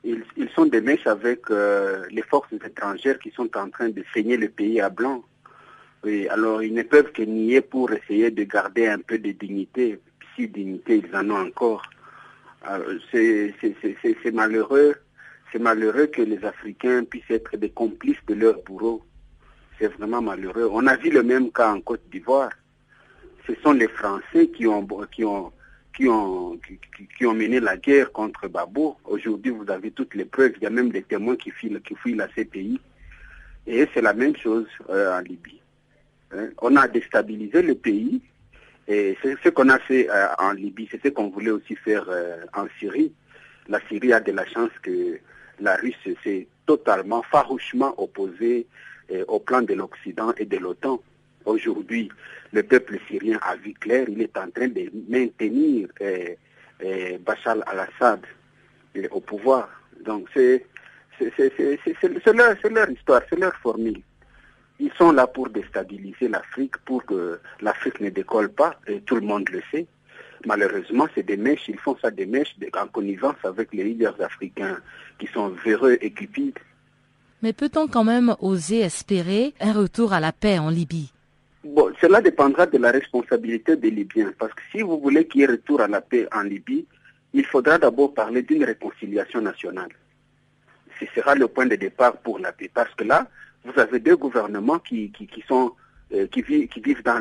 ils, 0.04 0.48
sont 0.54 0.66
des 0.66 0.80
mèches 0.80 1.06
avec 1.06 1.50
euh, 1.50 2.04
les 2.10 2.22
forces 2.22 2.52
étrangères 2.52 3.18
qui 3.18 3.30
sont 3.30 3.56
en 3.56 3.70
train 3.70 3.88
de 3.88 4.04
saigner 4.12 4.36
le 4.36 4.48
pays 4.48 4.80
à 4.80 4.90
blanc. 4.90 5.24
Et 6.06 6.28
alors 6.28 6.62
ils 6.62 6.74
ne 6.74 6.82
peuvent 6.82 7.12
que 7.12 7.22
nier 7.22 7.62
pour 7.62 7.90
essayer 7.90 8.30
de 8.30 8.44
garder 8.44 8.86
un 8.86 8.98
peu 8.98 9.18
de 9.18 9.32
dignité, 9.32 9.98
si 10.36 10.48
dignité 10.48 11.02
ils 11.04 11.16
en 11.16 11.30
ont 11.30 11.48
encore. 11.48 11.82
C'est 13.10 13.54
malheureux, 14.32 14.94
c'est 15.50 15.58
malheureux 15.58 16.06
que 16.06 16.22
les 16.22 16.44
Africains 16.44 17.04
puissent 17.04 17.30
être 17.30 17.56
des 17.56 17.70
complices 17.70 18.24
de 18.26 18.34
leurs 18.34 18.62
bourreaux. 18.62 19.02
C'est 19.78 19.88
vraiment 19.94 20.20
malheureux. 20.20 20.68
On 20.70 20.86
a 20.86 20.96
vu 20.96 21.10
le 21.10 21.22
même 21.22 21.50
cas 21.50 21.72
en 21.72 21.80
Côte 21.80 22.02
d'Ivoire. 22.10 22.50
Ce 23.46 23.54
sont 23.62 23.72
les 23.72 23.88
Français 23.88 24.48
qui 24.48 24.66
ont, 24.66 24.86
qui 25.12 25.24
ont 25.24 25.52
qui 25.94 26.08
ont, 26.08 26.58
qui, 27.16 27.26
ont 27.26 27.34
mené 27.34 27.60
la 27.60 27.76
guerre 27.76 28.12
contre 28.12 28.48
Babo. 28.48 28.96
Aujourd'hui, 29.04 29.52
vous 29.52 29.70
avez 29.70 29.90
toutes 29.92 30.14
les 30.14 30.24
preuves. 30.24 30.52
Il 30.56 30.64
y 30.64 30.66
a 30.66 30.70
même 30.70 30.90
des 30.90 31.02
témoins 31.02 31.36
qui 31.36 31.50
fuient, 31.50 31.76
qui 31.86 31.94
fuient 31.94 32.16
la 32.16 32.28
CPI. 32.28 32.80
Et 33.66 33.88
c'est 33.94 34.02
la 34.02 34.12
même 34.12 34.36
chose 34.36 34.66
euh, 34.90 35.16
en 35.16 35.20
Libye. 35.20 35.60
Hein. 36.32 36.48
On 36.60 36.76
a 36.76 36.88
déstabilisé 36.88 37.62
le 37.62 37.74
pays. 37.74 38.20
Et 38.86 39.16
c'est 39.22 39.36
ce 39.42 39.48
qu'on 39.48 39.68
a 39.68 39.78
fait 39.78 40.10
euh, 40.10 40.26
en 40.38 40.52
Libye. 40.52 40.88
C'est 40.90 41.02
ce 41.02 41.08
qu'on 41.08 41.30
voulait 41.30 41.52
aussi 41.52 41.76
faire 41.76 42.04
euh, 42.08 42.44
en 42.54 42.66
Syrie. 42.78 43.12
La 43.68 43.80
Syrie 43.88 44.12
a 44.12 44.20
de 44.20 44.32
la 44.32 44.44
chance 44.46 44.70
que 44.82 45.18
la 45.60 45.76
Russie 45.76 46.16
s'est 46.22 46.46
totalement, 46.66 47.22
farouchement 47.22 47.94
opposée 47.98 48.66
au 49.28 49.38
plan 49.38 49.60
de 49.60 49.74
l'Occident 49.74 50.32
et 50.38 50.46
de 50.46 50.56
l'OTAN. 50.56 50.98
Aujourd'hui, 51.44 52.08
le 52.52 52.62
peuple 52.62 52.98
syrien 53.08 53.38
a 53.42 53.56
vu 53.56 53.74
clair, 53.74 54.06
il 54.08 54.22
est 54.22 54.36
en 54.36 54.50
train 54.50 54.68
de 54.68 54.90
maintenir 55.08 55.88
eh, 56.00 56.38
eh, 56.80 57.18
Bachar 57.18 57.56
al-Assad 57.66 58.20
eh, 58.94 59.08
au 59.08 59.20
pouvoir. 59.20 59.68
Donc 60.04 60.28
c'est 60.34 60.64
leur, 62.32 62.54
leur 62.70 62.90
histoire, 62.90 63.22
c'est 63.28 63.38
leur 63.38 63.54
formule. 63.56 64.00
Ils 64.80 64.92
sont 64.98 65.12
là 65.12 65.26
pour 65.26 65.50
déstabiliser 65.50 66.28
l'Afrique, 66.28 66.76
pour 66.78 67.04
que 67.04 67.38
l'Afrique 67.60 68.00
ne 68.00 68.10
décolle 68.10 68.50
pas, 68.50 68.74
et 68.86 69.00
tout 69.02 69.14
le 69.14 69.22
monde 69.22 69.48
le 69.50 69.62
sait. 69.70 69.86
Malheureusement, 70.46 71.06
c'est 71.14 71.22
des 71.22 71.36
mèches, 71.36 71.68
ils 71.68 71.78
font 71.78 71.96
ça 72.02 72.10
des 72.10 72.26
mèches 72.26 72.54
en 72.76 72.86
connivence 72.88 73.36
avec 73.44 73.72
les 73.72 73.84
leaders 73.84 74.20
africains 74.20 74.78
qui 75.18 75.26
sont 75.28 75.48
véreux 75.48 75.96
et 76.00 76.10
cupides. 76.10 76.58
Mais 77.42 77.52
peut-on 77.52 77.86
quand 77.86 78.04
même 78.04 78.34
oser 78.40 78.80
espérer 78.80 79.54
un 79.60 79.72
retour 79.72 80.12
à 80.12 80.20
la 80.20 80.32
paix 80.32 80.58
en 80.58 80.70
Libye? 80.70 81.13
Bon, 81.64 81.90
cela 81.98 82.20
dépendra 82.20 82.66
de 82.66 82.76
la 82.76 82.90
responsabilité 82.90 83.76
des 83.76 83.90
Libyens. 83.90 84.32
Parce 84.38 84.52
que 84.52 84.60
si 84.70 84.82
vous 84.82 85.00
voulez 85.00 85.26
qu'il 85.26 85.40
y 85.40 85.44
ait 85.44 85.46
retour 85.46 85.80
à 85.80 85.88
la 85.88 86.02
paix 86.02 86.28
en 86.30 86.42
Libye, 86.42 86.86
il 87.32 87.46
faudra 87.46 87.78
d'abord 87.78 88.12
parler 88.12 88.42
d'une 88.42 88.64
réconciliation 88.64 89.40
nationale. 89.40 89.88
Ce 91.00 91.06
sera 91.14 91.34
le 91.34 91.48
point 91.48 91.64
de 91.64 91.76
départ 91.76 92.18
pour 92.18 92.38
la 92.38 92.52
paix. 92.52 92.70
Parce 92.72 92.94
que 92.94 93.04
là, 93.04 93.28
vous 93.64 93.80
avez 93.80 93.98
deux 93.98 94.16
gouvernements 94.16 94.78
qui, 94.78 95.10
qui, 95.10 95.42
sont, 95.48 95.72
euh, 96.12 96.26
qui, 96.26 96.42
vivent, 96.42 96.68
qui 96.68 96.80
vivent 96.80 97.02
dans 97.02 97.18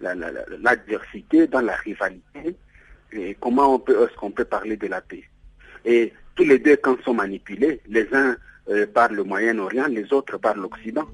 l'adversité, 0.00 1.40
la, 1.40 1.46
dans 1.46 1.60
la 1.60 1.76
rivalité. 1.76 2.56
Et 3.12 3.36
comment 3.38 3.74
on 3.74 3.78
peut, 3.78 4.02
est-ce 4.02 4.16
qu'on 4.16 4.30
peut 4.30 4.46
parler 4.46 4.78
de 4.78 4.86
la 4.86 5.02
paix? 5.02 5.24
Et 5.84 6.14
tous 6.34 6.44
les 6.44 6.58
deux, 6.58 6.76
quand 6.76 6.98
sont 7.02 7.14
manipulés, 7.14 7.82
les 7.86 8.08
uns 8.14 8.34
euh, 8.70 8.86
par 8.86 9.12
le 9.12 9.24
Moyen-Orient, 9.24 9.88
les 9.88 10.10
autres 10.10 10.38
par 10.38 10.56
l'Occident. 10.56 11.06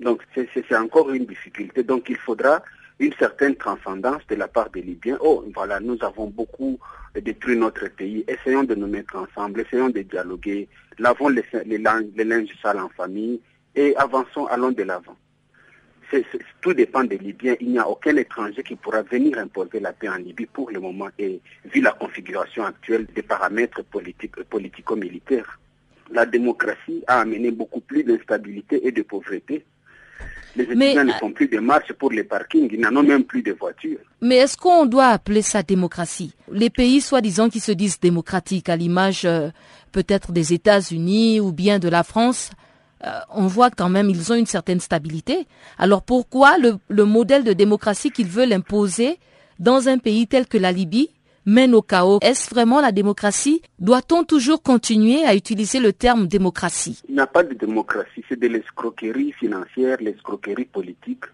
Donc 0.00 0.22
c'est 0.34 0.76
encore 0.76 1.10
une 1.10 1.26
difficulté. 1.26 1.82
Donc 1.82 2.08
il 2.08 2.16
faudra 2.16 2.62
une 2.98 3.12
certaine 3.14 3.56
transcendance 3.56 4.26
de 4.28 4.34
la 4.34 4.48
part 4.48 4.70
des 4.70 4.82
Libyens. 4.82 5.18
Oh, 5.20 5.44
voilà, 5.54 5.80
nous 5.80 5.98
avons 6.02 6.26
beaucoup 6.26 6.78
détruit 7.14 7.56
notre 7.56 7.88
pays. 7.88 8.24
Essayons 8.28 8.64
de 8.64 8.74
nous 8.74 8.86
mettre 8.86 9.16
ensemble, 9.16 9.60
essayons 9.60 9.88
de 9.90 10.02
dialoguer, 10.02 10.68
lavons 10.98 11.28
les, 11.28 11.44
les, 11.64 11.78
les 11.78 12.24
linges 12.24 12.54
sales 12.62 12.78
en 12.78 12.88
famille 12.90 13.40
et 13.74 13.96
avançons, 13.96 14.46
allons 14.46 14.72
de 14.72 14.82
l'avant. 14.82 15.16
tout 16.60 16.74
dépend 16.74 17.04
des 17.04 17.18
Libyens. 17.18 17.56
Il 17.60 17.70
n'y 17.70 17.78
a 17.78 17.88
aucun 17.88 18.16
étranger 18.16 18.62
qui 18.62 18.76
pourra 18.76 19.02
venir 19.02 19.38
imposer 19.38 19.80
la 19.80 19.92
paix 19.92 20.08
en 20.08 20.16
Libye 20.16 20.46
pour 20.46 20.70
le 20.70 20.80
moment 20.80 21.08
et 21.18 21.40
vu 21.72 21.80
la 21.80 21.92
configuration 21.92 22.64
actuelle 22.64 23.06
des 23.14 23.22
paramètres 23.22 23.82
politico-militaires. 24.48 25.58
La 26.10 26.26
démocratie 26.26 27.04
a 27.06 27.20
amené 27.20 27.50
beaucoup 27.50 27.80
plus 27.80 28.02
d'instabilité 28.02 28.86
et 28.86 28.92
de 28.92 29.02
pauvreté 29.02 29.64
les 30.56 30.64
étudiants 30.64 31.04
ne 31.04 31.12
font 31.12 31.32
plus 31.32 31.48
de 31.48 31.58
marches 31.58 31.92
pour 31.92 32.10
les 32.10 32.24
parkings, 32.24 32.68
ils 32.72 32.80
n'en 32.80 32.94
ont 32.96 33.02
même 33.02 33.24
plus 33.24 33.42
de 33.42 33.52
voitures. 33.52 33.98
Mais 34.20 34.36
est-ce 34.36 34.56
qu'on 34.56 34.86
doit 34.86 35.08
appeler 35.08 35.42
ça 35.42 35.62
démocratie? 35.62 36.34
Les 36.50 36.70
pays 36.70 37.00
soi-disant 37.00 37.48
qui 37.48 37.60
se 37.60 37.72
disent 37.72 38.00
démocratiques, 38.00 38.68
à 38.68 38.76
l'image 38.76 39.24
euh, 39.24 39.50
peut-être 39.92 40.32
des 40.32 40.52
États-Unis 40.52 41.40
ou 41.40 41.52
bien 41.52 41.78
de 41.78 41.88
la 41.88 42.02
France, 42.02 42.50
euh, 43.06 43.10
on 43.30 43.46
voit 43.46 43.70
quand 43.70 43.88
même 43.88 44.10
ils 44.10 44.32
ont 44.32 44.36
une 44.36 44.46
certaine 44.46 44.80
stabilité. 44.80 45.46
Alors 45.78 46.02
pourquoi 46.02 46.56
le 46.58 47.04
modèle 47.04 47.44
de 47.44 47.52
démocratie 47.52 48.10
qu'ils 48.10 48.28
veulent 48.28 48.52
imposer 48.52 49.18
dans 49.58 49.88
un 49.88 49.98
pays 49.98 50.26
tel 50.26 50.46
que 50.46 50.58
la 50.58 50.72
Libye 50.72 51.10
mène 51.46 51.74
au 51.74 51.82
chaos. 51.82 52.18
Est-ce 52.22 52.50
vraiment 52.50 52.80
la 52.80 52.92
démocratie? 52.92 53.62
Doit-on 53.78 54.24
toujours 54.24 54.62
continuer 54.62 55.24
à 55.24 55.34
utiliser 55.34 55.80
le 55.80 55.92
terme 55.92 56.26
démocratie? 56.26 57.02
Il 57.08 57.14
n'y 57.14 57.20
a 57.20 57.26
pas 57.26 57.42
de 57.42 57.54
démocratie, 57.54 58.24
c'est 58.28 58.38
de 58.38 58.46
l'escroquerie 58.48 59.32
financière, 59.32 59.98
l'escroquerie 60.00 60.66
politique. 60.66 61.24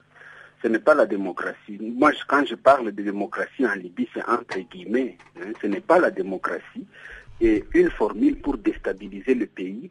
Ce 0.63 0.69
n'est 0.69 0.79
pas 0.79 0.95
la 0.95 1.07
démocratie. 1.07 1.79
Moi, 1.81 2.13
quand 2.27 2.45
je 2.47 2.55
parle 2.55 2.93
de 2.93 3.03
démocratie 3.03 3.67
en 3.67 3.75
Libye, 3.75 4.09
c'est 4.15 4.27
entre 4.29 4.59
guillemets. 4.71 5.19
Hein. 5.39 5.53
ce 5.61 5.67
n'est 5.67 5.81
pas 5.81 5.99
la 5.99 6.11
démocratie. 6.11 6.87
Et 7.41 7.65
une 7.75 7.91
formule 7.91 8.41
pour 8.41 8.57
déstabiliser 8.57 9.35
le 9.35 9.47
pays 9.47 9.91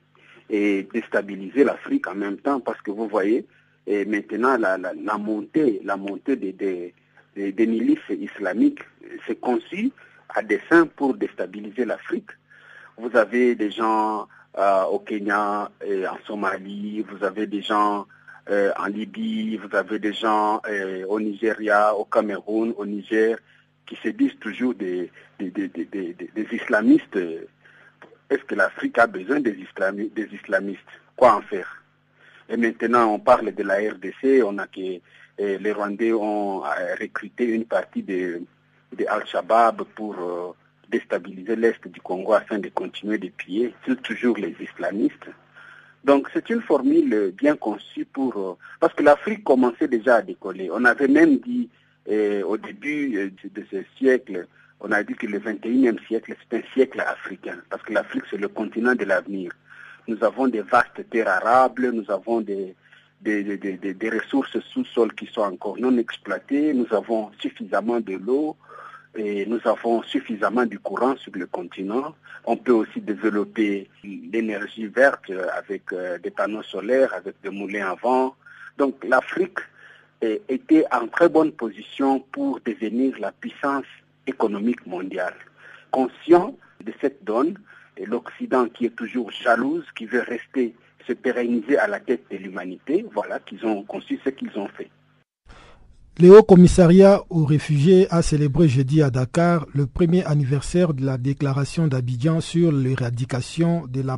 et 0.50 0.88
déstabiliser 0.92 1.64
l'Afrique 1.64 2.08
en 2.08 2.16
même 2.16 2.38
temps, 2.38 2.60
parce 2.60 2.82
que 2.82 2.92
vous 2.92 3.08
voyez, 3.08 3.46
maintenant 3.88 4.58
la, 4.58 5.18
montée, 5.18 5.82
la 5.84 5.98
montée 5.98 6.36
des 6.36 6.94
milices 7.36 8.10
islamiques, 8.10 8.82
c'est 9.28 9.40
conçu 9.40 9.92
à 10.30 10.42
dessein 10.42 10.88
pour 10.88 11.14
déstabiliser 11.14 11.86
l'Afrique. 11.86 12.30
Vous 12.98 13.16
avez 13.16 13.56
des 13.56 13.72
gens 13.72 14.28
euh, 14.58 14.84
au 14.86 15.00
Kenya, 15.00 15.70
et 15.86 16.08
en 16.08 16.18
Somalie, 16.26 17.02
vous 17.02 17.24
avez 17.24 17.46
des 17.48 17.62
gens 17.62 18.08
euh, 18.50 18.72
en 18.78 18.86
Libye, 18.86 19.58
vous 19.58 19.76
avez 19.76 20.00
des 20.00 20.14
gens 20.14 20.62
euh, 20.68 21.06
au 21.08 21.20
Nigeria, 21.20 21.94
au 21.94 22.06
Cameroun, 22.06 22.74
au 22.78 22.86
Niger, 22.86 23.38
qui 23.86 23.96
se 23.98 24.10
disent 24.10 24.38
toujours 24.40 24.74
des, 24.74 25.12
des, 25.40 26.48
islamistes. 26.52 27.18
Est-ce 28.30 28.44
que 28.44 28.56
l'Afrique 28.56 28.98
a 28.98 29.08
besoin 29.08 29.40
des, 29.40 29.52
des 29.54 30.30
islamistes? 30.34 30.82
Quoi 31.16 31.36
en 31.36 31.42
faire? 31.42 31.84
Et 32.48 32.58
maintenant, 32.58 33.14
on 33.14 33.20
parle 33.20 33.54
de 33.54 33.64
la 33.64 33.76
RDC, 33.76 34.44
on 34.46 34.58
a 34.58 34.68
que 34.68 35.00
les 35.38 35.72
Rwandais 35.72 36.14
ont 36.14 36.62
recruté 37.00 37.46
une 37.46 37.66
partie 37.66 38.04
de 38.04 38.42
Al-Shabaab 39.08 39.84
pour 39.96 40.16
euh, 40.20 40.54
déstabiliser 40.90 41.56
l'Est 41.56 41.88
du 41.88 42.00
Congo 42.02 42.34
afin 42.34 42.60
de 42.60 42.70
continuer 42.70 43.18
de 43.18 43.30
piller, 43.30 43.74
c'est 43.86 44.02
toujours 44.02 44.38
les 44.38 44.56
islamistes. 44.60 45.28
Donc 46.04 46.30
c'est 46.34 46.50
une 46.50 46.62
formule 46.62 47.34
bien 47.36 47.56
conçue 47.56 48.06
pour... 48.06 48.38
Euh, 48.38 48.58
parce 48.80 48.94
que 48.94 49.04
l'Afrique 49.04 49.44
commençait 49.44 49.88
déjà 49.88 50.18
à 50.18 50.22
décoller. 50.22 50.70
On 50.72 50.86
avait 50.86 51.08
même 51.08 51.40
dit 51.40 51.70
euh, 52.10 52.44
au 52.44 52.58
début 52.58 53.34
de 53.44 53.66
ce 53.72 53.78
siècle, 53.98 54.48
on 54.80 54.92
a 54.92 55.04
dit 55.04 55.16
que 55.16 55.26
le 55.26 55.40
21e 55.40 56.06
siècle, 56.08 56.36
c'est 56.40 56.58
un 56.58 56.62
siècle 56.74 57.02
africain, 57.02 57.58
parce 57.70 57.82
que 57.82 57.94
l'Afrique, 57.94 58.24
c'est 58.30 58.38
le 58.38 58.48
continent 58.48 58.94
de 58.94 59.06
l'avenir. 59.06 59.52
Nous 60.08 60.24
avons 60.24 60.48
des 60.48 60.62
vastes 60.62 61.10
terres 61.10 61.28
arables, 61.28 61.90
nous 61.90 62.12
avons 62.12 62.42
des, 62.42 62.76
des, 63.26 64.10
ressources 64.10 64.60
sous-sol 64.60 65.14
qui 65.16 65.26
sont 65.28 65.42
encore 65.42 65.78
non 65.78 65.98
exploitées, 65.98 66.74
nous 66.74 66.88
avons 66.92 67.32
suffisamment 67.40 68.00
de 68.00 68.16
l'eau, 68.16 68.56
et 69.16 69.46
nous 69.46 69.60
avons 69.66 70.04
suffisamment 70.04 70.66
de 70.66 70.78
courant 70.78 71.16
sur 71.18 71.32
le 71.36 71.46
continent. 71.48 72.14
On 72.46 72.58
peut 72.58 72.74
aussi 72.74 73.00
développer 73.00 73.90
l'énergie 74.04 74.88
verte 74.88 75.32
avec 75.58 75.94
euh, 75.94 76.18
des 76.18 76.32
panneaux 76.32 76.64
solaires, 76.64 77.14
avec 77.14 77.36
des 77.42 77.50
moulins 77.50 77.92
à 77.92 77.96
vent. 77.96 78.36
Donc 78.78 79.04
l'Afrique 79.04 79.60
était 80.50 80.86
en 80.92 81.08
très 81.08 81.30
bonne 81.30 81.52
position 81.52 82.20
pour 82.20 82.60
devenir 82.66 83.18
la 83.20 83.32
puissance 83.32 83.86
économique 84.26 84.86
mondiale. 84.88 85.36
Conscient 85.92 86.56
de 86.84 86.92
cette 87.00 87.24
donne, 87.24 87.58
l'Occident 88.04 88.68
qui 88.68 88.86
est 88.86 88.96
toujours 88.96 89.32
jalouse, 89.32 89.86
qui 89.96 90.06
veut 90.06 90.22
rester 90.22 90.76
se 91.08 91.14
pérenniser 91.14 91.78
à 91.78 91.88
la 91.88 92.00
tête 92.00 92.24
de 92.32 92.38
l'humanité, 92.38 93.06
voilà 93.14 93.40
qu'ils 93.40 93.66
ont 93.66 93.84
conçu 93.84 94.20
ce 94.24 94.30
qu'ils 94.30 94.58
ont 94.58 94.68
fait. 94.68 94.90
Le 96.18 96.30
Haut 96.30 96.44
Commissariat 96.44 97.22
aux 97.30 97.44
réfugiés 97.44 98.08
a 98.10 98.22
célébré 98.22 98.70
jeudi 98.70 99.02
à 99.02 99.10
Dakar 99.10 99.66
le 99.74 99.86
premier 99.86 100.24
anniversaire 100.24 100.94
de 100.94 101.06
la 101.06 101.18
déclaration 101.18 101.88
d'Abidjan 101.88 102.40
sur 102.40 102.72
l'éradication 102.72 103.86
de 103.88 104.02
la 104.02 104.18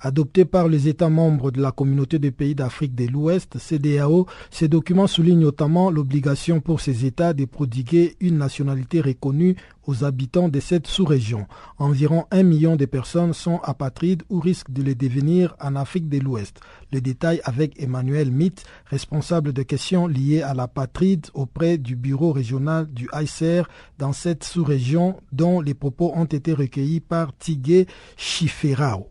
Adopté 0.00 0.44
par 0.44 0.68
les 0.68 0.86
États 0.86 1.08
membres 1.08 1.50
de 1.50 1.60
la 1.60 1.72
communauté 1.72 2.20
des 2.20 2.30
pays 2.30 2.54
d'Afrique 2.54 2.94
de 2.94 3.06
l'Ouest, 3.06 3.58
CDAO, 3.58 4.26
ces 4.48 4.68
documents 4.68 5.08
soulignent 5.08 5.40
notamment 5.40 5.90
l'obligation 5.90 6.60
pour 6.60 6.80
ces 6.80 7.04
États 7.04 7.32
de 7.32 7.44
prodiguer 7.46 8.16
une 8.20 8.38
nationalité 8.38 9.00
reconnue 9.00 9.56
aux 9.88 10.04
habitants 10.04 10.48
de 10.48 10.60
cette 10.60 10.86
sous-région. 10.86 11.48
Environ 11.78 12.26
un 12.30 12.44
million 12.44 12.76
de 12.76 12.84
personnes 12.84 13.32
sont 13.32 13.58
apatrides 13.64 14.22
ou 14.30 14.38
risquent 14.38 14.70
de 14.70 14.82
le 14.82 14.94
devenir 14.94 15.56
en 15.60 15.74
Afrique 15.74 16.08
de 16.08 16.18
l'Ouest. 16.18 16.60
Le 16.92 17.00
détail 17.00 17.40
avec 17.42 17.82
Emmanuel 17.82 18.30
Mitt, 18.30 18.64
responsable 18.86 19.52
de 19.52 19.62
questions 19.64 20.06
liées 20.06 20.42
à 20.42 20.54
l'apatride 20.54 21.26
auprès 21.34 21.76
du 21.76 21.96
bureau 21.96 22.30
régional 22.32 22.86
du 22.92 23.08
ICR 23.12 23.62
dans 23.98 24.12
cette 24.12 24.44
sous-région 24.44 25.16
dont 25.32 25.60
les 25.60 25.74
propos 25.74 26.12
ont 26.14 26.24
été 26.24 26.52
recueillis 26.52 27.00
par 27.00 27.36
Tigé 27.36 27.88
Chiferao. 28.16 29.08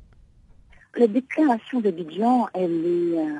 La 0.95 1.07
déclaration 1.07 1.79
d'Abidjan, 1.79 2.47
elle 2.53 2.85
est 2.85 3.19
euh, 3.19 3.39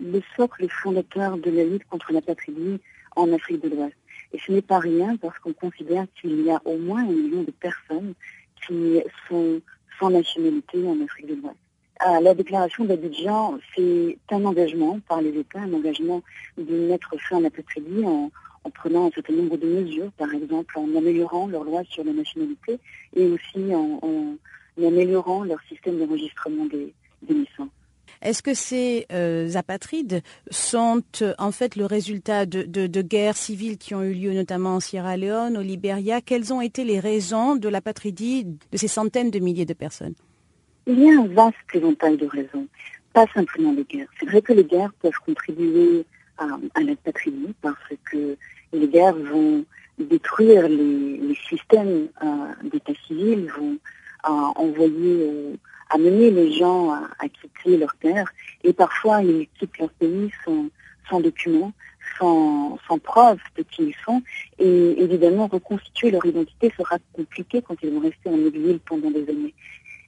le 0.00 0.20
socle 0.36 0.68
fondateur 0.68 1.38
de 1.38 1.50
la 1.50 1.64
lutte 1.64 1.84
contre 1.84 2.12
la 2.12 2.20
patrie 2.20 2.80
en 3.16 3.32
Afrique 3.32 3.62
de 3.62 3.68
l'Ouest. 3.68 3.96
Et 4.32 4.38
ce 4.44 4.52
n'est 4.52 4.62
pas 4.62 4.78
rien 4.78 5.16
parce 5.16 5.38
qu'on 5.38 5.52
considère 5.52 6.06
qu'il 6.20 6.42
y 6.42 6.50
a 6.50 6.60
au 6.64 6.76
moins 6.76 7.02
un 7.02 7.12
million 7.12 7.42
de 7.42 7.50
personnes 7.50 8.14
qui 8.66 9.00
sont 9.28 9.60
sans 9.98 10.10
nationalité 10.10 10.86
en 10.86 11.02
Afrique 11.02 11.26
de 11.26 11.34
l'Ouest. 11.34 11.56
Euh, 12.06 12.20
la 12.20 12.34
déclaration 12.34 12.84
d'Abidjan, 12.84 13.58
c'est 13.74 14.18
un 14.30 14.44
engagement 14.44 15.00
par 15.08 15.22
les 15.22 15.36
États, 15.36 15.60
un 15.60 15.72
engagement 15.72 16.22
de 16.56 16.88
mettre 16.88 17.16
fin 17.28 17.38
à 17.38 17.40
la 17.40 17.50
patrie 17.50 18.04
en, 18.04 18.30
en 18.64 18.70
prenant 18.70 19.06
un 19.06 19.10
certain 19.10 19.32
nombre 19.32 19.56
de 19.56 19.66
mesures, 19.66 20.12
par 20.12 20.32
exemple 20.34 20.78
en 20.78 20.94
améliorant 20.94 21.46
leur 21.48 21.64
loi 21.64 21.82
sur 21.88 22.04
la 22.04 22.12
nationalité 22.12 22.78
et 23.16 23.26
aussi 23.26 23.74
en 23.74 24.36
améliorant 24.86 25.44
leur 25.44 25.60
système 25.68 25.98
d'enregistrement 25.98 26.66
des, 26.66 26.92
est-ce 28.20 28.42
que 28.42 28.54
ces 28.54 29.06
euh, 29.12 29.52
apatrides 29.54 30.22
sont 30.50 31.02
euh, 31.22 31.34
en 31.38 31.52
fait 31.52 31.76
le 31.76 31.86
résultat 31.86 32.46
de, 32.46 33.02
guerres 33.02 33.36
civiles 33.36 33.78
qui 33.78 33.94
ont 33.94 34.02
eu 34.02 34.12
lieu 34.12 34.32
notamment 34.32 34.76
en 34.76 34.80
Sierra 34.80 35.16
Leone, 35.16 35.56
au 35.56 35.62
Libéria 35.62 36.20
Quelles 36.20 36.52
ont 36.52 36.60
été 36.60 36.82
les 36.84 36.98
raisons 36.98 37.54
de 37.54 37.68
l'apatridie 37.68 38.44
de 38.44 38.76
ces 38.76 38.88
centaines 38.88 39.30
de 39.30 39.38
milliers 39.38 39.66
de 39.66 39.74
personnes? 39.74 40.14
Il 40.88 40.98
y 40.98 41.08
a 41.10 41.20
un 41.20 41.26
vaste 41.28 41.56
éventail 41.74 42.16
de 42.16 42.26
raisons, 42.26 42.66
pas 43.12 43.26
simplement 43.34 43.72
les 43.72 43.84
guerres. 43.84 44.08
C'est 44.18 44.26
vrai 44.26 44.42
que 44.42 44.52
les 44.52 44.64
guerres 44.64 44.92
peuvent 45.00 45.12
contribuer 45.24 46.04
à, 46.38 46.46
à 46.74 46.80
l'apatridie 46.80 47.54
parce 47.62 47.76
que 48.10 48.36
les 48.72 48.88
guerres 48.88 49.16
vont 49.16 49.64
détruire 49.98 50.68
les, 50.68 51.36
systèmes 51.48 52.08
euh, 52.22 52.68
d'état 52.70 52.92
civil, 53.06 53.48
vont 53.58 53.76
envoyer 54.24 55.58
amener 55.90 56.30
les 56.30 56.52
gens 56.52 56.90
à, 56.90 57.28
quitter 57.28 57.76
leur 57.76 57.94
terre 57.96 58.30
et 58.64 58.72
parfois 58.72 59.22
ils 59.22 59.48
quittent 59.58 59.78
leur 59.78 59.90
pays 59.90 60.30
sans, 60.44 60.66
sans 61.08 61.20
documents, 61.20 61.72
sans, 62.18 62.78
sans 62.86 62.98
preuve 62.98 63.38
de 63.56 63.62
qui 63.62 63.84
ils 63.84 63.96
sont 64.04 64.22
et 64.58 65.02
évidemment 65.02 65.46
reconstituer 65.46 66.10
leur 66.10 66.24
identité 66.24 66.72
sera 66.76 66.98
compliqué 67.12 67.62
quand 67.62 67.76
ils 67.82 67.90
vont 67.90 68.00
rester 68.00 68.28
en 68.28 68.46
exil 68.46 68.80
pendant 68.86 69.10
des 69.10 69.28
années. 69.28 69.54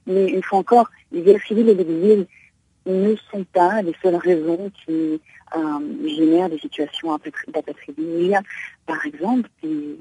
Mais 0.07 0.29
une 0.29 0.43
fois 0.43 0.59
encore, 0.59 0.89
les 1.11 1.21
guerres 1.21 1.41
civiles 1.47 1.69
et 1.69 1.75
l'exil 1.75 2.27
ne 2.85 3.15
sont 3.31 3.43
pas 3.43 3.81
les 3.81 3.95
seules 4.01 4.15
raisons 4.15 4.71
qui 4.83 5.21
euh, 5.55 6.07
génèrent 6.07 6.49
des 6.49 6.57
situations 6.57 7.17
d'apatridie. 7.47 8.03
Il 8.19 8.27
y 8.27 8.35
a 8.35 8.41
par 8.87 9.05
exemple 9.05 9.49
des, 9.61 9.99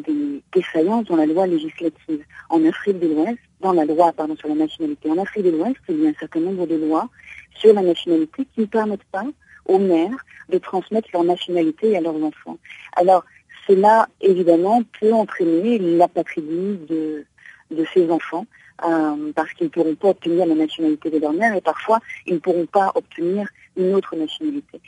des 0.00 0.42
défaillances 0.52 1.06
dans 1.06 1.16
la 1.16 1.26
loi 1.26 1.46
législative. 1.46 2.24
En 2.50 2.64
Afrique 2.64 2.98
de 2.98 3.08
l'Ouest, 3.08 3.38
dans 3.60 3.72
la 3.72 3.84
loi 3.84 4.12
pardon, 4.12 4.36
sur 4.36 4.48
la 4.48 4.54
nationalité, 4.54 5.10
en 5.10 5.18
Afrique 5.18 5.44
de 5.44 5.50
l'Ouest, 5.50 5.76
il 5.88 6.02
y 6.02 6.06
a 6.06 6.10
un 6.10 6.14
certain 6.18 6.40
nombre 6.40 6.66
de 6.66 6.76
lois 6.76 7.08
sur 7.54 7.72
la 7.72 7.82
nationalité 7.82 8.46
qui 8.54 8.60
ne 8.60 8.66
permettent 8.66 9.04
pas 9.12 9.24
aux 9.66 9.78
mères 9.78 10.24
de 10.50 10.58
transmettre 10.58 11.08
leur 11.12 11.24
nationalité 11.24 11.96
à 11.96 12.00
leurs 12.00 12.22
enfants. 12.22 12.58
Alors, 12.96 13.24
cela, 13.66 14.08
évidemment, 14.20 14.82
peut 15.00 15.12
entraîner 15.12 15.78
l'apatridie 15.78 16.78
de, 16.88 17.24
de 17.70 17.84
ces 17.94 18.10
enfants, 18.10 18.46
euh, 18.84 19.32
parce 19.34 19.52
qu'ils 19.52 19.66
ne 19.66 19.70
pourront 19.70 19.94
pas 19.94 20.08
obtenir 20.08 20.46
la 20.46 20.54
nationalité 20.54 21.08
de 21.08 21.18
leur 21.18 21.32
mère 21.32 21.54
et 21.54 21.60
parfois 21.60 22.00
ils 22.26 22.34
ne 22.34 22.38
pourront 22.40 22.66
pas 22.66 22.90
obtenir 22.96 23.48
une 23.76 23.94
autre 23.94 24.16
nationalité. 24.16 24.80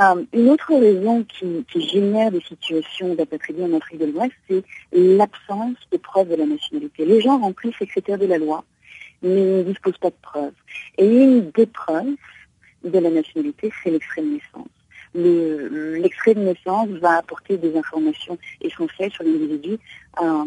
Euh, 0.00 0.24
une 0.34 0.50
autre 0.50 0.74
raison 0.74 1.24
qui, 1.24 1.64
génère 1.74 2.30
des 2.30 2.42
situations 2.42 3.14
d'apatridie 3.14 3.62
en 3.62 3.72
Afrique 3.74 4.00
de 4.00 4.06
l'Ouest, 4.06 4.32
c'est 4.48 4.62
l'absence 4.92 5.76
de 5.90 5.96
preuves 5.96 6.28
de 6.28 6.34
la 6.34 6.44
nationalité. 6.44 7.06
Les 7.06 7.20
gens 7.22 7.38
remplissent 7.38 7.78
les 7.80 7.86
critères 7.86 8.18
de 8.18 8.26
la 8.26 8.36
loi, 8.36 8.64
mais 9.22 9.30
ne 9.30 9.62
disposent 9.62 9.96
pas 9.98 10.10
de 10.10 10.16
preuves. 10.20 10.52
Et 10.98 11.06
une 11.06 11.50
des 11.50 11.66
preuves 11.66 12.14
de 12.84 12.98
la 12.98 13.10
nationalité, 13.10 13.72
c'est 13.82 13.90
l'extrait 13.90 14.20
de 14.20 14.26
naissance. 14.26 14.68
L'extrait 15.14 16.34
de 16.34 16.40
naissance 16.40 16.88
va 16.88 17.16
apporter 17.16 17.56
des 17.56 17.74
informations 17.74 18.36
essentielles 18.60 19.12
sur 19.12 19.24
l'individu, 19.24 19.78
euh, 20.20 20.44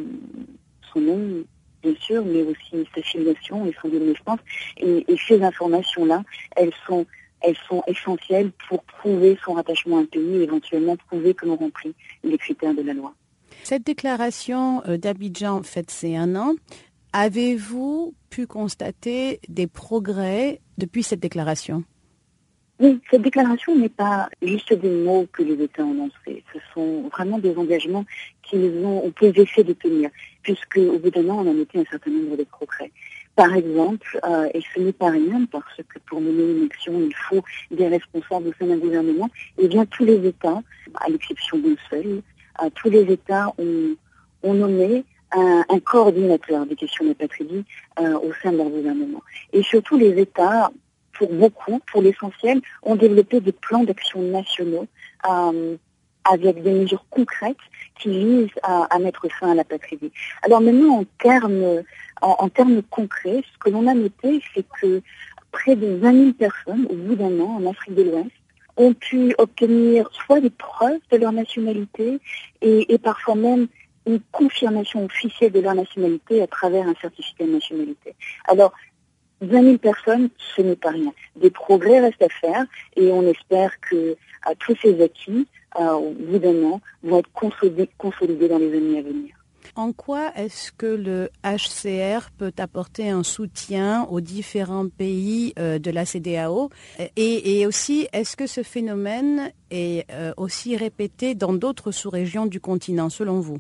son 0.93 1.02
nom, 1.02 1.43
bien 1.82 1.95
sûr, 2.00 2.24
mais 2.24 2.43
aussi 2.43 2.88
sa 2.93 3.02
filiation 3.02 3.66
et 3.66 3.74
son 3.82 3.88
lieu 3.88 4.00
de 4.00 4.06
naissance. 4.06 4.39
et 4.78 5.06
ces 5.28 5.41
informations-là, 5.41 6.24
elles 6.56 6.74
sont 6.86 7.08
elles 7.42 7.58
sont 7.68 7.84
essentielles 7.88 8.52
pour 8.68 8.84
prouver 8.84 9.38
son 9.44 9.58
attachement 9.58 9.98
à 9.98 10.02
un 10.02 10.06
pays 10.06 10.38
et 10.38 10.44
éventuellement 10.44 10.98
prouver 10.98 11.34
que 11.34 11.46
l'on 11.46 11.56
remplit 11.56 11.94
les 12.24 12.38
critères 12.38 12.74
de 12.74 12.82
la 12.82 12.94
loi. 12.94 13.14
Cette 13.64 13.86
déclaration 13.86 14.82
euh, 14.88 14.98
d'Abidjan 14.98 15.64
faite 15.64 15.92
c'est 15.92 16.16
un 16.16 16.36
an. 16.36 16.56
Avez-vous 17.14 18.14
pu 18.30 18.46
constater 18.46 19.40
des 19.48 19.68
progrès 19.68 20.62
depuis 20.78 21.04
cette 21.04 21.20
déclaration? 21.20 21.84
Oui, 22.80 23.02
cette 23.12 23.24
déclaration 23.24 23.76
n'est 23.76 23.90
pas 23.90 24.30
juste 24.42 24.74
des 24.74 25.04
mots 25.04 25.28
que 25.34 25.44
les 25.44 25.62
États 25.62 25.84
ont 25.84 25.94
lancés. 25.94 26.44
Ce 26.54 26.60
sont 26.74 27.10
vraiment 27.10 27.38
des 27.38 27.54
engagements 27.58 28.06
qu'ils 28.42 28.86
ont, 28.86 29.02
on 29.04 29.12
peut 29.12 29.34
essayer 29.36 29.66
de 29.66 29.74
tenir, 29.74 30.10
puisque 30.44 30.78
au 30.78 30.98
bout 30.98 31.10
d'un 31.10 31.28
an, 31.30 31.46
on 31.46 31.52
a 31.52 31.54
noté 31.54 31.80
un 31.80 31.86
certain 31.92 32.12
nombre 32.12 32.38
de 32.38 32.46
progrès. 32.46 32.92
Par 33.40 33.56
exemple, 33.56 34.20
euh, 34.26 34.50
et 34.54 34.60
ce 34.76 34.82
n'est 34.82 34.92
pas 34.92 35.12
rien 35.12 35.46
parce 35.50 35.78
que 35.78 35.98
pour 36.10 36.20
mener 36.20 36.44
une 36.44 36.66
action, 36.66 36.92
il 37.00 37.16
faut 37.16 37.42
des 37.72 37.88
responsables 37.88 38.50
au 38.50 38.54
sein 38.60 38.68
d'un 38.68 38.76
gouvernement, 38.76 39.30
et 39.58 39.64
eh 39.64 39.68
bien 39.70 39.86
tous 39.86 40.04
les 40.04 40.28
États, 40.28 40.62
à 40.96 41.08
l'exception 41.08 41.58
d'un 41.58 41.78
seul, 41.90 42.22
euh, 42.62 42.70
tous 42.76 42.90
les 42.90 43.10
États 43.10 43.54
ont, 43.58 44.54
nommé 44.54 45.06
un, 45.32 45.80
coordinateur 45.80 46.66
des 46.66 46.76
questions 46.76 47.06
de 47.06 47.14
patrie 47.14 47.64
euh, 48.02 48.20
au 48.20 48.34
sein 48.44 48.52
de 48.52 48.58
leur 48.58 48.68
gouvernement. 48.68 49.22
Et 49.54 49.64
surtout 49.64 49.96
les 49.96 50.20
États, 50.20 50.70
pour 51.14 51.32
beaucoup, 51.32 51.80
pour 51.90 52.02
l'essentiel, 52.02 52.60
ont 52.84 52.98
développé 52.98 53.40
des 53.40 53.54
plans 53.54 53.86
d'action 53.86 54.22
nationaux 54.22 54.88
avec 56.24 56.61
des 56.61 56.74
mesures 56.74 57.05
concrètes 57.09 57.57
qui 57.99 58.09
visent 58.09 58.59
à, 58.63 58.97
mettre 58.99 59.28
fin 59.39 59.51
à 59.51 59.55
la 59.55 59.63
patrie. 59.63 59.99
Alors 60.43 60.61
maintenant, 60.61 60.99
en 60.99 61.05
termes, 61.22 61.84
en, 62.22 62.49
termes 62.49 62.82
concrets, 62.84 63.43
ce 63.53 63.57
que 63.59 63.70
l'on 63.70 63.88
a 63.88 63.93
noté, 63.93 64.41
c'est 64.53 64.65
que 64.82 65.01
près 65.51 65.76
de 65.76 65.95
20 65.95 66.13
000 66.13 66.34
personnes, 66.34 66.88
au 66.89 66.95
bout 66.95 67.15
d'un 67.15 67.39
an, 67.39 67.59
en 67.59 67.70
Afrique 67.70 67.95
de 67.95 68.03
l'Ouest, 68.03 68.32
ont 68.78 68.93
pu 68.93 69.36
obtenir 69.38 70.09
soit 70.13 70.39
des 70.39 70.49
preuves 70.49 71.01
de 71.11 71.17
leur 71.17 71.34
nationalité 71.34 72.20
et, 72.61 72.97
parfois 72.97 73.36
même 73.36 73.67
une 74.05 74.22
confirmation 74.32 75.03
officielle 75.05 75.51
de 75.51 75.59
leur 75.59 75.76
nationalité 75.76 76.41
à 76.41 76.47
travers 76.47 76.88
un 76.88 76.95
certificat 77.01 77.45
de 77.45 77.51
nationalité. 77.51 78.15
Alors, 78.47 78.74
20 79.41 79.63
000 79.63 79.78
personnes, 79.78 80.30
ce 80.55 80.61
n'est 80.61 80.76
pas 80.76 80.91
rien. 80.91 81.13
Des 81.36 81.49
progrès 81.49 81.99
restent 81.99 82.24
à 82.24 82.30
faire 82.30 82.65
et 82.95 83.11
on 83.11 83.26
espère 83.28 83.80
que 83.82 84.15
à 84.43 84.55
tous 84.55 84.76
ces 84.82 85.01
acquis 85.01 85.47
euh, 85.78 86.13
évidemment, 86.20 86.82
vont 87.03 87.20
être 87.20 87.30
consolidés, 87.34 88.47
dans 88.47 88.57
les 88.57 88.76
années 88.76 88.99
à 88.99 89.01
venir. 89.01 89.36
En 89.76 89.93
quoi 89.93 90.32
est-ce 90.36 90.72
que 90.72 90.88
le 90.88 91.30
HCR 91.43 92.32
peut 92.38 92.51
apporter 92.57 93.09
un 93.09 93.24
soutien 93.24 94.03
aux 94.09 94.20
différents 94.20 94.89
pays 94.89 95.53
euh, 95.59 95.80
de 95.80 95.91
la 95.91 96.05
CDAO 96.05 96.70
et, 97.15 97.65
aussi, 97.65 98.07
est-ce 98.11 98.36
que 98.36 98.47
ce 98.47 98.63
phénomène 98.63 99.51
est 99.70 100.09
euh, 100.11 100.34
aussi 100.38 100.76
répété 100.76 101.36
dans 101.36 101.53
d'autres 101.53 101.91
sous-régions 101.91 102.45
du 102.45 102.59
continent, 102.59 103.09
selon 103.09 103.39
vous? 103.39 103.59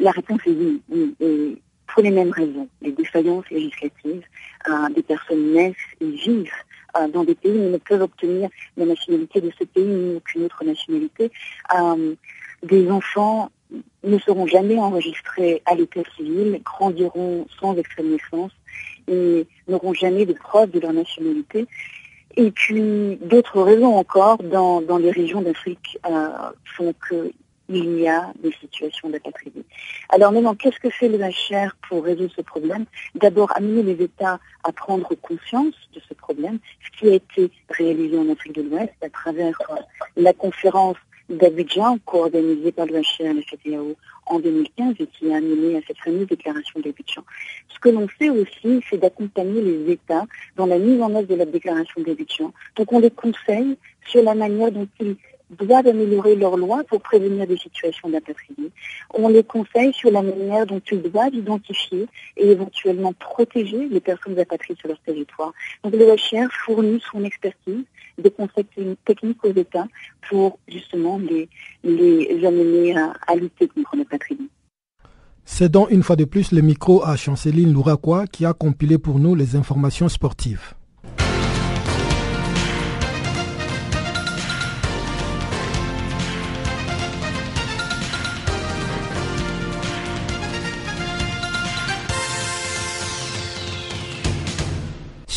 La 0.00 0.10
réponse 0.10 0.40
est 0.46 0.50
oui, 0.90 1.58
pour 1.86 2.02
les 2.02 2.10
mêmes 2.10 2.32
raisons. 2.32 2.68
Les 2.82 2.92
défaillances 2.92 3.48
législatives, 3.50 4.22
des 4.94 5.02
personnes 5.02 5.52
naissent 5.52 5.74
et 6.02 6.10
vivent 6.10 6.52
euh, 6.52 6.69
dans 7.12 7.24
des 7.24 7.34
pays, 7.34 7.52
mais 7.52 7.70
ne 7.70 7.78
peuvent 7.78 8.02
obtenir 8.02 8.48
la 8.76 8.86
nationalité 8.86 9.40
de 9.40 9.50
ce 9.58 9.64
pays 9.64 9.84
ni 9.84 10.16
aucune 10.16 10.44
autre 10.44 10.64
nationalité. 10.64 11.30
Euh, 11.78 12.14
des 12.62 12.90
enfants 12.90 13.50
ne 14.02 14.18
seront 14.18 14.46
jamais 14.46 14.78
enregistrés 14.78 15.62
à 15.66 15.74
l'état 15.74 16.02
civil, 16.16 16.60
grandiront 16.64 17.46
sans 17.60 17.76
extrait 17.76 18.02
de 18.02 18.08
naissance, 18.08 18.52
et 19.08 19.46
n'auront 19.68 19.94
jamais 19.94 20.26
de 20.26 20.32
preuve 20.32 20.70
de 20.70 20.80
leur 20.80 20.92
nationalité. 20.92 21.66
Et 22.36 22.50
puis 22.50 23.16
d'autres 23.22 23.62
raisons 23.62 23.96
encore 23.96 24.38
dans, 24.38 24.80
dans 24.80 24.98
les 24.98 25.10
régions 25.10 25.42
d'Afrique 25.42 25.98
euh, 26.08 26.28
font 26.76 26.94
que 27.08 27.32
il 27.70 28.00
y 28.00 28.08
a 28.08 28.32
des 28.42 28.52
situations 28.60 29.08
d'apatridie. 29.08 29.64
Alors 30.08 30.32
maintenant, 30.32 30.54
qu'est-ce 30.54 30.80
que 30.80 30.90
fait 30.90 31.08
le 31.08 31.18
HR 31.18 31.76
pour 31.88 32.04
résoudre 32.04 32.32
ce 32.36 32.42
problème? 32.42 32.84
D'abord, 33.14 33.52
amener 33.56 33.82
les 33.82 34.04
États 34.04 34.40
à 34.64 34.72
prendre 34.72 35.14
conscience 35.14 35.74
de 35.94 36.00
ce 36.08 36.14
problème, 36.14 36.58
ce 36.84 36.98
qui 36.98 37.08
a 37.08 37.14
été 37.14 37.50
réalisé 37.68 38.18
en 38.18 38.28
Afrique 38.30 38.54
de 38.54 38.62
l'Ouest 38.62 38.92
à 39.02 39.08
travers 39.08 39.56
euh, 39.70 39.76
la 40.16 40.32
conférence 40.32 40.96
d'Abidjan, 41.28 41.98
co-organisée 42.04 42.72
par 42.72 42.86
le 42.86 42.98
HR 42.98 43.20
et 43.20 43.34
la 43.34 43.42
FATAO 43.42 43.96
en 44.26 44.40
2015 44.40 44.94
et 44.98 45.06
qui 45.06 45.32
a 45.32 45.36
amené 45.36 45.76
à 45.76 45.80
cette 45.86 45.98
fameuse 45.98 46.26
déclaration 46.26 46.80
d'Abidjan. 46.80 47.22
Ce 47.68 47.78
que 47.78 47.88
l'on 47.88 48.08
fait 48.08 48.30
aussi, 48.30 48.82
c'est 48.90 48.98
d'accompagner 48.98 49.62
les 49.62 49.92
États 49.92 50.26
dans 50.56 50.66
la 50.66 50.78
mise 50.78 51.00
en 51.00 51.14
œuvre 51.14 51.28
de 51.28 51.36
la 51.36 51.46
déclaration 51.46 52.00
d'Abidjan. 52.02 52.52
Donc 52.76 52.92
on 52.92 52.98
les 52.98 53.10
conseille 53.10 53.76
sur 54.06 54.22
la 54.24 54.34
manière 54.34 54.72
dont 54.72 54.88
ils 54.98 55.16
doivent 55.58 55.86
améliorer 55.86 56.36
leurs 56.36 56.56
lois 56.56 56.82
pour 56.84 57.00
prévenir 57.00 57.46
des 57.46 57.56
situations 57.56 58.08
d'apatridie. 58.08 58.70
On 59.14 59.28
les 59.28 59.42
conseille 59.42 59.92
sur 59.92 60.10
la 60.10 60.22
manière 60.22 60.66
dont 60.66 60.80
ils 60.90 61.02
doivent 61.02 61.34
identifier 61.34 62.06
et 62.36 62.50
éventuellement 62.50 63.12
protéger 63.12 63.88
les 63.88 64.00
personnes 64.00 64.38
apatrides 64.38 64.78
sur 64.78 64.88
leur 64.88 65.00
territoire. 65.00 65.52
Donc 65.82 65.94
le 65.94 66.06
HR 66.06 66.50
fournit 66.64 67.02
son 67.10 67.24
expertise, 67.24 67.84
des 68.18 68.30
conseils 68.30 68.66
techniques 69.04 69.44
aux 69.44 69.52
États 69.52 69.88
pour 70.28 70.58
justement 70.68 71.18
les, 71.18 71.48
les 71.84 72.44
amener 72.44 72.96
à, 72.96 73.34
lutter 73.34 73.68
contre 73.68 73.96
l'apatridie. 73.96 74.50
C'est 75.44 75.70
donc 75.70 75.90
une 75.90 76.02
fois 76.02 76.16
de 76.16 76.24
plus 76.24 76.52
le 76.52 76.60
micro 76.60 77.04
à 77.04 77.16
Chanceline 77.16 77.72
Louraquois 77.72 78.26
qui 78.26 78.44
a 78.44 78.52
compilé 78.52 78.98
pour 78.98 79.18
nous 79.18 79.34
les 79.34 79.56
informations 79.56 80.08
sportives. 80.08 80.74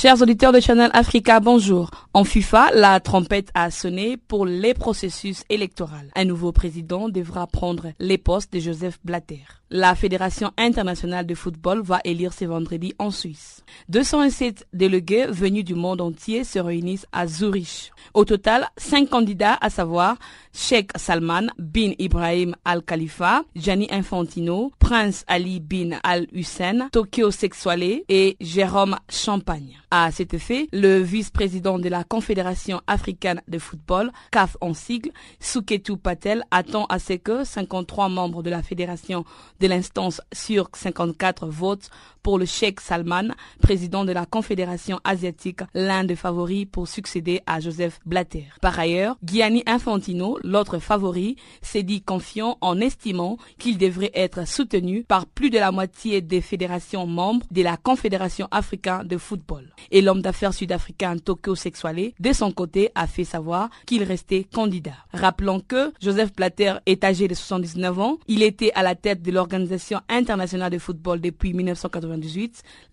Chers 0.03 0.21
auditeurs 0.21 0.51
de 0.51 0.59
Channel 0.59 0.89
Africa, 0.91 1.39
bonjour. 1.39 1.89
En 2.13 2.25
FIFA, 2.25 2.71
la 2.73 2.99
trompette 2.99 3.51
a 3.53 3.71
sonné 3.71 4.17
pour 4.17 4.45
les 4.45 4.73
processus 4.73 5.45
électoraux. 5.47 5.95
Un 6.13 6.25
nouveau 6.25 6.51
président 6.51 7.07
devra 7.07 7.47
prendre 7.47 7.93
les 7.99 8.17
postes 8.17 8.51
de 8.51 8.59
Joseph 8.59 8.99
Blatter. 9.05 9.45
La 9.76 9.95
Fédération 9.95 10.51
internationale 10.55 11.26
de 11.26 11.34
football 11.34 11.82
va 11.82 11.99
élire 12.03 12.32
ce 12.32 12.45
vendredi 12.45 12.93
en 12.99 13.09
Suisse. 13.09 13.63
207 13.89 14.67
délégués 14.71 15.26
venus 15.26 15.65
du 15.65 15.74
monde 15.74 15.99
entier 15.99 16.43
se 16.43 16.59
réunissent 16.59 17.07
à 17.11 17.26
Zurich. 17.26 17.91
Au 18.13 18.24
total, 18.24 18.67
cinq 18.78 19.09
candidats, 19.09 19.57
à 19.59 19.71
savoir 19.71 20.17
Sheikh 20.53 20.91
Salman 20.95 21.47
bin 21.57 21.93
Ibrahim 21.97 22.55
Al 22.63 22.84
Khalifa, 22.84 23.45
Gianni 23.55 23.88
Infantino, 23.89 24.71
Prince 24.78 25.26
Ali 25.28 25.59
bin 25.59 25.97
Al 26.03 26.28
Hussein, 26.34 26.89
Tokyo 26.91 27.32
Sexuale 27.32 28.03
et 28.07 28.38
Jérôme 28.39 28.95
Champagne. 29.09 29.80
À 29.89 30.11
cet 30.11 30.36
effet, 30.36 30.67
le 30.71 30.99
vice-président 30.99 31.80
de 31.80 31.89
la 31.89 32.03
Confédération 32.03 32.82
africaine 32.86 33.41
de 33.47 33.57
football, 33.57 34.11
CAF 34.32 34.55
en 34.61 34.76
sigle, 34.76 35.09
Suketu 35.39 35.97
Patel, 35.97 36.43
attend 36.51 36.86
à 36.86 36.99
ce 36.99 37.13
que 37.13 37.43
53 37.43 38.09
membres 38.09 38.43
de 38.43 38.51
la 38.51 38.61
fédération 38.61 39.26
de 39.64 39.68
l'instance 39.70 40.20
sur 40.34 40.70
54 40.74 41.47
votes 41.47 41.89
pour 42.24 42.39
le 42.39 42.45
Sheikh 42.45 42.80
Salman, 42.80 43.30
président 43.61 44.05
de 44.05 44.14
la 44.14 44.26
Confédération 44.26 44.99
asiatique, 45.03 45.59
l'un 45.74 46.05
des 46.05 46.16
favoris 46.16 46.66
pour 46.72 46.88
succéder 46.88 47.41
à 47.45 47.59
Joseph 47.59 47.99
Blatter. 48.05 48.45
Par 48.61 48.80
ailleurs, 48.80 49.18
Gianni 49.24 49.61
Infantino, 49.66 50.39
l'autre 50.43 50.80
favori, 50.80 51.36
s'est 51.61 51.84
dit 51.84 52.01
confiant 52.01 52.57
en 52.61 52.80
estimant 52.80 53.38
qu'il 53.59 53.78
devrait 53.78 54.11
être 54.14 54.47
soutenu 54.47 55.03
par 55.03 55.26
plus 55.26 55.49
de 55.49 55.59
la 55.59 55.72
moitié 55.72 56.22
des 56.22 56.41
fédérations 56.41 57.05
membres 57.05 57.45
de 57.51 57.61
la 57.61 57.78
Confédération 57.78 58.47
africaine 58.51 59.03
de 59.03 59.18
football. 59.18 59.70
Et 59.91 60.01
l'homme 60.01 60.22
d'affaires 60.22 60.53
sud-africain 60.53 61.18
Tokyo 61.18 61.55
Sexuale, 61.55 62.11
de 62.20 62.34
son 62.34 62.51
côté, 62.51 62.89
a 62.95 63.05
fait 63.05 63.26
savoir 63.26 63.70
qu'il 63.86 64.03
restait 64.03 64.45
candidat. 64.45 64.95
Rappelons 65.14 65.59
que 65.59 65.93
Joseph 66.01 66.34
Blatter 66.34 66.76
est 66.86 67.03
âgé 67.03 67.28
de 67.28 67.34
79 67.34 67.99
ans. 67.99 68.18
Il 68.28 68.43
était 68.43 68.72
à 68.76 68.84
la 68.84 68.95
tête 68.95 69.22
de 69.22 69.32
l'Organisation 69.43 69.99
internationale 70.07 70.71
de 70.71 70.77
football 70.77 71.19
depuis 71.19 71.53
1980 71.53 72.15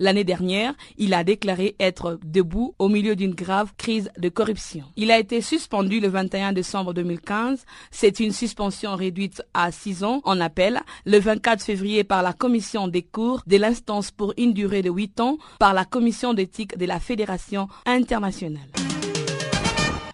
L'année 0.01 0.25
dernière, 0.25 0.75
il 0.99 1.15
a 1.15 1.23
déclaré 1.23 1.77
être 1.79 2.19
debout 2.25 2.75
au 2.81 2.89
milieu 2.89 3.15
d'une 3.15 3.35
grave 3.35 3.73
crise 3.77 4.11
de 4.19 4.29
corruption. 4.29 4.85
Il 4.97 5.13
a 5.13 5.19
été 5.21 5.41
suspendu 5.43 6.01
le 6.01 6.09
21 6.09 6.53
décembre 6.53 6.93
2015. 6.93 7.65
C'est 7.93 8.19
une 8.19 8.33
suspension 8.33 8.97
réduite 8.97 9.43
à 9.55 9.71
6 9.71 10.03
ans 10.03 10.23
en 10.25 10.41
appel 10.41 10.81
le 11.07 11.21
24 11.21 11.63
février 11.63 12.03
par 12.03 12.25
la 12.25 12.33
commission 12.33 12.89
des 12.89 13.03
cours 13.03 13.43
de 13.47 13.57
l'instance 13.57 14.11
pour 14.11 14.35
une 14.37 14.53
durée 14.53 14.83
de 14.83 14.91
8 14.91 15.21
ans 15.21 15.39
par 15.61 15.73
la 15.73 15.85
commission 15.85 16.35
d'éthique 16.35 16.77
de 16.77 16.87
la 16.87 16.99
Fédération 16.99 17.69
internationale. 17.87 18.59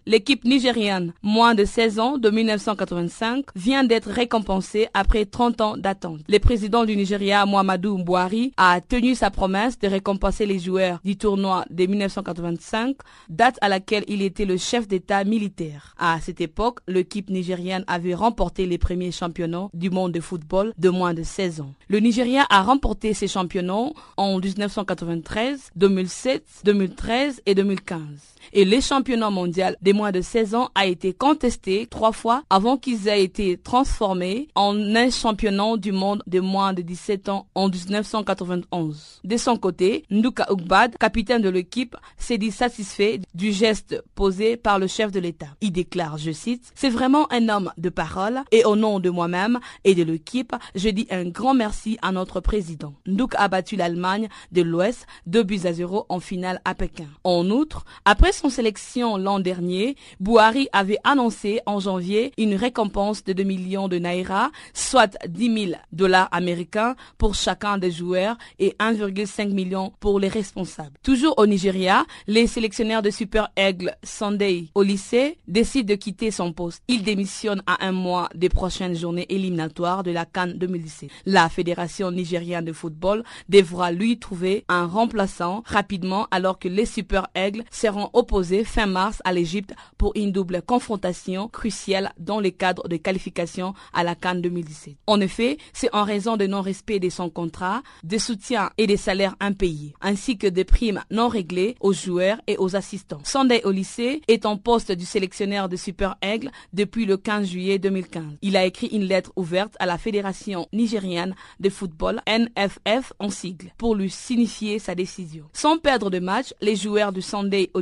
L'équipe 0.09 0.45
nigériane, 0.45 1.13
moins 1.21 1.57
de 1.57 1.65
16 1.65 1.99
ans, 1.99 2.17
de 2.17 2.31
1985, 2.31 3.47
vient 3.57 3.83
d'être 3.83 4.09
récompensée 4.09 4.87
après 4.95 5.25
30 5.25 5.61
ans 5.61 5.77
d'attente. 5.77 6.21
Le 6.29 6.39
président 6.39 6.85
du 6.85 6.97
Nigeria, 6.97 7.45
Muhammadu 7.45 7.89
Buhari, 8.05 8.53
a 8.57 8.81
tenu 8.81 9.17
sa 9.17 9.33
promesse 9.33 9.77
de 9.81 9.89
récompenser 9.89 10.47
les 10.47 10.61
joueurs 10.61 11.01
du 11.05 11.17
tournoi 11.17 11.65
de 11.71 11.87
1985, 11.87 12.97
date 13.29 13.59
à 13.61 13.69
laquelle 13.69 14.05
il 14.07 14.23
était 14.23 14.45
le 14.45 14.57
chef 14.57 14.87
d'État 14.87 15.25
militaire. 15.25 15.97
À 15.99 16.21
cette 16.21 16.41
époque, 16.41 16.79
l'équipe 16.87 17.29
nigériane 17.29 17.83
avait 17.89 18.15
remporté 18.15 18.65
les 18.67 18.79
premiers 18.79 19.11
championnats 19.11 19.71
du 19.75 19.91
monde 19.91 20.13
de 20.13 20.21
football 20.21 20.73
de 20.79 20.89
moins 20.89 21.15
de 21.15 21.25
16 21.25 21.63
ans. 21.63 21.75
Le 21.89 21.99
Nigeria 21.99 22.47
a 22.49 22.63
remporté 22.63 23.13
ces 23.13 23.27
championnats 23.27 23.91
en 24.17 24.39
1993, 24.39 25.71
2007, 25.75 26.45
2013 26.65 27.43
et 27.45 27.57
2015. 27.57 28.36
Et 28.53 28.64
les 28.64 28.80
championnats 28.80 29.30
mondiaux 29.30 29.64
des 29.80 29.92
moins 29.92 30.12
de 30.12 30.20
16 30.20 30.55
ans 30.55 30.70
a 30.74 30.86
été 30.86 31.12
contesté 31.12 31.86
trois 31.88 32.12
fois 32.12 32.42
avant 32.51 32.76
qu'ils 32.76 33.09
aient 33.09 33.22
été 33.22 33.57
transformés 33.59 34.49
en 34.55 34.76
un 34.94 35.11
championnat 35.11 35.76
du 35.76 35.92
monde 35.92 36.22
de 36.26 36.40
moins 36.40 36.72
de 36.72 36.82
17 36.82 37.28
ans 37.28 37.47
en 37.55 37.68
1991. 37.68 39.20
De 39.24 39.36
son 39.36 39.57
côté, 39.57 40.05
Nduka 40.11 40.47
Ugbad, 40.51 40.97
capitaine 40.99 41.42
de 41.42 41.49
l'équipe, 41.49 41.97
s'est 42.18 42.38
dit 42.38 42.51
satisfait 42.51 43.20
du 43.34 43.53
geste 43.53 44.03
posé 44.14 44.57
par 44.57 44.78
le 44.78 44.86
chef 44.86 45.11
de 45.12 45.20
l'État. 45.20 45.49
Il 45.61 45.72
déclare, 45.72 46.18
je 46.18 46.30
cite, 46.32 46.72
C'est 46.74 46.90
vraiment 46.90 47.30
un 47.32 47.49
homme 47.49 47.72
de 47.78 47.88
parole 47.88 48.42
et 48.53 48.64
au 48.64 48.76
nom 48.76 49.01
de 49.01 49.11
moi-même 49.11 49.59
et 49.84 49.94
de 49.94 50.03
l'équipe, 50.03 50.55
je 50.74 50.88
dis 50.88 51.07
un 51.11 51.24
grand 51.24 51.55
merci 51.55 51.99
à 52.03 52.12
notre 52.12 52.40
président. 52.40 52.94
Ndouk 53.07 53.34
a 53.36 53.49
battu 53.49 53.76
l'Allemagne 53.76 54.28
de 54.53 54.62
l'Ouest 54.62 55.07
2 55.26 55.42
buts 55.42 55.61
à 55.64 55.72
0 55.72 56.07
en 56.09 56.20
finale 56.20 56.61
à 56.64 56.74
Pékin. 56.74 57.07
En 57.24 57.49
outre, 57.51 57.84
après 58.05 58.32
son 58.37 58.51
sélection 58.51 59.16
l'an 59.16 59.41
dernier, 59.41 59.97
Bouhari 60.20 60.68
avait 60.72 60.99
annoncé 61.05 61.61
en 61.66 61.80
janvier 61.80 62.32
une 62.39 62.55
récompense 62.55 63.24
de 63.24 63.32
2 63.32 63.43
millions 63.43 63.89
de 63.89 63.97
naira, 63.99 64.51
soit 64.74 65.16
10 65.26 65.66
000 65.68 65.80
dollars 65.93 66.28
américains 66.32 66.95
pour 67.18 67.34
chacun 67.34 67.78
des 67.78 67.91
joueurs 67.91 68.37
et 68.59 68.76
1,5 68.78 69.49
million 69.53 69.93
pour 70.01 70.20
les 70.20 70.28
responsables. 70.28 70.93
Toujours 71.03 71.34
au 71.39 71.47
Nigeria, 71.47 72.05
les 72.26 72.47
sélectionneurs 72.47 73.03
de 73.03 73.11
Super 73.11 73.49
Aigle 73.57 73.97
Sunday 74.05 74.66
au 74.74 74.82
lycée 74.82 75.39
décident 75.49 75.89
de 75.89 75.95
quitter 75.99 76.30
son 76.30 76.53
poste. 76.53 76.82
Il 76.89 77.03
démissionne 77.03 77.62
à 77.66 77.84
un 77.87 77.93
mois 77.93 78.28
des 78.34 78.49
prochaines 78.51 78.95
journées 78.97 79.26
éliminatoires 79.30 80.03
de 80.03 80.11
la 80.11 80.26
Cannes 80.26 80.55
2017. 80.59 81.11
La 81.24 81.49
Fédération 81.49 82.11
nigériane 82.11 82.64
de 82.64 82.72
football 82.72 83.24
devra 83.49 83.93
lui 83.93 84.18
trouver 84.18 84.64
un 84.68 84.87
remplaçant 84.87 85.62
rapidement 85.64 86.26
alors 86.30 86.59
que 86.59 86.68
les 86.68 86.87
Super 86.87 87.28
Aigles 87.34 87.64
seront 87.70 88.11
opposés 88.27 88.64
fin 88.64 88.87
mars 88.87 89.22
à 89.24 89.33
l'Égypte 89.33 89.72
pour 89.99 90.11
une 90.16 90.33
double 90.33 90.61
confrontation 90.61 91.47
cruciale 91.47 92.12
dans 92.18 92.41
le 92.41 92.51
cadre 92.51 92.89
de 92.89 92.97
qualification 92.97 93.72
à 93.93 94.03
la 94.03 94.16
Cannes 94.16 94.43
2017. 94.43 94.97
En 95.07 95.20
effet, 95.20 95.59
c'est 95.72 95.95
en 95.95 96.03
raison 96.03 96.37
de 96.37 96.49
non-respect 96.49 96.99
de 96.99 97.09
son 97.09 97.31
contrat, 97.31 97.85
des 98.03 98.18
soutiens 98.18 98.70
et 98.79 98.89
des 98.89 98.97
salaires 98.97 99.37
impayés, 99.39 99.95
ainsi 100.01 100.39
que 100.39 100.49
des 100.49 100.64
primes 100.64 101.05
non 101.09 101.29
réglées 101.29 101.77
aux 101.79 101.93
joueurs 101.93 102.41
et 102.49 102.57
aux 102.59 102.74
assistants. 102.74 103.20
Sunday 103.22 103.62
lycée 103.64 104.22
est 104.27 104.45
en 104.45 104.57
poste 104.57 104.91
du 104.91 105.05
sélectionneur 105.05 105.68
de 105.68 105.77
Super 105.77 106.16
Aigle 106.20 106.51
depuis 106.72 107.07
le 107.07 107.16
15 107.16 107.47
juillet 107.47 107.79
2015. 107.79 108.24
Il 108.43 108.57
a 108.57 108.64
écrit 108.64 108.89
une 108.89 109.05
lettre 109.05 109.31
ouverte 109.37 109.77
à 109.79 109.87
la 109.87 109.99
Fédération 109.99 110.66
nigériane 110.72 111.37
de 111.61 111.70
football, 111.70 112.20
NFF 112.27 113.12
en 113.20 113.31
sigle, 113.31 113.72
pour 113.79 113.95
lui 113.95 114.11
signifier 114.11 114.81
sa 114.81 114.97
décision. 114.97 115.45
Sans 115.53 115.79
perdre 115.79 116.11
de 116.11 116.18
match, 116.18 116.53
les 116.61 116.74
joueurs 116.74 117.12
du 117.12 117.22
Sunday 117.22 117.70
au 117.74 117.81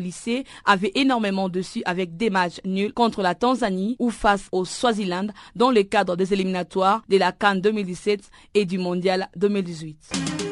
avaient 0.65 0.93
énormément 0.95 1.49
dessus 1.49 1.83
avec 1.85 2.17
des 2.17 2.31
matchs 2.31 2.61
nuls 2.65 2.93
contre 2.93 3.23
la 3.23 3.35
Tanzanie 3.35 3.97
ou 3.99 4.11
face 4.11 4.49
au 4.53 4.65
Swaziland 4.65 5.29
dans 5.57 5.71
le 5.71 5.83
cadre 5.83 6.17
des 6.17 6.33
éliminatoires 6.33 7.03
de 7.09 7.17
la 7.17 7.33
Cannes 7.33 7.61
2017 7.61 8.21
et 8.55 8.65
du 8.65 8.79
Mondial 8.79 9.29
2018. 9.37 10.44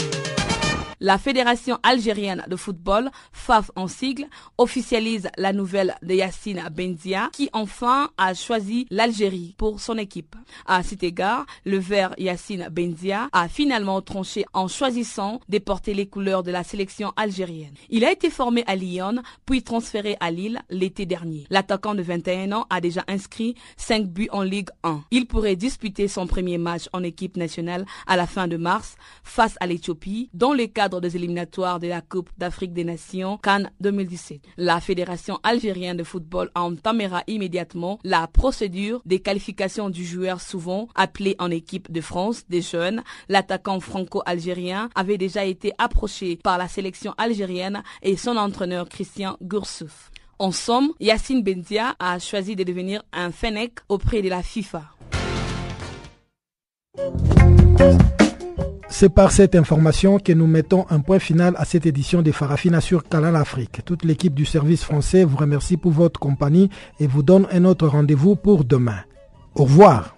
La 1.05 1.19
Fédération 1.19 1.81
algérienne 1.83 2.45
de 2.47 2.55
football, 2.55 3.11
FAF 3.33 3.73
en 3.75 3.89
sigle, 3.89 4.27
officialise 4.57 5.29
la 5.37 5.53
nouvelle 5.53 5.97
de 6.01 6.15
Yassine 6.15 6.63
Benzia 6.71 7.29
qui 7.33 7.51
enfin 7.53 8.11
a 8.17 8.35
choisi 8.35 8.87
l'Algérie 8.89 9.57
pour 9.59 9.81
son 9.81 9.99
équipe. 9.99 10.37
À 10.65 10.85
cet 10.85 11.03
égard, 11.03 11.45
le 11.65 11.79
vert 11.79 12.15
Yassine 12.19 12.69
Benzia 12.71 13.29
a 13.33 13.49
finalement 13.49 14.01
tranché 14.01 14.45
en 14.53 14.69
choisissant 14.69 15.41
de 15.49 15.59
porter 15.59 15.93
les 15.93 16.07
couleurs 16.07 16.45
de 16.45 16.53
la 16.53 16.63
sélection 16.63 17.13
algérienne. 17.17 17.75
Il 17.91 18.05
a 18.05 18.13
été 18.13 18.31
formé 18.31 18.63
à 18.69 18.77
Lyon 18.77 19.23
puis 19.45 19.65
transféré 19.65 20.17
à 20.21 20.31
Lille 20.31 20.63
l'été 20.71 21.05
dernier. 21.05 21.49
L'attaquant 21.51 21.97
de 21.97 22.03
21 22.03 22.53
ans 22.53 22.67
a 22.71 22.81
déjà 22.81 23.03
inscrit 23.09 23.57
5 23.77 24.07
buts 24.07 24.29
en 24.31 24.43
Ligue 24.43 24.71
1. 24.85 25.03
Il 25.11 25.27
pourrait 25.27 25.57
disputer 25.57 26.07
son 26.07 26.29
premier 26.29 26.59
match 26.59 26.89
en 26.93 27.03
équipe 27.03 27.37
nationale 27.37 27.87
à 28.07 28.17
la 28.17 28.29
fin 28.29 28.47
de 28.47 28.57
mars 28.57 28.95
face 29.25 29.57
à 29.59 29.67
l'Éthiopie 29.67 30.31
dans 30.33 30.53
le 30.53 30.69
cadre 30.69 30.92
des 31.01 31.17
éliminatoires 31.17 31.81
de 31.81 31.87
la 31.87 32.01
Coupe 32.01 32.31
d'Afrique 32.39 32.73
des 32.73 32.85
Nations 32.85 33.39
Cannes 33.39 33.71
2017. 33.81 34.41
La 34.57 34.81
Fédération 34.81 35.39
algérienne 35.43 35.97
de 35.97 36.05
football 36.05 36.51
entamera 36.55 37.23
immédiatement 37.27 37.99
la 38.05 38.27
procédure 38.27 39.03
des 39.05 39.21
qualifications 39.21 39.91
du 39.91 40.05
joueur 40.05 40.41
souvent 40.41 40.89
appelé 40.95 41.37
en 41.39 41.51
équipe 41.51 41.91
de 41.91 42.01
France 42.01 42.45
des 42.49 42.63
jeunes. 42.63 43.03
L'attaquant 43.29 43.81
franco-algérien 43.81 44.91
avait 44.95 45.19
déjà 45.19 45.45
été 45.45 45.73
approché 45.79 46.37
par 46.37 46.59
la 46.59 46.69
sélection 46.69 47.15
algérienne 47.19 47.83
et 48.03 48.17
son 48.17 48.37
entraîneur 48.37 48.89
Christian 48.89 49.37
Goursouf. 49.43 50.11
En 50.39 50.51
somme, 50.51 50.93
Yassine 50.99 51.43
Benzia 51.43 51.95
a 52.01 52.19
choisi 52.19 52.57
de 52.57 52.65
devenir 52.65 53.03
un 53.13 53.31
Fennec 53.31 53.75
auprès 53.89 54.23
de 54.23 54.29
la 54.29 54.43
FIFA. 54.43 54.83
C'est 58.95 59.09
par 59.09 59.33
cette 59.33 59.55
information 59.55 60.19
que 60.19 60.33
nous 60.35 60.47
mettons 60.47 60.85
un 60.91 61.01
point 61.01 61.19
final 61.19 61.55
à 61.57 61.65
cette 61.65 61.87
édition 61.87 62.21
de 62.21 62.31
Farafina 62.31 62.83
sur 62.83 63.09
Canal 63.09 63.35
Afrique. 63.37 63.81
Toute 63.87 64.05
l'équipe 64.05 64.35
du 64.35 64.45
service 64.45 64.85
français 64.85 65.25
vous 65.25 65.39
remercie 65.39 65.79
pour 65.79 65.93
votre 65.93 66.21
compagnie 66.21 66.69
et 67.01 67.07
vous 67.07 67.23
donne 67.23 67.49
un 67.51 67.65
autre 67.65 67.89
rendez-vous 67.89 68.37
pour 68.37 68.65
demain. 68.65 69.01
Au 69.55 69.65
revoir. 69.65 70.15